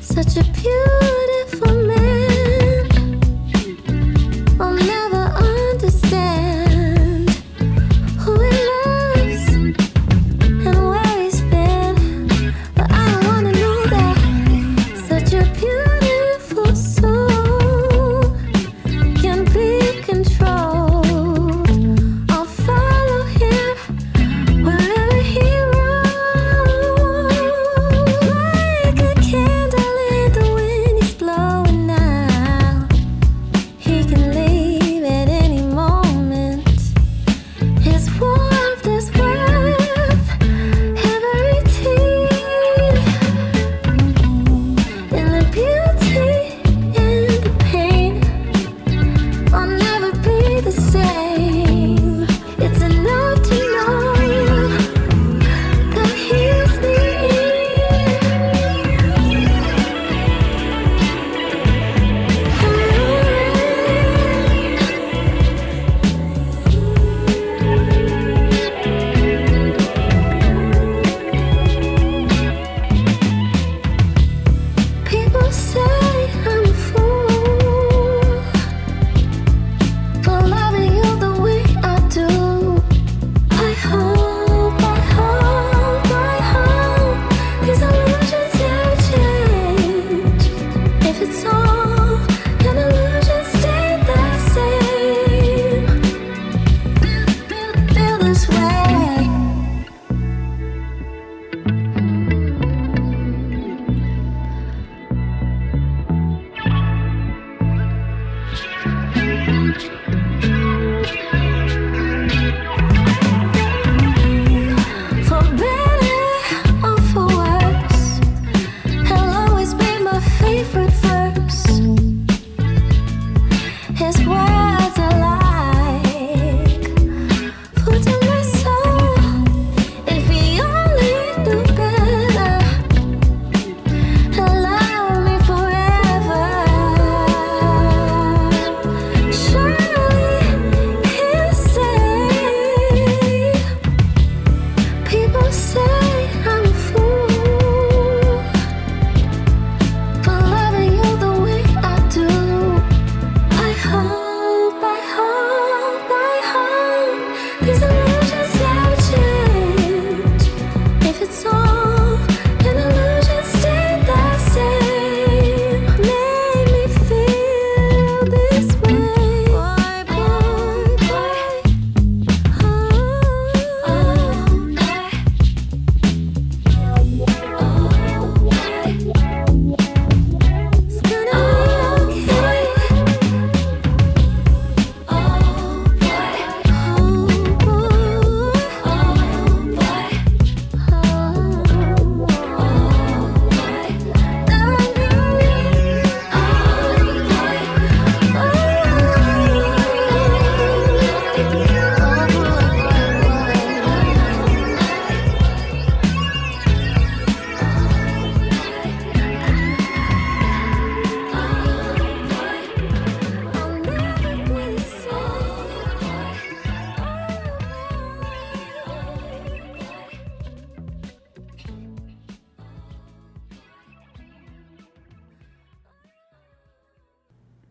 Such 0.00 0.36
a 0.36 0.44
beautiful 0.52 1.09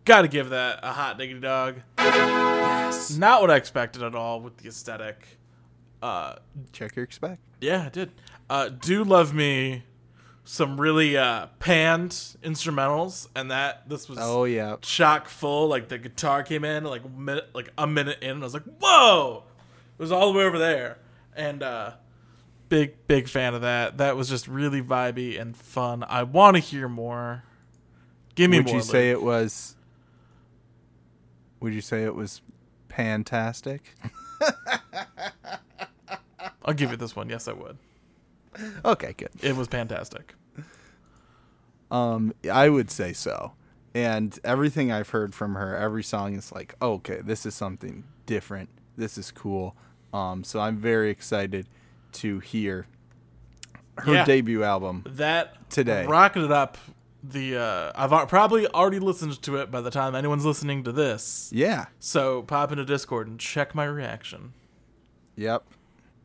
Gotta 0.10 0.28
give 0.28 0.50
that 0.50 0.80
a 0.82 0.92
hot 0.92 1.20
diggity 1.20 1.40
dog. 1.40 1.76
Not 2.00 3.42
what 3.42 3.52
I 3.52 3.58
expected 3.58 4.02
at 4.02 4.16
all 4.16 4.42
with 4.42 4.58
the 4.58 4.68
aesthetic. 4.68 5.38
Uh, 6.02 6.38
Check 6.72 6.96
your 6.96 7.04
expect. 7.06 7.42
yeah, 7.62 7.84
I 7.86 7.90
did. 7.90 8.12
Uh, 8.50 8.70
do 8.70 9.04
love 9.04 9.36
me 9.36 9.84
some 10.46 10.82
really 10.82 11.16
uh, 11.16 11.46
panned 11.60 12.10
instrumentals, 12.42 13.28
and 13.36 13.52
that 13.52 13.88
this 13.88 14.10
was 14.10 14.18
Oh 14.20 14.46
yeah. 14.46 14.78
chock 14.82 15.28
full. 15.30 15.68
Like 15.68 15.90
the 15.90 16.00
guitar 16.00 16.42
came 16.42 16.66
in 16.66 16.86
like 16.86 17.08
minute, 17.08 17.50
like 17.54 17.72
a 17.78 17.86
minute 17.86 18.18
in, 18.24 18.32
and 18.32 18.40
I 18.42 18.46
was 18.46 18.56
like, 18.56 18.64
"Whoa!" 18.82 19.44
It 20.00 20.02
was 20.02 20.12
all 20.12 20.34
the 20.34 20.40
way 20.40 20.46
over 20.46 20.58
there, 20.58 20.98
and 21.36 21.62
uh, 21.62 21.92
big 22.68 23.06
big 23.08 23.28
fan 23.28 23.54
of 23.54 23.62
that. 23.62 24.00
That 24.00 24.18
was 24.18 24.28
just 24.28 24.48
really 24.48 24.82
vibey 24.82 25.40
and 25.40 25.56
fun. 25.56 26.04
I 26.10 26.24
want 26.24 26.56
to 26.56 26.62
hear 26.62 26.90
more. 26.90 27.44
Give 28.34 28.50
me 28.50 28.58
Would 28.58 28.66
more. 28.66 28.76
you 28.78 28.82
say 28.82 29.10
Luke. 29.14 29.22
it 29.22 29.24
was? 29.24 29.76
Would 31.60 31.74
you 31.74 31.82
say 31.82 32.04
it 32.04 32.16
was 32.16 32.42
fantastic? 32.90 33.96
I'll 36.66 36.74
give 36.74 36.92
you 36.92 36.98
this 36.98 37.16
one. 37.16 37.30
Yes, 37.30 37.48
I 37.48 37.54
would. 37.54 37.78
Okay, 38.86 39.14
good. 39.18 39.30
It 39.42 39.56
was 39.56 39.68
fantastic. 39.68 40.36
Um, 41.92 42.34
I 42.52 42.70
would 42.70 42.92
say 42.92 43.14
so. 43.14 43.54
And 43.94 44.38
everything 44.44 44.92
I've 44.92 45.10
heard 45.10 45.34
from 45.34 45.56
her, 45.56 45.76
every 45.76 46.04
song 46.04 46.36
is 46.36 46.52
like, 46.52 46.76
oh, 46.82 46.94
okay, 46.94 47.22
this 47.24 47.46
is 47.46 47.56
something 47.56 48.04
different. 48.26 48.70
This 48.98 49.18
is 49.18 49.32
cool. 49.32 49.76
Um, 50.14 50.44
so 50.44 50.60
I'm 50.60 50.78
very 50.78 51.10
excited 51.10 51.68
to 52.14 52.40
hear 52.40 52.86
her 53.98 54.14
Yeah. 54.14 54.26
debut 54.26 54.64
album. 54.64 55.04
That 55.08 55.70
Today. 55.70 56.06
rocketed 56.06 56.52
up. 56.52 56.78
The 57.24 57.58
uh, 57.58 57.92
I've 57.96 58.30
probably 58.30 58.68
already 58.68 59.00
listened 59.00 59.42
to 59.42 59.58
it 59.58 59.70
by 59.70 59.82
the 59.82 59.92
time 59.92 60.16
anyone's 60.16 60.46
listening 60.46 60.84
to 60.86 60.92
this. 60.92 61.50
Yeah. 61.54 61.88
So 62.00 62.44
pop 62.44 62.72
into 62.72 62.86
Discord 62.86 63.28
and 63.28 63.40
check 63.40 63.76
my 63.76 63.86
reaction. 63.86 64.54
Yep. 65.36 65.66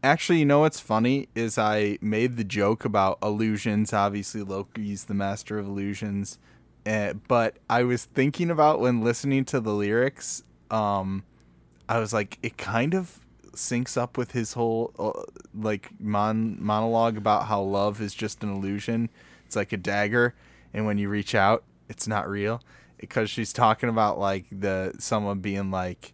Actually, 0.03 0.39
you 0.39 0.45
know 0.45 0.61
what's 0.61 0.81
funny 0.81 1.29
is 1.35 1.57
I 1.57 1.99
made 2.01 2.37
the 2.37 2.45
joke 2.45 2.85
about 2.85 3.19
illusions. 3.23 3.93
Obviously, 3.93 4.43
Loki's 4.43 5.05
the 5.05 5.15
master 5.15 5.59
of 5.59 5.67
illusions, 5.67 6.39
uh, 6.85 7.15
but 7.27 7.57
I 7.71 7.85
was 7.85 8.05
thinking 8.05 8.51
about 8.51 8.81
when 8.81 9.03
listening 9.03 9.47
to 9.47 9.61
the 9.61 9.73
lyrics. 9.73 10.43
Um, 10.71 11.25
I 11.89 11.99
was 11.99 12.13
like, 12.13 12.39
it 12.43 12.59
kind 12.59 12.93
of 12.93 13.21
syncs 13.53 13.97
up 13.97 14.19
with 14.19 14.33
his 14.33 14.53
whole 14.53 14.93
uh, 14.99 15.23
like 15.55 15.91
mon- 15.99 16.63
monologue 16.63 17.17
about 17.17 17.47
how 17.47 17.63
love 17.63 18.01
is 18.01 18.15
just 18.15 18.43
an 18.43 18.51
illusion. 18.51 19.09
It's 19.47 19.57
like 19.57 19.73
a 19.73 19.77
dagger, 19.77 20.35
and 20.75 20.85
when 20.85 20.99
you 20.99 21.09
reach 21.09 21.35
out, 21.35 21.65
it's 21.89 22.09
not 22.09 22.29
real. 22.29 22.61
Because 22.99 23.31
she's 23.31 23.53
talking 23.53 23.89
about 23.89 24.19
like 24.19 24.47
the 24.51 24.95
someone 24.99 25.41
being 25.41 25.71
like 25.71 26.13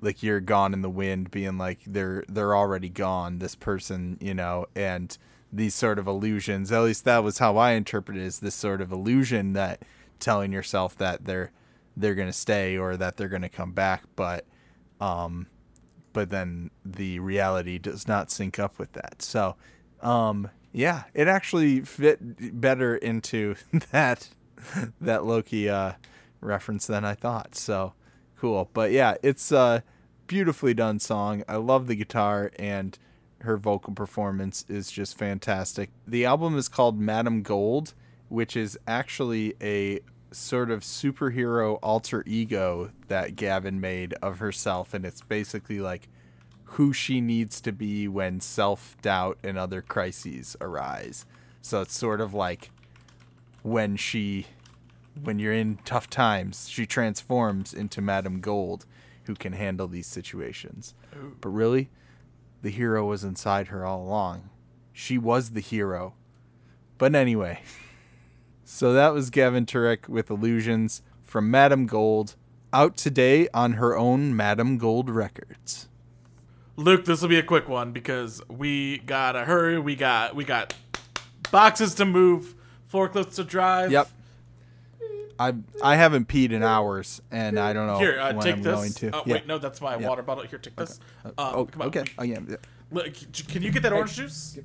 like 0.00 0.22
you're 0.22 0.40
gone 0.40 0.74
in 0.74 0.82
the 0.82 0.90
wind 0.90 1.30
being 1.30 1.56
like 1.56 1.80
they're 1.86 2.22
they're 2.28 2.54
already 2.54 2.90
gone 2.90 3.38
this 3.38 3.54
person 3.54 4.18
you 4.20 4.34
know 4.34 4.66
and 4.76 5.16
these 5.52 5.74
sort 5.74 5.98
of 5.98 6.06
illusions. 6.06 6.70
At 6.70 6.82
least 6.82 7.04
that 7.04 7.24
was 7.24 7.38
how 7.38 7.56
i 7.56 7.72
interpreted 7.72 8.22
it 8.22 8.26
as 8.26 8.40
this 8.40 8.54
sort 8.54 8.80
of 8.80 8.92
illusion 8.92 9.54
that 9.54 9.82
telling 10.18 10.52
yourself 10.52 10.96
that 10.98 11.24
they're 11.24 11.52
they're 11.96 12.14
going 12.14 12.28
to 12.28 12.32
stay 12.32 12.76
or 12.76 12.96
that 12.96 13.16
they're 13.16 13.28
going 13.28 13.42
to 13.42 13.48
come 13.48 13.72
back. 13.72 14.02
But 14.16 14.44
um 15.00 15.46
but 16.12 16.30
then 16.30 16.70
the 16.84 17.18
reality 17.20 17.78
does 17.78 18.08
not 18.08 18.30
sync 18.30 18.58
up 18.58 18.78
with 18.78 18.92
that. 18.92 19.22
So 19.22 19.56
um 20.02 20.50
yeah 20.76 21.04
it 21.14 21.26
actually 21.26 21.80
fit 21.80 22.18
better 22.60 22.96
into 22.96 23.54
that 23.90 24.28
that 25.00 25.24
loki 25.24 25.68
uh 25.68 25.92
reference 26.40 26.86
than 26.86 27.04
i 27.04 27.14
thought 27.14 27.54
so 27.54 27.92
cool. 28.36 28.70
But 28.72 28.92
yeah, 28.92 29.16
it's 29.22 29.50
a 29.50 29.82
beautifully 30.26 30.74
done 30.74 30.98
song. 31.00 31.42
I 31.48 31.56
love 31.56 31.86
the 31.86 31.96
guitar 31.96 32.52
and 32.58 32.98
her 33.40 33.56
vocal 33.56 33.92
performance 33.92 34.64
is 34.68 34.90
just 34.90 35.18
fantastic. 35.18 35.90
The 36.06 36.24
album 36.24 36.56
is 36.56 36.68
called 36.68 36.98
Madame 36.98 37.42
Gold, 37.42 37.94
which 38.28 38.56
is 38.56 38.78
actually 38.86 39.54
a 39.60 40.00
sort 40.32 40.70
of 40.70 40.82
superhero 40.82 41.78
alter 41.82 42.22
ego 42.26 42.90
that 43.08 43.36
Gavin 43.36 43.80
made 43.80 44.14
of 44.14 44.38
herself 44.38 44.92
and 44.92 45.04
it's 45.06 45.22
basically 45.22 45.80
like 45.80 46.08
who 46.76 46.92
she 46.92 47.22
needs 47.22 47.58
to 47.58 47.72
be 47.72 48.06
when 48.06 48.38
self-doubt 48.38 49.38
and 49.42 49.56
other 49.56 49.80
crises 49.80 50.56
arise. 50.60 51.24
So 51.62 51.80
it's 51.80 51.96
sort 51.96 52.20
of 52.20 52.34
like 52.34 52.70
when 53.62 53.96
she 53.96 54.46
when 55.22 55.38
you're 55.38 55.54
in 55.54 55.78
tough 55.86 56.10
times, 56.10 56.68
she 56.68 56.84
transforms 56.84 57.72
into 57.72 58.02
Madame 58.02 58.40
Gold, 58.40 58.84
who 59.24 59.34
can 59.34 59.54
handle 59.54 59.88
these 59.88 60.06
situations. 60.06 60.94
But 61.40 61.48
really, 61.48 61.88
the 62.60 62.68
hero 62.68 63.06
was 63.06 63.24
inside 63.24 63.68
her 63.68 63.86
all 63.86 64.02
along. 64.02 64.50
She 64.92 65.16
was 65.16 65.50
the 65.50 65.60
hero. 65.60 66.12
But 66.98 67.14
anyway, 67.14 67.62
so 68.66 68.92
that 68.92 69.14
was 69.14 69.30
Gavin 69.30 69.64
Turek 69.64 70.10
with 70.10 70.28
Illusions 70.28 71.00
from 71.22 71.50
Madame 71.50 71.86
Gold, 71.86 72.36
out 72.70 72.98
today 72.98 73.48
on 73.54 73.72
her 73.72 73.96
own 73.96 74.36
Madame 74.36 74.76
Gold 74.76 75.08
Records. 75.08 75.88
Luke, 76.76 77.04
this 77.06 77.22
will 77.22 77.28
be 77.28 77.38
a 77.38 77.42
quick 77.42 77.68
one 77.68 77.92
because 77.92 78.42
we 78.48 78.98
gotta 78.98 79.44
hurry. 79.44 79.78
We 79.78 79.96
got 79.96 80.34
we 80.36 80.44
got 80.44 80.74
boxes 81.50 81.94
to 81.96 82.04
move, 82.04 82.54
forklifts 82.92 83.36
to 83.36 83.44
drive. 83.44 83.90
Yep. 83.92 84.08
I 85.38 85.54
I 85.82 85.96
haven't 85.96 86.28
peed 86.28 86.50
in 86.52 86.62
hours, 86.62 87.22
and 87.30 87.58
I 87.58 87.72
don't 87.72 87.86
know 87.86 87.98
Here, 87.98 88.18
uh, 88.20 88.32
when 88.34 88.42
take 88.44 88.54
I'm 88.56 88.62
this. 88.62 88.74
going 88.74 88.92
to. 88.92 89.10
Oh, 89.18 89.22
Yeah. 89.26 89.34
Wait, 89.34 89.46
no, 89.46 89.58
that's 89.58 89.80
my 89.80 89.96
Yeah. 89.96 90.08
water 90.08 90.22
bottle. 90.22 90.44
Here, 90.44 90.58
take 90.58 90.76
this. 90.76 91.00
Uh, 91.24 91.30
oh, 91.38 91.64
come 91.66 91.82
on. 91.82 91.88
okay. 91.88 92.04
Oh, 92.18 92.22
yeah. 92.24 92.38
Look, 92.90 93.14
can 93.48 93.62
you 93.62 93.70
get 93.70 93.82
that 93.82 93.92
orange 93.92 94.14
juice? 94.14 94.58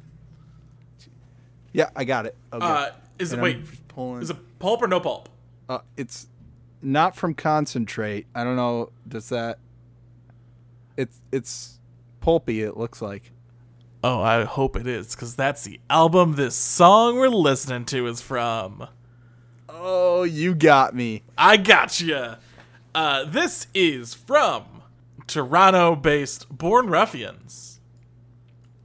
Yeah, 1.73 1.89
I 1.95 2.03
got 2.03 2.25
it. 2.25 2.35
Okay. 2.51 2.65
Uh, 2.65 2.91
is 3.19 3.31
it 3.33 3.37
I'm 3.37 3.43
wait? 3.43 3.87
pulling- 3.87 4.21
Is 4.21 4.29
it 4.29 4.59
pulp 4.59 4.81
or 4.81 4.87
no 4.87 4.99
pulp? 4.99 5.29
Uh, 5.69 5.79
it's 5.97 6.27
not 6.81 7.15
from 7.15 7.33
concentrate. 7.33 8.27
I 8.35 8.43
don't 8.43 8.55
know. 8.57 8.91
Does 9.07 9.29
that? 9.29 9.59
It's 10.97 11.17
it's 11.31 11.79
pulpy. 12.21 12.61
It 12.61 12.77
looks 12.77 13.01
like. 13.01 13.31
Oh, 14.03 14.21
I 14.21 14.45
hope 14.45 14.75
it 14.77 14.87
is 14.87 15.13
because 15.15 15.35
that's 15.35 15.63
the 15.63 15.79
album 15.89 16.33
this 16.35 16.55
song 16.55 17.17
we're 17.17 17.27
listening 17.29 17.85
to 17.85 18.07
is 18.07 18.19
from. 18.21 18.87
Oh, 19.69 20.23
you 20.23 20.55
got 20.55 20.95
me. 20.95 21.23
I 21.37 21.57
gotcha. 21.57 22.39
Uh, 22.95 23.25
this 23.25 23.67
is 23.75 24.13
from 24.15 24.63
Toronto-based 25.27 26.49
Born 26.49 26.87
Ruffians. 26.87 27.79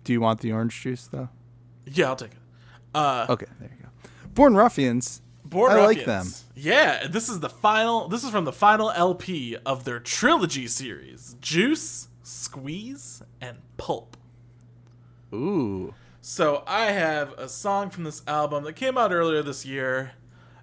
Do 0.04 0.12
you 0.12 0.20
want 0.20 0.40
the 0.40 0.52
orange 0.52 0.80
juice 0.80 1.06
though? 1.06 1.28
Yeah, 1.86 2.08
I'll 2.08 2.16
take 2.16 2.32
it. 2.32 2.38
Uh, 2.94 3.26
Okay, 3.28 3.46
there 3.60 3.70
you 3.76 3.82
go. 3.84 4.28
Born 4.34 4.54
Ruffians. 4.54 5.22
Born 5.44 5.72
I 5.72 5.76
Ruffians. 5.76 5.96
like 5.98 6.06
them. 6.06 6.26
Yeah, 6.54 7.06
this 7.08 7.28
is 7.28 7.40
the 7.40 7.48
final. 7.48 8.08
This 8.08 8.22
is 8.24 8.30
from 8.30 8.44
the 8.44 8.52
final 8.52 8.90
LP 8.90 9.56
of 9.64 9.84
their 9.84 9.98
trilogy 10.00 10.66
series: 10.66 11.36
Juice, 11.40 12.08
Squeeze, 12.26 13.22
and 13.40 13.58
Pulp. 13.76 14.16
Ooh. 15.32 15.94
So 16.20 16.64
I 16.66 16.86
have 16.86 17.32
a 17.38 17.48
song 17.48 17.88
from 17.88 18.02
this 18.02 18.22
album 18.26 18.64
that 18.64 18.72
came 18.72 18.98
out 18.98 19.12
earlier 19.12 19.44
this 19.44 19.64
year 19.64 20.14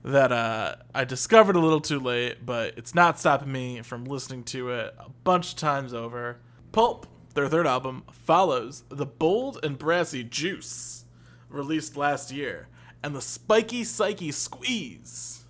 that 0.03 0.34
uh, 0.34 0.76
I 0.93 1.05
discovered 1.05 1.55
a 1.55 1.61
little 1.61 1.80
too 1.80 2.01
late, 2.01 2.45
but 2.45 2.78
it's 2.78 2.93
not 2.93 3.18
stopping 3.18 3.49
me 3.49 3.82
from 3.82 4.03
listening 4.03 4.43
to 4.45 4.72
it 4.72 4.93
a 4.99 5.07
bunch 5.24 5.53
of 5.53 5.55
times 5.57 5.93
over. 5.93 6.39
Pulp, 6.74 7.07
their 7.34 7.47
third 7.47 7.66
album, 7.66 8.03
follows 8.11 8.84
the 8.89 9.05
bold 9.05 9.57
and 9.64 9.78
brassy 9.78 10.26
Juice, 10.26 11.05
released 11.47 11.95
last 11.95 12.30
year, 12.30 12.68
and 13.01 13.16
the 13.16 13.22
spiky 13.22 13.86
psyche 13.86 14.34
Squeeze, 14.34 15.45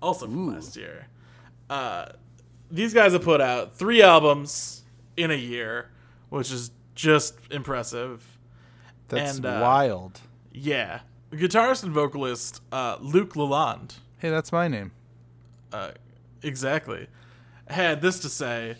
also 0.00 0.26
from 0.26 0.54
last 0.54 0.76
year. 0.76 1.08
Uh, 1.68 2.06
these 2.70 2.94
guys 2.94 3.14
have 3.14 3.24
put 3.24 3.40
out 3.40 3.76
three 3.76 4.00
albums 4.00 4.80
in 5.16 5.30
a 5.30 5.34
year, 5.34 5.90
which 6.28 6.50
is 6.52 6.70
just 6.94 7.34
impressive. 7.50 8.38
That's 9.08 9.36
And, 9.36 9.46
uh, 9.46 9.60
wild. 9.62 10.20
Yeah. 10.52 11.00
Guitarist 11.32 11.82
and 11.84 11.92
vocalist 11.92 12.60
uh, 12.72 12.96
Luke 13.00 13.34
Lalonde, 13.34 13.94
Hey, 14.18 14.30
that's 14.30 14.50
my 14.52 14.66
name. 14.68 14.90
uh, 15.72 15.92
exactly, 16.42 17.06
had 17.68 18.02
this 18.02 18.18
to 18.20 18.28
say 18.28 18.76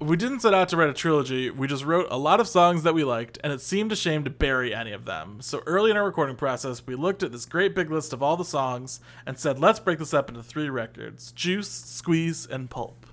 We 0.00 0.16
didn't 0.16 0.40
set 0.40 0.52
out 0.54 0.68
to 0.68 0.76
write 0.76 0.90
a 0.90 0.94
trilogy, 0.94 1.48
we 1.50 1.66
just 1.66 1.84
wrote 1.84 2.06
a 2.10 2.18
lot 2.18 2.40
of 2.40 2.46
songs 2.46 2.82
that 2.84 2.94
we 2.94 3.04
liked, 3.04 3.38
and 3.42 3.52
it 3.54 3.60
seemed 3.62 3.90
a 3.90 3.96
shame 3.96 4.22
to 4.24 4.30
bury 4.30 4.72
any 4.74 4.92
of 4.92 5.06
them. 5.06 5.38
So 5.40 5.60
early 5.66 5.90
in 5.90 5.96
our 5.96 6.04
recording 6.04 6.36
process, 6.36 6.86
we 6.86 6.94
looked 6.94 7.22
at 7.24 7.32
this 7.32 7.46
great 7.46 7.74
big 7.74 7.90
list 7.90 8.12
of 8.12 8.22
all 8.22 8.36
the 8.36 8.44
songs 8.44 9.00
and 9.26 9.36
said, 9.38 9.58
let's 9.58 9.80
break 9.80 9.98
this 9.98 10.14
up 10.14 10.28
into 10.28 10.42
three 10.42 10.68
records 10.70 11.32
Juice, 11.32 11.68
Squeeze, 11.70 12.46
and 12.46 12.68
Pulp. 12.70 13.06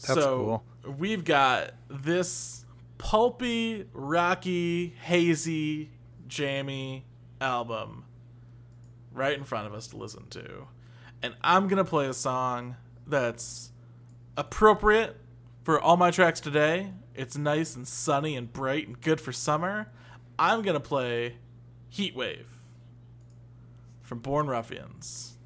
That's 0.00 0.14
so 0.14 0.62
cool. 0.82 0.94
we've 0.98 1.24
got 1.24 1.74
this 1.88 2.64
pulpy, 2.98 3.86
rocky, 3.92 4.94
hazy, 5.02 5.90
jammy 6.26 7.04
album 7.40 8.04
right 9.12 9.36
in 9.36 9.44
front 9.44 9.66
of 9.66 9.74
us 9.74 9.88
to 9.88 9.96
listen 9.96 10.26
to. 10.30 10.66
And 11.22 11.34
I'm 11.42 11.68
going 11.68 11.82
to 11.82 11.88
play 11.88 12.06
a 12.06 12.14
song 12.14 12.76
that's 13.06 13.72
appropriate 14.36 15.16
for 15.64 15.80
all 15.80 15.96
my 15.96 16.10
tracks 16.10 16.40
today. 16.40 16.92
It's 17.14 17.36
nice 17.36 17.76
and 17.76 17.86
sunny 17.86 18.36
and 18.36 18.52
bright 18.52 18.86
and 18.86 19.00
good 19.00 19.20
for 19.20 19.32
summer. 19.32 19.88
I'm 20.38 20.62
going 20.62 20.74
to 20.74 20.80
play 20.80 21.36
Heatwave 21.92 22.46
from 24.00 24.20
Born 24.20 24.46
Ruffians. 24.46 25.36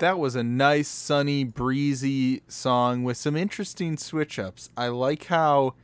that 0.00 0.18
was 0.18 0.34
a 0.34 0.42
nice, 0.42 0.88
sunny, 0.88 1.44
breezy 1.44 2.42
song 2.48 3.04
with 3.04 3.16
some 3.16 3.36
interesting 3.36 3.96
switch 3.96 4.38
ups. 4.38 4.70
I 4.76 4.88
like 4.88 5.26
how 5.26 5.74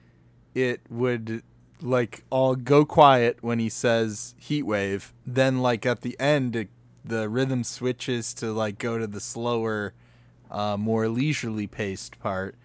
it 0.55 0.81
would 0.91 1.43
like 1.83 2.25
all 2.31 2.57
go 2.57 2.85
quiet 2.85 3.39
when 3.43 3.59
he 3.59 3.69
says 3.69 4.35
heat 4.39 4.65
wave. 4.65 5.13
Then 5.27 5.61
like 5.61 5.85
at 5.87 6.01
the 6.01 6.19
end, 6.19 6.57
it, 6.57 6.69
the 7.05 7.29
rhythm 7.29 7.63
switches 7.63 8.33
to 8.35 8.53
like 8.53 8.79
go 8.79 8.99
to 8.99 9.07
the 9.07 9.21
slower, 9.21 9.93
uh, 10.51 10.77
more 10.79 11.09
leisurely 11.09 11.67
paced 11.67 12.19
part, 12.19 12.57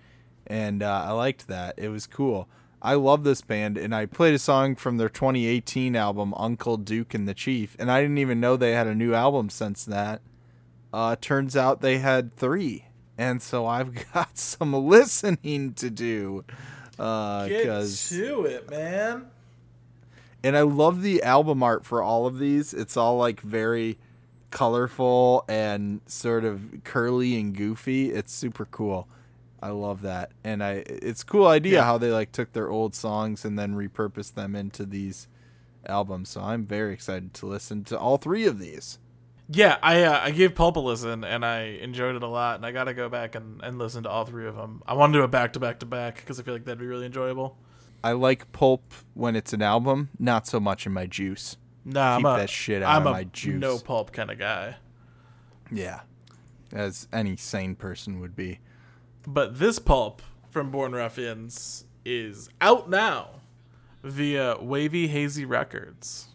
and 0.48 0.82
uh, 0.82 1.06
I 1.08 1.12
liked 1.12 1.48
that. 1.48 1.76
It 1.78 1.90
was 1.90 2.08
cool. 2.08 2.48
I 2.82 2.96
love 2.96 3.24
this 3.24 3.42
band, 3.42 3.78
and 3.78 3.94
I 3.94 4.08
played 4.08 4.34
a 4.34 4.40
song 4.40 4.76
from 4.76 4.98
their 4.98 5.10
2018 5.10 5.96
album, 5.96 6.34
Uncle 6.36 6.78
Duke 6.78 7.14
and 7.14 7.28
the 7.28 7.34
Chief, 7.36 7.76
and 7.78 7.92
I 7.92 8.02
didn't 8.02 8.18
even 8.18 8.40
know 8.40 8.56
they 8.56 8.72
had 8.72 8.88
a 8.88 8.96
new 8.96 9.14
album 9.14 9.50
since 9.50 9.86
that. 9.86 10.22
Uh, 10.94 11.16
turns 11.20 11.56
out 11.56 11.82
they 11.82 12.00
had 12.00 12.36
three, 12.36 12.86
and 13.18 13.42
so 13.42 13.66
I've 13.66 13.94
got 14.14 14.38
some 14.38 14.74
listening 14.74 15.74
to 15.76 15.90
do. 15.90 16.44
Uh, 17.00 17.48
Get 17.48 17.66
'cause- 17.66 18.10
to 18.10 18.44
it, 18.46 18.70
man. 18.70 19.28
and 20.44 20.58
I 20.58 20.62
love 20.62 21.02
the 21.02 21.24
album 21.24 21.64
art 21.64 21.86
for 21.86 22.02
all 22.04 22.26
of 22.26 22.38
these. 22.40 22.74
It's 22.74 22.98
all 22.98 23.18
like 23.18 23.40
very 23.42 23.98
colorful 24.52 25.46
and 25.48 26.02
sort 26.08 26.44
of 26.44 26.84
curly 26.84 27.40
and 27.40 27.56
goofy. 27.56 28.12
It's 28.12 28.34
super 28.34 28.66
cool. 28.66 29.08
I 29.64 29.70
love 29.70 30.02
that. 30.02 30.32
And 30.44 30.64
I 30.64 30.84
it's 30.88 31.24
cool 31.24 31.48
idea 31.48 31.76
Yeah. 31.76 31.84
how 31.86 31.98
they 31.98 32.12
like 32.12 32.32
took 32.32 32.52
their 32.54 32.70
old 32.70 32.94
songs 32.96 33.46
and 33.46 33.58
then 33.58 33.76
repurposed 33.76 34.34
them 34.34 34.56
into 34.56 34.86
these 34.86 35.28
albums. 35.88 36.30
So 36.30 36.42
I'm 36.42 36.66
very 36.66 36.94
excited 36.94 37.34
to 37.36 37.46
listen 37.46 37.84
to 37.86 37.98
all 37.98 38.18
three 38.18 38.46
of 38.46 38.60
these. 38.60 39.00
Yeah, 39.54 39.78
I 39.84 40.04
uh, 40.04 40.20
I 40.24 40.32
gave 40.32 40.56
Pulp 40.56 40.78
a 40.78 40.80
listen 40.80 41.24
and 41.26 41.46
I 41.46 41.62
enjoyed 41.82 42.16
it 42.16 42.24
a 42.24 42.28
lot, 42.28 42.56
and 42.56 42.66
I 42.66 42.72
got 42.72 42.86
to 42.86 42.94
go 42.94 43.10
back 43.10 43.36
and, 43.36 43.62
and 43.62 43.78
listen 43.78 44.04
to 44.04 44.10
all 44.10 44.24
three 44.26 44.48
of 44.48 44.56
them. 44.56 44.82
I 44.88 44.94
want 44.94 45.12
to 45.14 45.20
do 45.20 45.24
it 45.24 45.32
back 45.32 45.54
to 45.54 45.60
back 45.60 45.80
to 45.80 45.86
back 45.86 46.16
because 46.18 46.40
I 46.40 46.44
feel 46.44 46.54
like 46.54 46.64
that'd 46.66 46.80
be 46.80 46.86
really 46.86 47.06
enjoyable. 47.06 47.58
I 48.04 48.14
like 48.14 48.52
pulp 48.52 48.94
when 49.14 49.36
it's 49.36 49.52
an 49.54 49.62
album, 49.62 50.10
not 50.18 50.48
so 50.48 50.60
much 50.60 50.86
in 50.86 50.94
my 50.94 51.06
juice. 51.06 51.58
Nah, 51.84 52.18
Keep 52.18 52.26
I'm 52.26 52.34
a, 52.34 52.38
that 52.38 52.50
shit 52.50 52.82
out 52.82 52.96
I'm 52.96 53.08
of 53.08 53.14
my 53.14 53.24
juice. 53.26 53.60
no 53.60 53.78
pulp 53.78 54.12
kind 54.12 54.32
of 54.32 54.40
guy. 54.40 54.78
Yeah. 55.72 56.02
As 56.72 57.08
any 57.12 57.36
sane 57.36 57.76
person 57.76 58.20
would 58.22 58.36
be. 58.36 58.60
But 59.28 59.60
this 59.60 59.80
pulp 59.80 60.22
from 60.50 60.72
Born 60.72 60.94
Ruffians 60.94 61.86
is 62.06 62.50
out 62.62 62.90
now 62.90 63.42
via 64.04 64.58
Wavy 64.60 65.08
Hazy 65.08 65.46
Records. 65.46 66.28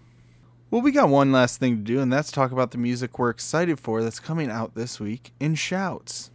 Well, 0.69 0.83
we 0.83 0.91
got 0.91 1.09
one 1.09 1.31
last 1.31 1.61
thing 1.61 1.77
to 1.77 1.83
do, 1.83 2.01
and 2.01 2.13
that's 2.13 2.33
talk 2.33 2.51
about 2.51 2.73
the 2.73 2.79
music 2.79 3.21
we're 3.21 3.31
excited 3.31 3.79
for 3.79 4.03
that's 4.03 4.19
coming 4.19 4.51
out 4.51 4.75
this 4.75 4.99
week 4.99 5.33
in 5.39 5.55
Shouts. 5.55 6.33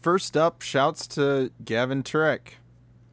First 0.00 0.36
up, 0.36 0.62
shouts 0.62 1.08
to 1.08 1.50
Gavin 1.64 2.04
Turek 2.04 2.54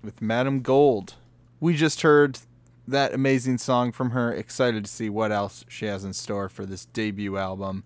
with 0.04 0.22
Madame 0.22 0.62
Gold. 0.62 1.16
We 1.60 1.76
just 1.76 2.02
heard 2.02 2.38
that 2.88 3.12
amazing 3.12 3.58
song 3.58 3.92
from 3.92 4.12
her. 4.12 4.32
Excited 4.32 4.86
to 4.86 4.92
see 4.92 5.10
what 5.10 5.32
else 5.32 5.66
she 5.68 5.88
has 5.88 6.04
in 6.04 6.14
store 6.14 6.48
for 6.48 6.64
this 6.64 6.86
debut 6.86 7.38
album. 7.38 7.84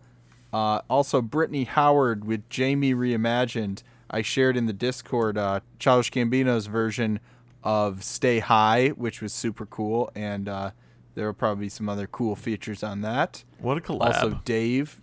Uh, 0.51 0.81
also, 0.89 1.21
Brittany 1.21 1.63
Howard 1.63 2.25
with 2.25 2.43
Jaime 2.53 2.93
Reimagined. 2.93 3.83
I 4.11 4.21
shared 4.21 4.57
in 4.57 4.65
the 4.65 4.73
Discord 4.73 5.37
uh, 5.37 5.61
Childish 5.79 6.11
Gambino's 6.11 6.67
version 6.67 7.21
of 7.63 8.03
Stay 8.03 8.39
High, 8.39 8.89
which 8.89 9.21
was 9.21 9.33
super 9.33 9.65
cool, 9.65 10.11
and 10.15 10.49
uh, 10.49 10.71
there 11.15 11.25
will 11.25 11.33
probably 11.33 11.65
be 11.65 11.69
some 11.69 11.87
other 11.89 12.07
cool 12.07 12.35
features 12.35 12.83
on 12.83 13.01
that. 13.01 13.43
What 13.59 13.77
a 13.77 13.81
collab. 13.81 14.01
Also, 14.01 14.41
Dave, 14.43 15.01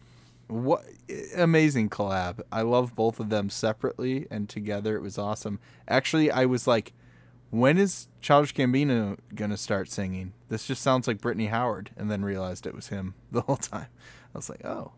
what 0.48 0.84
amazing 1.36 1.88
collab! 1.88 2.40
I 2.52 2.62
love 2.62 2.94
both 2.94 3.18
of 3.18 3.30
them 3.30 3.48
separately 3.48 4.26
and 4.30 4.48
together. 4.48 4.96
It 4.96 5.02
was 5.02 5.18
awesome. 5.18 5.58
Actually, 5.88 6.30
I 6.30 6.44
was 6.44 6.66
like, 6.66 6.92
when 7.50 7.78
is 7.78 8.08
Childish 8.20 8.54
Gambino 8.54 9.16
gonna 9.34 9.56
start 9.56 9.90
singing? 9.90 10.32
This 10.48 10.66
just 10.66 10.82
sounds 10.82 11.08
like 11.08 11.20
Brittany 11.20 11.46
Howard, 11.46 11.90
and 11.96 12.10
then 12.10 12.24
realized 12.24 12.66
it 12.66 12.74
was 12.74 12.88
him 12.88 13.14
the 13.32 13.42
whole 13.42 13.56
time. 13.56 13.88
I 14.34 14.38
was 14.38 14.50
like, 14.50 14.64
oh, 14.64 14.92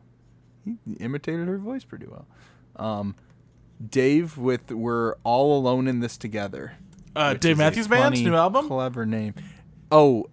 he 0.65 0.77
imitated 1.01 1.49
her 1.49 1.59
voice 1.59 1.85
pretty 1.85 2.07
well. 2.07 2.27
Um, 2.77 3.15
Dave 3.87 4.37
with 4.37 4.71
"We're 4.73 5.15
All 5.23 5.57
Alone 5.59 5.87
in 5.87 6.01
This 6.01 6.17
Together." 6.17 6.73
Uh, 7.15 7.35
Dave 7.35 7.59
Matthews 7.59 7.89
Band's 7.89 8.23
new 8.23 8.35
album? 8.35 8.69
Clever 8.69 9.07
name. 9.07 9.35
Oh, 9.91 10.27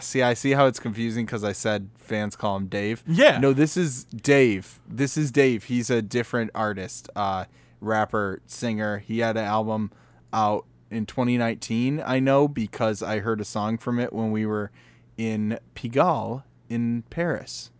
see, 0.00 0.22
I 0.22 0.34
see 0.34 0.52
how 0.52 0.66
it's 0.66 0.78
confusing 0.78 1.26
because 1.26 1.44
I 1.44 1.52
said 1.52 1.90
fans 1.96 2.36
call 2.36 2.56
him 2.56 2.66
Dave. 2.66 3.02
Yeah. 3.06 3.38
No, 3.38 3.52
this 3.52 3.76
is 3.76 4.04
Dave. 4.04 4.80
This 4.88 5.16
is 5.16 5.30
Dave. 5.30 5.64
He's 5.64 5.90
a 5.90 6.02
different 6.02 6.50
artist, 6.54 7.08
uh, 7.16 7.46
rapper, 7.80 8.40
singer. 8.46 8.98
He 8.98 9.18
had 9.18 9.36
an 9.36 9.44
album 9.44 9.90
out 10.32 10.66
in 10.90 11.06
2019. 11.06 12.02
I 12.04 12.20
know 12.20 12.48
because 12.48 13.02
I 13.02 13.18
heard 13.18 13.40
a 13.40 13.44
song 13.44 13.78
from 13.78 13.98
it 13.98 14.12
when 14.12 14.30
we 14.30 14.46
were 14.46 14.70
in 15.16 15.58
Pigalle 15.74 16.44
in 16.68 17.02
Paris. 17.10 17.70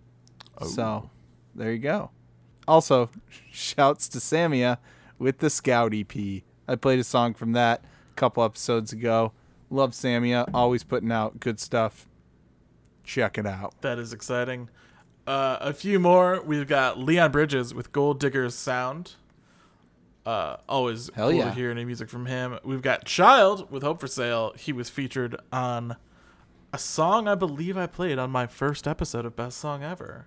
So, 0.63 1.11
there 1.55 1.73
you 1.73 1.79
go. 1.79 2.11
Also, 2.69 3.11
shouts 3.51 4.09
to 4.11 4.19
Samia 4.19 4.79
with 5.19 5.39
the 5.39 5.51
Scout 5.51 5.93
EP. 5.93 6.15
I 6.69 6.77
played 6.77 7.01
a 7.01 7.05
song 7.05 7.35
from 7.35 7.53
that 7.53 7.85
a 8.13 8.15
couple 8.15 8.45
episodes 8.45 8.93
ago. 8.93 9.33
Love 9.71 9.93
Samia, 9.93 10.49
always 10.53 10.85
putting 10.85 11.11
out 11.11 11.41
good 11.41 11.59
stuff. 11.59 12.07
Check 13.05 13.39
it 13.39 13.47
out. 13.47 13.75
That 13.81 13.99
is 13.99 14.13
exciting. 14.13 14.69
Uh, 15.27 15.57
a 15.61 15.73
few 15.73 15.99
more. 15.99 16.43
We've 16.43 16.69
got 16.69 16.99
Leon 16.99 17.33
Bridges 17.33 17.73
with 17.75 17.91
Gold 17.93 18.21
Digger's 18.21 18.55
Sound. 18.55 19.13
Uh, 20.27 20.57
always 20.69 21.11
Hell 21.15 21.31
cool 21.31 21.39
yeah. 21.39 21.45
to 21.47 21.51
hear 21.53 21.71
any 21.71 21.85
music 21.85 22.09
from 22.09 22.27
him. 22.27 22.59
We've 22.65 22.83
got 22.83 23.05
Chiiild 23.07 23.71
with 23.71 23.83
Hope 23.83 24.01
for 24.01 24.07
Sale. 24.07 24.55
He 24.57 24.73
was 24.73 24.89
featured 24.89 25.37
on 25.53 25.97
a 26.73 26.79
song 26.79 27.27
I 27.27 27.35
believe 27.35 27.77
I 27.77 27.87
played 27.87 28.19
on 28.19 28.31
my 28.31 28.47
first 28.47 28.87
episode 28.87 29.25
of 29.27 29.35
Best 29.35 29.59
Song 29.59 29.83
Ever. 29.83 30.27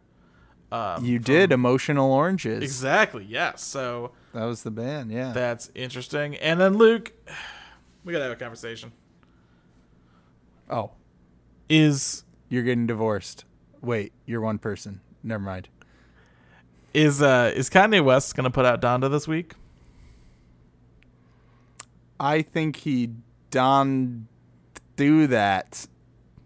Um, 0.72 1.06
You 1.06 1.20
did 1.20 1.52
Emotional 1.52 2.12
Oranges. 2.12 2.62
Exactly, 2.64 3.26
yes. 3.28 3.64
So 3.64 4.12
That 4.34 4.46
was 4.46 4.64
the 4.64 4.72
band, 4.72 5.12
yeah. 5.12 5.32
that's 5.32 5.72
interesting. 5.76 6.36
And 6.36 6.60
then 6.60 6.78
Luke, 6.78 7.14
we 8.06 8.14
gotta 8.14 8.24
have 8.26 8.34
a 8.34 8.38
conversation. 8.38 8.92
oh, 10.70 10.92
Is 11.68 12.24
you're 12.50 12.64
getting 12.64 12.88
divorced. 12.88 13.44
Wait, 13.82 14.14
you're 14.26 14.42
one 14.42 14.58
person. 14.60 15.02
Never 15.24 15.44
mind. 15.44 15.68
is 16.94 17.22
uh 17.22 17.52
is 17.56 17.70
Kanye 17.70 18.04
West 18.04 18.36
gonna 18.36 18.50
put 18.52 18.66
out 18.66 18.82
Donda 18.82 19.10
this 19.12 19.28
week? 19.28 19.54
I 22.20 22.42
think 22.42 22.78
he 22.78 23.10
done 23.52 24.28
do 24.96 25.28
that, 25.28 25.88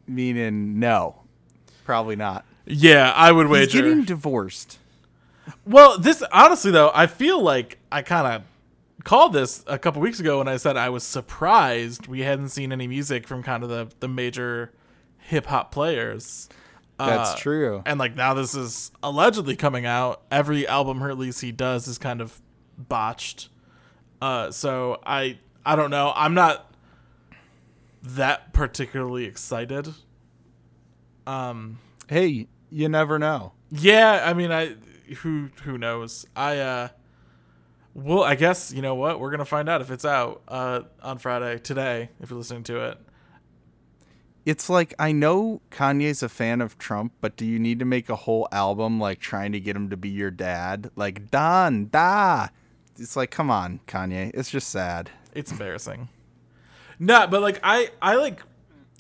meaning 0.07 0.79
no, 0.79 1.21
probably 1.83 2.15
not. 2.15 2.45
Yeah, 2.65 3.11
I 3.15 3.31
would 3.31 3.47
He's 3.47 3.51
wager. 3.51 3.81
getting 3.81 4.03
divorced. 4.03 4.79
Well, 5.65 5.97
this 5.99 6.23
honestly 6.31 6.71
though, 6.71 6.91
I 6.93 7.07
feel 7.07 7.41
like 7.41 7.77
I 7.91 8.01
kind 8.01 8.27
of 8.27 8.43
called 9.09 9.33
this 9.33 9.63
a 9.65 9.79
couple 9.79 10.01
weeks 10.01 10.19
ago 10.19 10.37
when 10.37 10.47
I 10.47 10.57
said 10.57 10.77
I 10.77 10.89
was 10.89 11.03
surprised 11.03 12.05
we 12.07 12.19
hadn't 12.21 12.49
seen 12.49 12.71
any 12.71 12.87
music 12.87 13.27
from 13.27 13.41
kind 13.41 13.63
of 13.63 13.69
the 13.69 13.89
the 13.99 14.07
major 14.07 14.71
hip 15.17 15.47
hop 15.47 15.71
players. 15.71 16.47
That's 16.97 17.31
Uh, 17.31 17.35
true. 17.37 17.81
And 17.87 17.97
like 17.99 18.15
now 18.15 18.33
this 18.35 18.53
is 18.53 18.91
allegedly 19.01 19.55
coming 19.55 19.85
out. 19.85 20.21
Every 20.29 20.67
album 20.67 21.01
release 21.01 21.39
he 21.39 21.51
does 21.51 21.87
is 21.87 21.97
kind 21.97 22.21
of 22.21 22.39
botched. 22.77 23.49
Uh 24.21 24.51
so 24.51 24.99
I 25.05 25.39
I 25.65 25.75
don't 25.75 25.89
know. 25.89 26.13
I'm 26.15 26.33
not 26.35 26.71
that 28.03 28.53
particularly 28.53 29.25
excited. 29.25 29.93
Um 31.25 31.79
Hey, 32.07 32.47
you 32.69 32.89
never 32.89 33.17
know. 33.19 33.53
yeah, 33.71 34.23
I 34.25 34.33
mean, 34.33 34.51
I 34.51 34.75
who 35.23 35.49
who 35.63 35.77
knows? 35.77 36.25
I 36.35 36.57
uh, 36.59 36.87
well, 37.93 38.23
I 38.23 38.35
guess 38.35 38.71
you 38.71 38.81
know 38.81 38.95
what 38.95 39.19
we're 39.19 39.31
gonna 39.31 39.45
find 39.45 39.67
out 39.69 39.81
if 39.81 39.91
it's 39.91 40.05
out 40.05 40.41
uh 40.47 40.81
on 41.01 41.17
Friday 41.17 41.59
today. 41.59 42.09
If 42.19 42.29
you're 42.29 42.37
listening 42.39 42.63
to 42.65 42.79
it, 42.89 42.97
It's 44.45 44.69
like 44.69 44.93
I 44.97 45.11
know 45.11 45.61
Kanye's 45.69 46.23
a 46.23 46.29
fan 46.29 46.61
of 46.61 46.77
Trump, 46.77 47.13
but 47.21 47.35
do 47.35 47.45
you 47.45 47.59
need 47.59 47.79
to 47.79 47.85
make 47.85 48.09
a 48.09 48.15
whole 48.15 48.47
album 48.51 48.99
like 48.99 49.19
trying 49.19 49.51
to 49.51 49.59
get 49.59 49.75
him 49.75 49.89
to 49.89 49.97
be 49.97 50.09
your 50.09 50.31
dad? 50.31 50.91
Like 50.95 51.29
Don 51.29 51.89
Da. 51.89 52.47
It's 52.97 53.15
like, 53.15 53.31
come 53.31 53.49
on, 53.49 53.79
Kanye. 53.87 54.31
It's 54.33 54.49
just 54.49 54.69
sad. 54.69 55.09
it's 55.33 55.51
embarrassing. 55.51 56.09
No, 56.99 57.27
but 57.27 57.41
like 57.41 57.59
I 57.63 57.89
I 58.01 58.15
like 58.15 58.41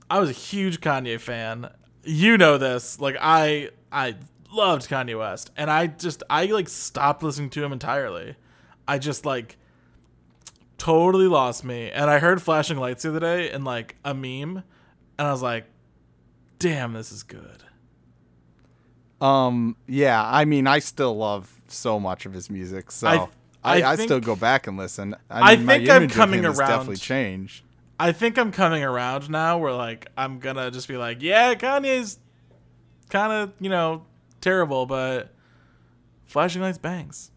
I 0.09 0.19
was 0.19 0.29
a 0.29 0.33
huge 0.33 0.81
Kanye 0.81 1.19
fan. 1.19 1.69
You 2.03 2.37
know 2.37 2.57
this. 2.57 2.99
Like 2.99 3.17
I 3.19 3.69
I 3.91 4.15
loved 4.51 4.89
Kanye 4.89 5.17
West, 5.17 5.51
and 5.57 5.69
I 5.69 5.87
just 5.87 6.23
I 6.29 6.45
like 6.47 6.69
stopped 6.69 7.23
listening 7.23 7.49
to 7.51 7.63
him 7.63 7.71
entirely. 7.73 8.35
I 8.89 8.97
just 8.97 9.25
like 9.25 9.57
totally 10.77 11.27
lost 11.27 11.63
me. 11.63 11.91
And 11.91 12.09
I 12.09 12.19
heard 12.19 12.41
Flashing 12.41 12.77
Lights 12.77 13.03
the 13.03 13.09
other 13.09 13.19
day 13.19 13.51
in 13.51 13.63
like 13.63 13.95
a 14.03 14.13
meme, 14.13 14.63
and 15.17 15.27
I 15.27 15.31
was 15.31 15.41
like, 15.41 15.65
"Damn, 16.59 16.93
this 16.93 17.11
is 17.11 17.23
good." 17.23 17.63
Um, 19.21 19.75
yeah, 19.87 20.23
I 20.25 20.45
mean, 20.45 20.65
I 20.67 20.79
still 20.79 21.15
love 21.17 21.61
so 21.67 21.99
much 21.99 22.25
of 22.25 22.33
his 22.33 22.49
music, 22.49 22.91
so 22.91 23.07
I- 23.07 23.27
I, 23.61 23.81
I 23.81 23.91
I, 23.91 23.95
think- 23.97 24.07
still 24.07 24.21
go 24.21 24.37
back 24.37 24.67
and 24.67 24.77
listen. 24.77 25.15
I 25.29 25.53
I, 25.53 25.55
mean, 25.57 25.65
my 25.65 25.77
think 25.79 25.89
I'm 25.89 26.07
coming 26.09 26.45
around. 26.45 26.55
definitely 26.57 26.95
changed. 26.95 27.65
I 27.99 28.13
think 28.13 28.37
I'm 28.37 28.53
coming 28.53 28.81
around 28.81 29.29
now 29.29 29.57
where 29.57 29.73
like 29.73 30.07
I'm 30.17 30.39
gonna 30.39 30.71
just 30.71 30.87
be 30.87 30.95
like, 30.95 31.21
yeah, 31.21 31.53
Kanye's 31.55 32.17
kind 33.09 33.33
of 33.33 33.51
you 33.59 33.69
know 33.69 34.05
terrible, 34.39 34.85
but 34.85 35.33
flashing 36.25 36.61
lights 36.61 36.77
bangs. 36.77 37.31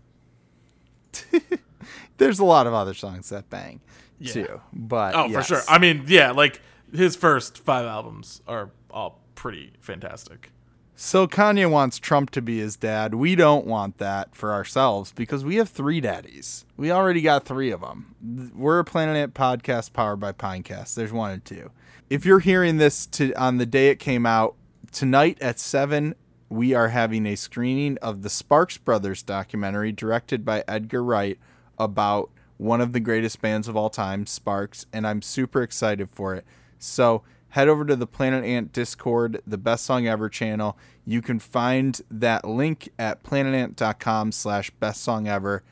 There's 2.18 2.38
a 2.38 2.44
lot 2.44 2.66
of 2.66 2.74
other 2.74 2.94
songs 2.94 3.28
that 3.30 3.50
bang 3.50 3.80
Yeah. 4.18 4.32
too. 4.32 4.60
But 4.72 5.14
Oh, 5.14 5.28
for 5.30 5.42
sure. 5.42 5.60
I 5.68 5.78
mean, 5.78 6.04
yeah, 6.06 6.30
like 6.30 6.60
his 6.94 7.16
first 7.16 7.58
five 7.58 7.86
albums 7.86 8.42
are 8.46 8.70
all 8.90 9.20
pretty 9.34 9.72
fantastic. 9.80 10.50
So 10.94 11.26
Kanye 11.26 11.68
wants 11.68 11.98
Trump 11.98 12.30
to 12.30 12.42
be 12.42 12.58
his 12.58 12.76
dad. 12.76 13.14
We 13.14 13.34
don't 13.34 13.66
want 13.66 13.98
that 13.98 14.36
for 14.36 14.52
ourselves 14.52 15.10
because 15.10 15.44
we 15.44 15.56
have 15.56 15.68
three 15.68 16.00
daddies. 16.00 16.64
We 16.76 16.92
already 16.92 17.22
got 17.22 17.44
three 17.44 17.72
of 17.72 17.80
them. 17.80 18.50
We're 18.54 18.78
a 18.78 18.84
Planet 18.84 19.16
Ant 19.16 19.34
podcast 19.34 19.92
powered 19.94 20.20
by 20.20 20.30
Pinecast. 20.32 20.94
There's 20.94 21.12
one 21.12 21.32
and 21.32 21.44
two. 21.44 21.70
If 22.08 22.24
you're 22.24 22.38
hearing 22.40 22.76
this 22.76 23.06
to 23.06 23.32
on 23.34 23.56
the 23.56 23.66
day 23.66 23.88
it 23.88 23.96
came 23.98 24.26
out 24.26 24.54
tonight 24.92 25.38
at 25.40 25.58
seven, 25.58 26.14
we 26.52 26.74
are 26.74 26.88
having 26.88 27.24
a 27.24 27.34
screening 27.34 27.96
of 28.02 28.20
the 28.20 28.28
Sparks 28.28 28.76
Brothers 28.76 29.22
documentary 29.22 29.90
directed 29.90 30.44
by 30.44 30.62
Edgar 30.68 31.02
Wright 31.02 31.38
about 31.78 32.30
one 32.58 32.82
of 32.82 32.92
the 32.92 33.00
greatest 33.00 33.40
bands 33.40 33.68
of 33.68 33.76
all 33.76 33.88
time, 33.88 34.26
Sparks, 34.26 34.84
and 34.92 35.06
I'm 35.06 35.22
super 35.22 35.62
excited 35.62 36.10
for 36.10 36.34
it. 36.34 36.44
So 36.78 37.22
head 37.48 37.68
over 37.68 37.86
to 37.86 37.96
the 37.96 38.06
Planet 38.06 38.44
Ant 38.44 38.70
Discord, 38.70 39.40
the 39.46 39.56
best 39.56 39.86
song 39.86 40.06
ever 40.06 40.28
channel. 40.28 40.76
You 41.06 41.22
can 41.22 41.38
find 41.38 41.98
that 42.10 42.44
link 42.44 42.90
at 42.98 43.22
planetant.com 43.22 44.32
slash 44.32 44.70
best 44.72 45.02
song 45.02 45.26
ever 45.26 45.62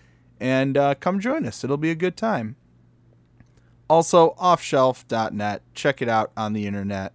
and 0.41 0.79
uh, 0.79 0.95
come 0.95 1.21
join 1.21 1.45
us. 1.45 1.63
It'll 1.63 1.77
be 1.77 1.91
a 1.91 1.95
good 1.95 2.17
time. 2.17 2.57
Also, 3.91 4.31
offshelf.net. 4.41 5.63
Check 5.75 6.01
it 6.01 6.09
out 6.09 6.33
on 6.39 6.55
the 6.55 6.67
internet. 6.67 7.13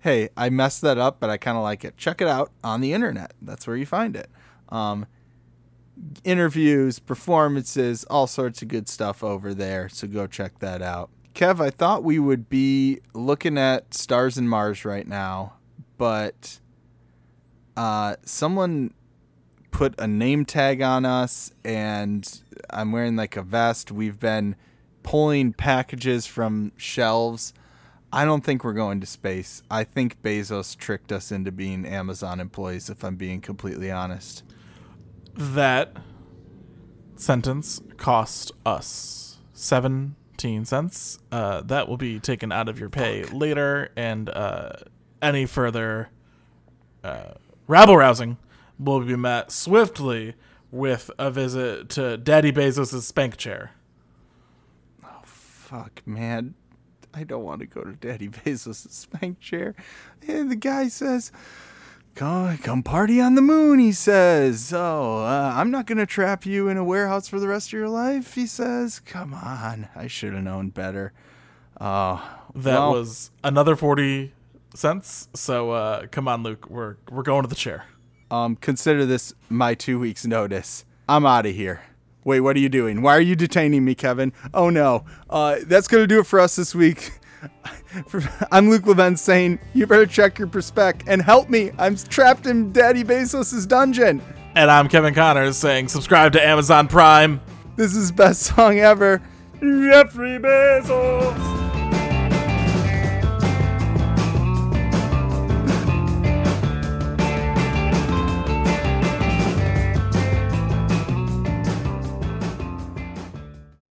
Hey, 0.00 0.30
I 0.36 0.50
messed 0.50 0.80
that 0.82 0.98
up, 0.98 1.20
but 1.20 1.30
I 1.30 1.36
kind 1.36 1.56
of 1.56 1.62
like 1.62 1.84
it. 1.84 1.96
Check 1.96 2.20
it 2.20 2.28
out 2.28 2.50
on 2.64 2.80
the 2.80 2.92
internet. 2.92 3.32
That's 3.40 3.66
where 3.66 3.76
you 3.76 3.86
find 3.86 4.16
it. 4.16 4.30
Um, 4.68 5.06
interviews, 6.24 6.98
performances, 6.98 8.04
all 8.04 8.26
sorts 8.26 8.62
of 8.62 8.68
good 8.68 8.88
stuff 8.88 9.22
over 9.22 9.54
there. 9.54 9.88
So 9.88 10.06
go 10.06 10.26
check 10.26 10.58
that 10.60 10.82
out. 10.82 11.10
Kev, 11.34 11.60
I 11.60 11.70
thought 11.70 12.02
we 12.02 12.18
would 12.18 12.48
be 12.48 13.00
looking 13.14 13.56
at 13.56 13.94
Stars 13.94 14.36
and 14.36 14.48
Mars 14.50 14.84
right 14.84 15.06
now, 15.06 15.54
but 15.96 16.58
uh, 17.76 18.16
someone 18.24 18.92
put 19.70 19.94
a 19.98 20.06
name 20.06 20.44
tag 20.44 20.82
on 20.82 21.04
us, 21.04 21.52
and 21.64 22.42
I'm 22.70 22.92
wearing 22.92 23.16
like 23.16 23.36
a 23.36 23.42
vest. 23.42 23.92
We've 23.92 24.18
been 24.18 24.56
pulling 25.02 25.52
packages 25.52 26.26
from 26.26 26.72
shelves. 26.76 27.54
I 28.12 28.24
don't 28.24 28.44
think 28.44 28.64
we're 28.64 28.72
going 28.72 29.00
to 29.00 29.06
space. 29.06 29.62
I 29.70 29.84
think 29.84 30.20
Bezos 30.22 30.76
tricked 30.76 31.12
us 31.12 31.30
into 31.30 31.52
being 31.52 31.86
Amazon 31.86 32.40
employees, 32.40 32.90
if 32.90 33.04
I'm 33.04 33.16
being 33.16 33.40
completely 33.40 33.90
honest. 33.90 34.42
That 35.34 35.96
sentence 37.14 37.80
cost 37.98 38.50
us 38.66 39.38
17 39.52 40.64
cents. 40.64 41.18
Uh, 41.30 41.60
that 41.62 41.88
will 41.88 41.96
be 41.96 42.18
taken 42.18 42.50
out 42.50 42.68
of 42.68 42.80
your 42.80 42.88
pay 42.88 43.24
later, 43.24 43.90
and 43.96 44.28
uh, 44.30 44.72
any 45.22 45.46
further 45.46 46.08
uh, 47.04 47.34
rabble 47.68 47.96
rousing 47.96 48.38
will 48.78 49.00
be 49.00 49.16
met 49.16 49.52
swiftly 49.52 50.34
with 50.72 51.10
a 51.18 51.30
visit 51.30 51.88
to 51.90 52.16
Daddy 52.16 52.50
Bezos' 52.50 53.02
spank 53.02 53.36
chair. 53.36 53.72
Oh, 55.04 55.22
fuck, 55.24 56.02
man. 56.06 56.54
I 57.12 57.24
don't 57.24 57.42
want 57.42 57.60
to 57.60 57.66
go 57.66 57.82
to 57.82 57.92
Daddy 57.92 58.28
Bezos' 58.30 58.90
spank 58.90 59.40
chair. 59.40 59.74
And 60.26 60.50
the 60.50 60.56
guy 60.56 60.88
says, 60.88 61.32
Come, 62.14 62.58
come 62.58 62.82
party 62.82 63.20
on 63.20 63.34
the 63.34 63.42
moon, 63.42 63.78
he 63.78 63.92
says. 63.92 64.72
Oh, 64.74 65.18
uh, 65.24 65.52
I'm 65.56 65.70
not 65.70 65.86
going 65.86 65.98
to 65.98 66.06
trap 66.06 66.44
you 66.44 66.68
in 66.68 66.76
a 66.76 66.84
warehouse 66.84 67.28
for 67.28 67.38
the 67.40 67.48
rest 67.48 67.68
of 67.68 67.72
your 67.74 67.88
life, 67.88 68.34
he 68.34 68.46
says. 68.46 69.00
Come 69.00 69.32
on. 69.32 69.88
I 69.94 70.06
should 70.06 70.34
have 70.34 70.42
known 70.42 70.70
better. 70.70 71.12
Oh, 71.80 72.16
That 72.54 72.78
well, 72.78 72.92
was 72.92 73.30
another 73.42 73.76
40 73.76 74.32
cents. 74.74 75.28
So 75.34 75.70
uh, 75.70 76.06
come 76.08 76.28
on, 76.28 76.42
Luke. 76.42 76.68
We're, 76.68 76.96
we're 77.10 77.22
going 77.22 77.42
to 77.42 77.48
the 77.48 77.54
chair. 77.54 77.84
Um, 78.30 78.56
consider 78.56 79.06
this 79.06 79.32
my 79.48 79.74
two 79.74 79.98
weeks' 79.98 80.26
notice. 80.26 80.84
I'm 81.08 81.24
out 81.26 81.46
of 81.46 81.54
here. 81.54 81.80
Wait, 82.24 82.40
what 82.40 82.56
are 82.56 82.60
you 82.60 82.68
doing? 82.68 83.02
Why 83.02 83.16
are 83.16 83.20
you 83.20 83.34
detaining 83.34 83.84
me, 83.84 83.94
Kevin? 83.94 84.32
Oh 84.52 84.70
no. 84.70 85.04
Uh, 85.28 85.56
that's 85.64 85.88
gonna 85.88 86.06
do 86.06 86.20
it 86.20 86.26
for 86.26 86.38
us 86.40 86.56
this 86.56 86.74
week. 86.74 87.12
I'm 88.52 88.68
Luke 88.68 88.86
Levin 88.86 89.16
saying 89.16 89.58
you 89.72 89.86
better 89.86 90.06
check 90.06 90.38
your 90.38 90.48
perspec 90.48 91.02
and 91.06 91.22
help 91.22 91.48
me. 91.48 91.70
I'm 91.78 91.96
trapped 91.96 92.46
in 92.46 92.72
Daddy 92.72 93.04
Bezos' 93.04 93.66
dungeon. 93.66 94.22
And 94.54 94.70
I'm 94.70 94.88
Kevin 94.88 95.14
Connors 95.14 95.56
saying 95.56 95.88
subscribe 95.88 96.32
to 96.32 96.44
Amazon 96.44 96.88
Prime. 96.88 97.40
This 97.76 97.96
is 97.96 98.12
best 98.12 98.42
song 98.42 98.78
ever. 98.78 99.22
Jeffrey 99.60 100.38
Bezos. 100.38 101.59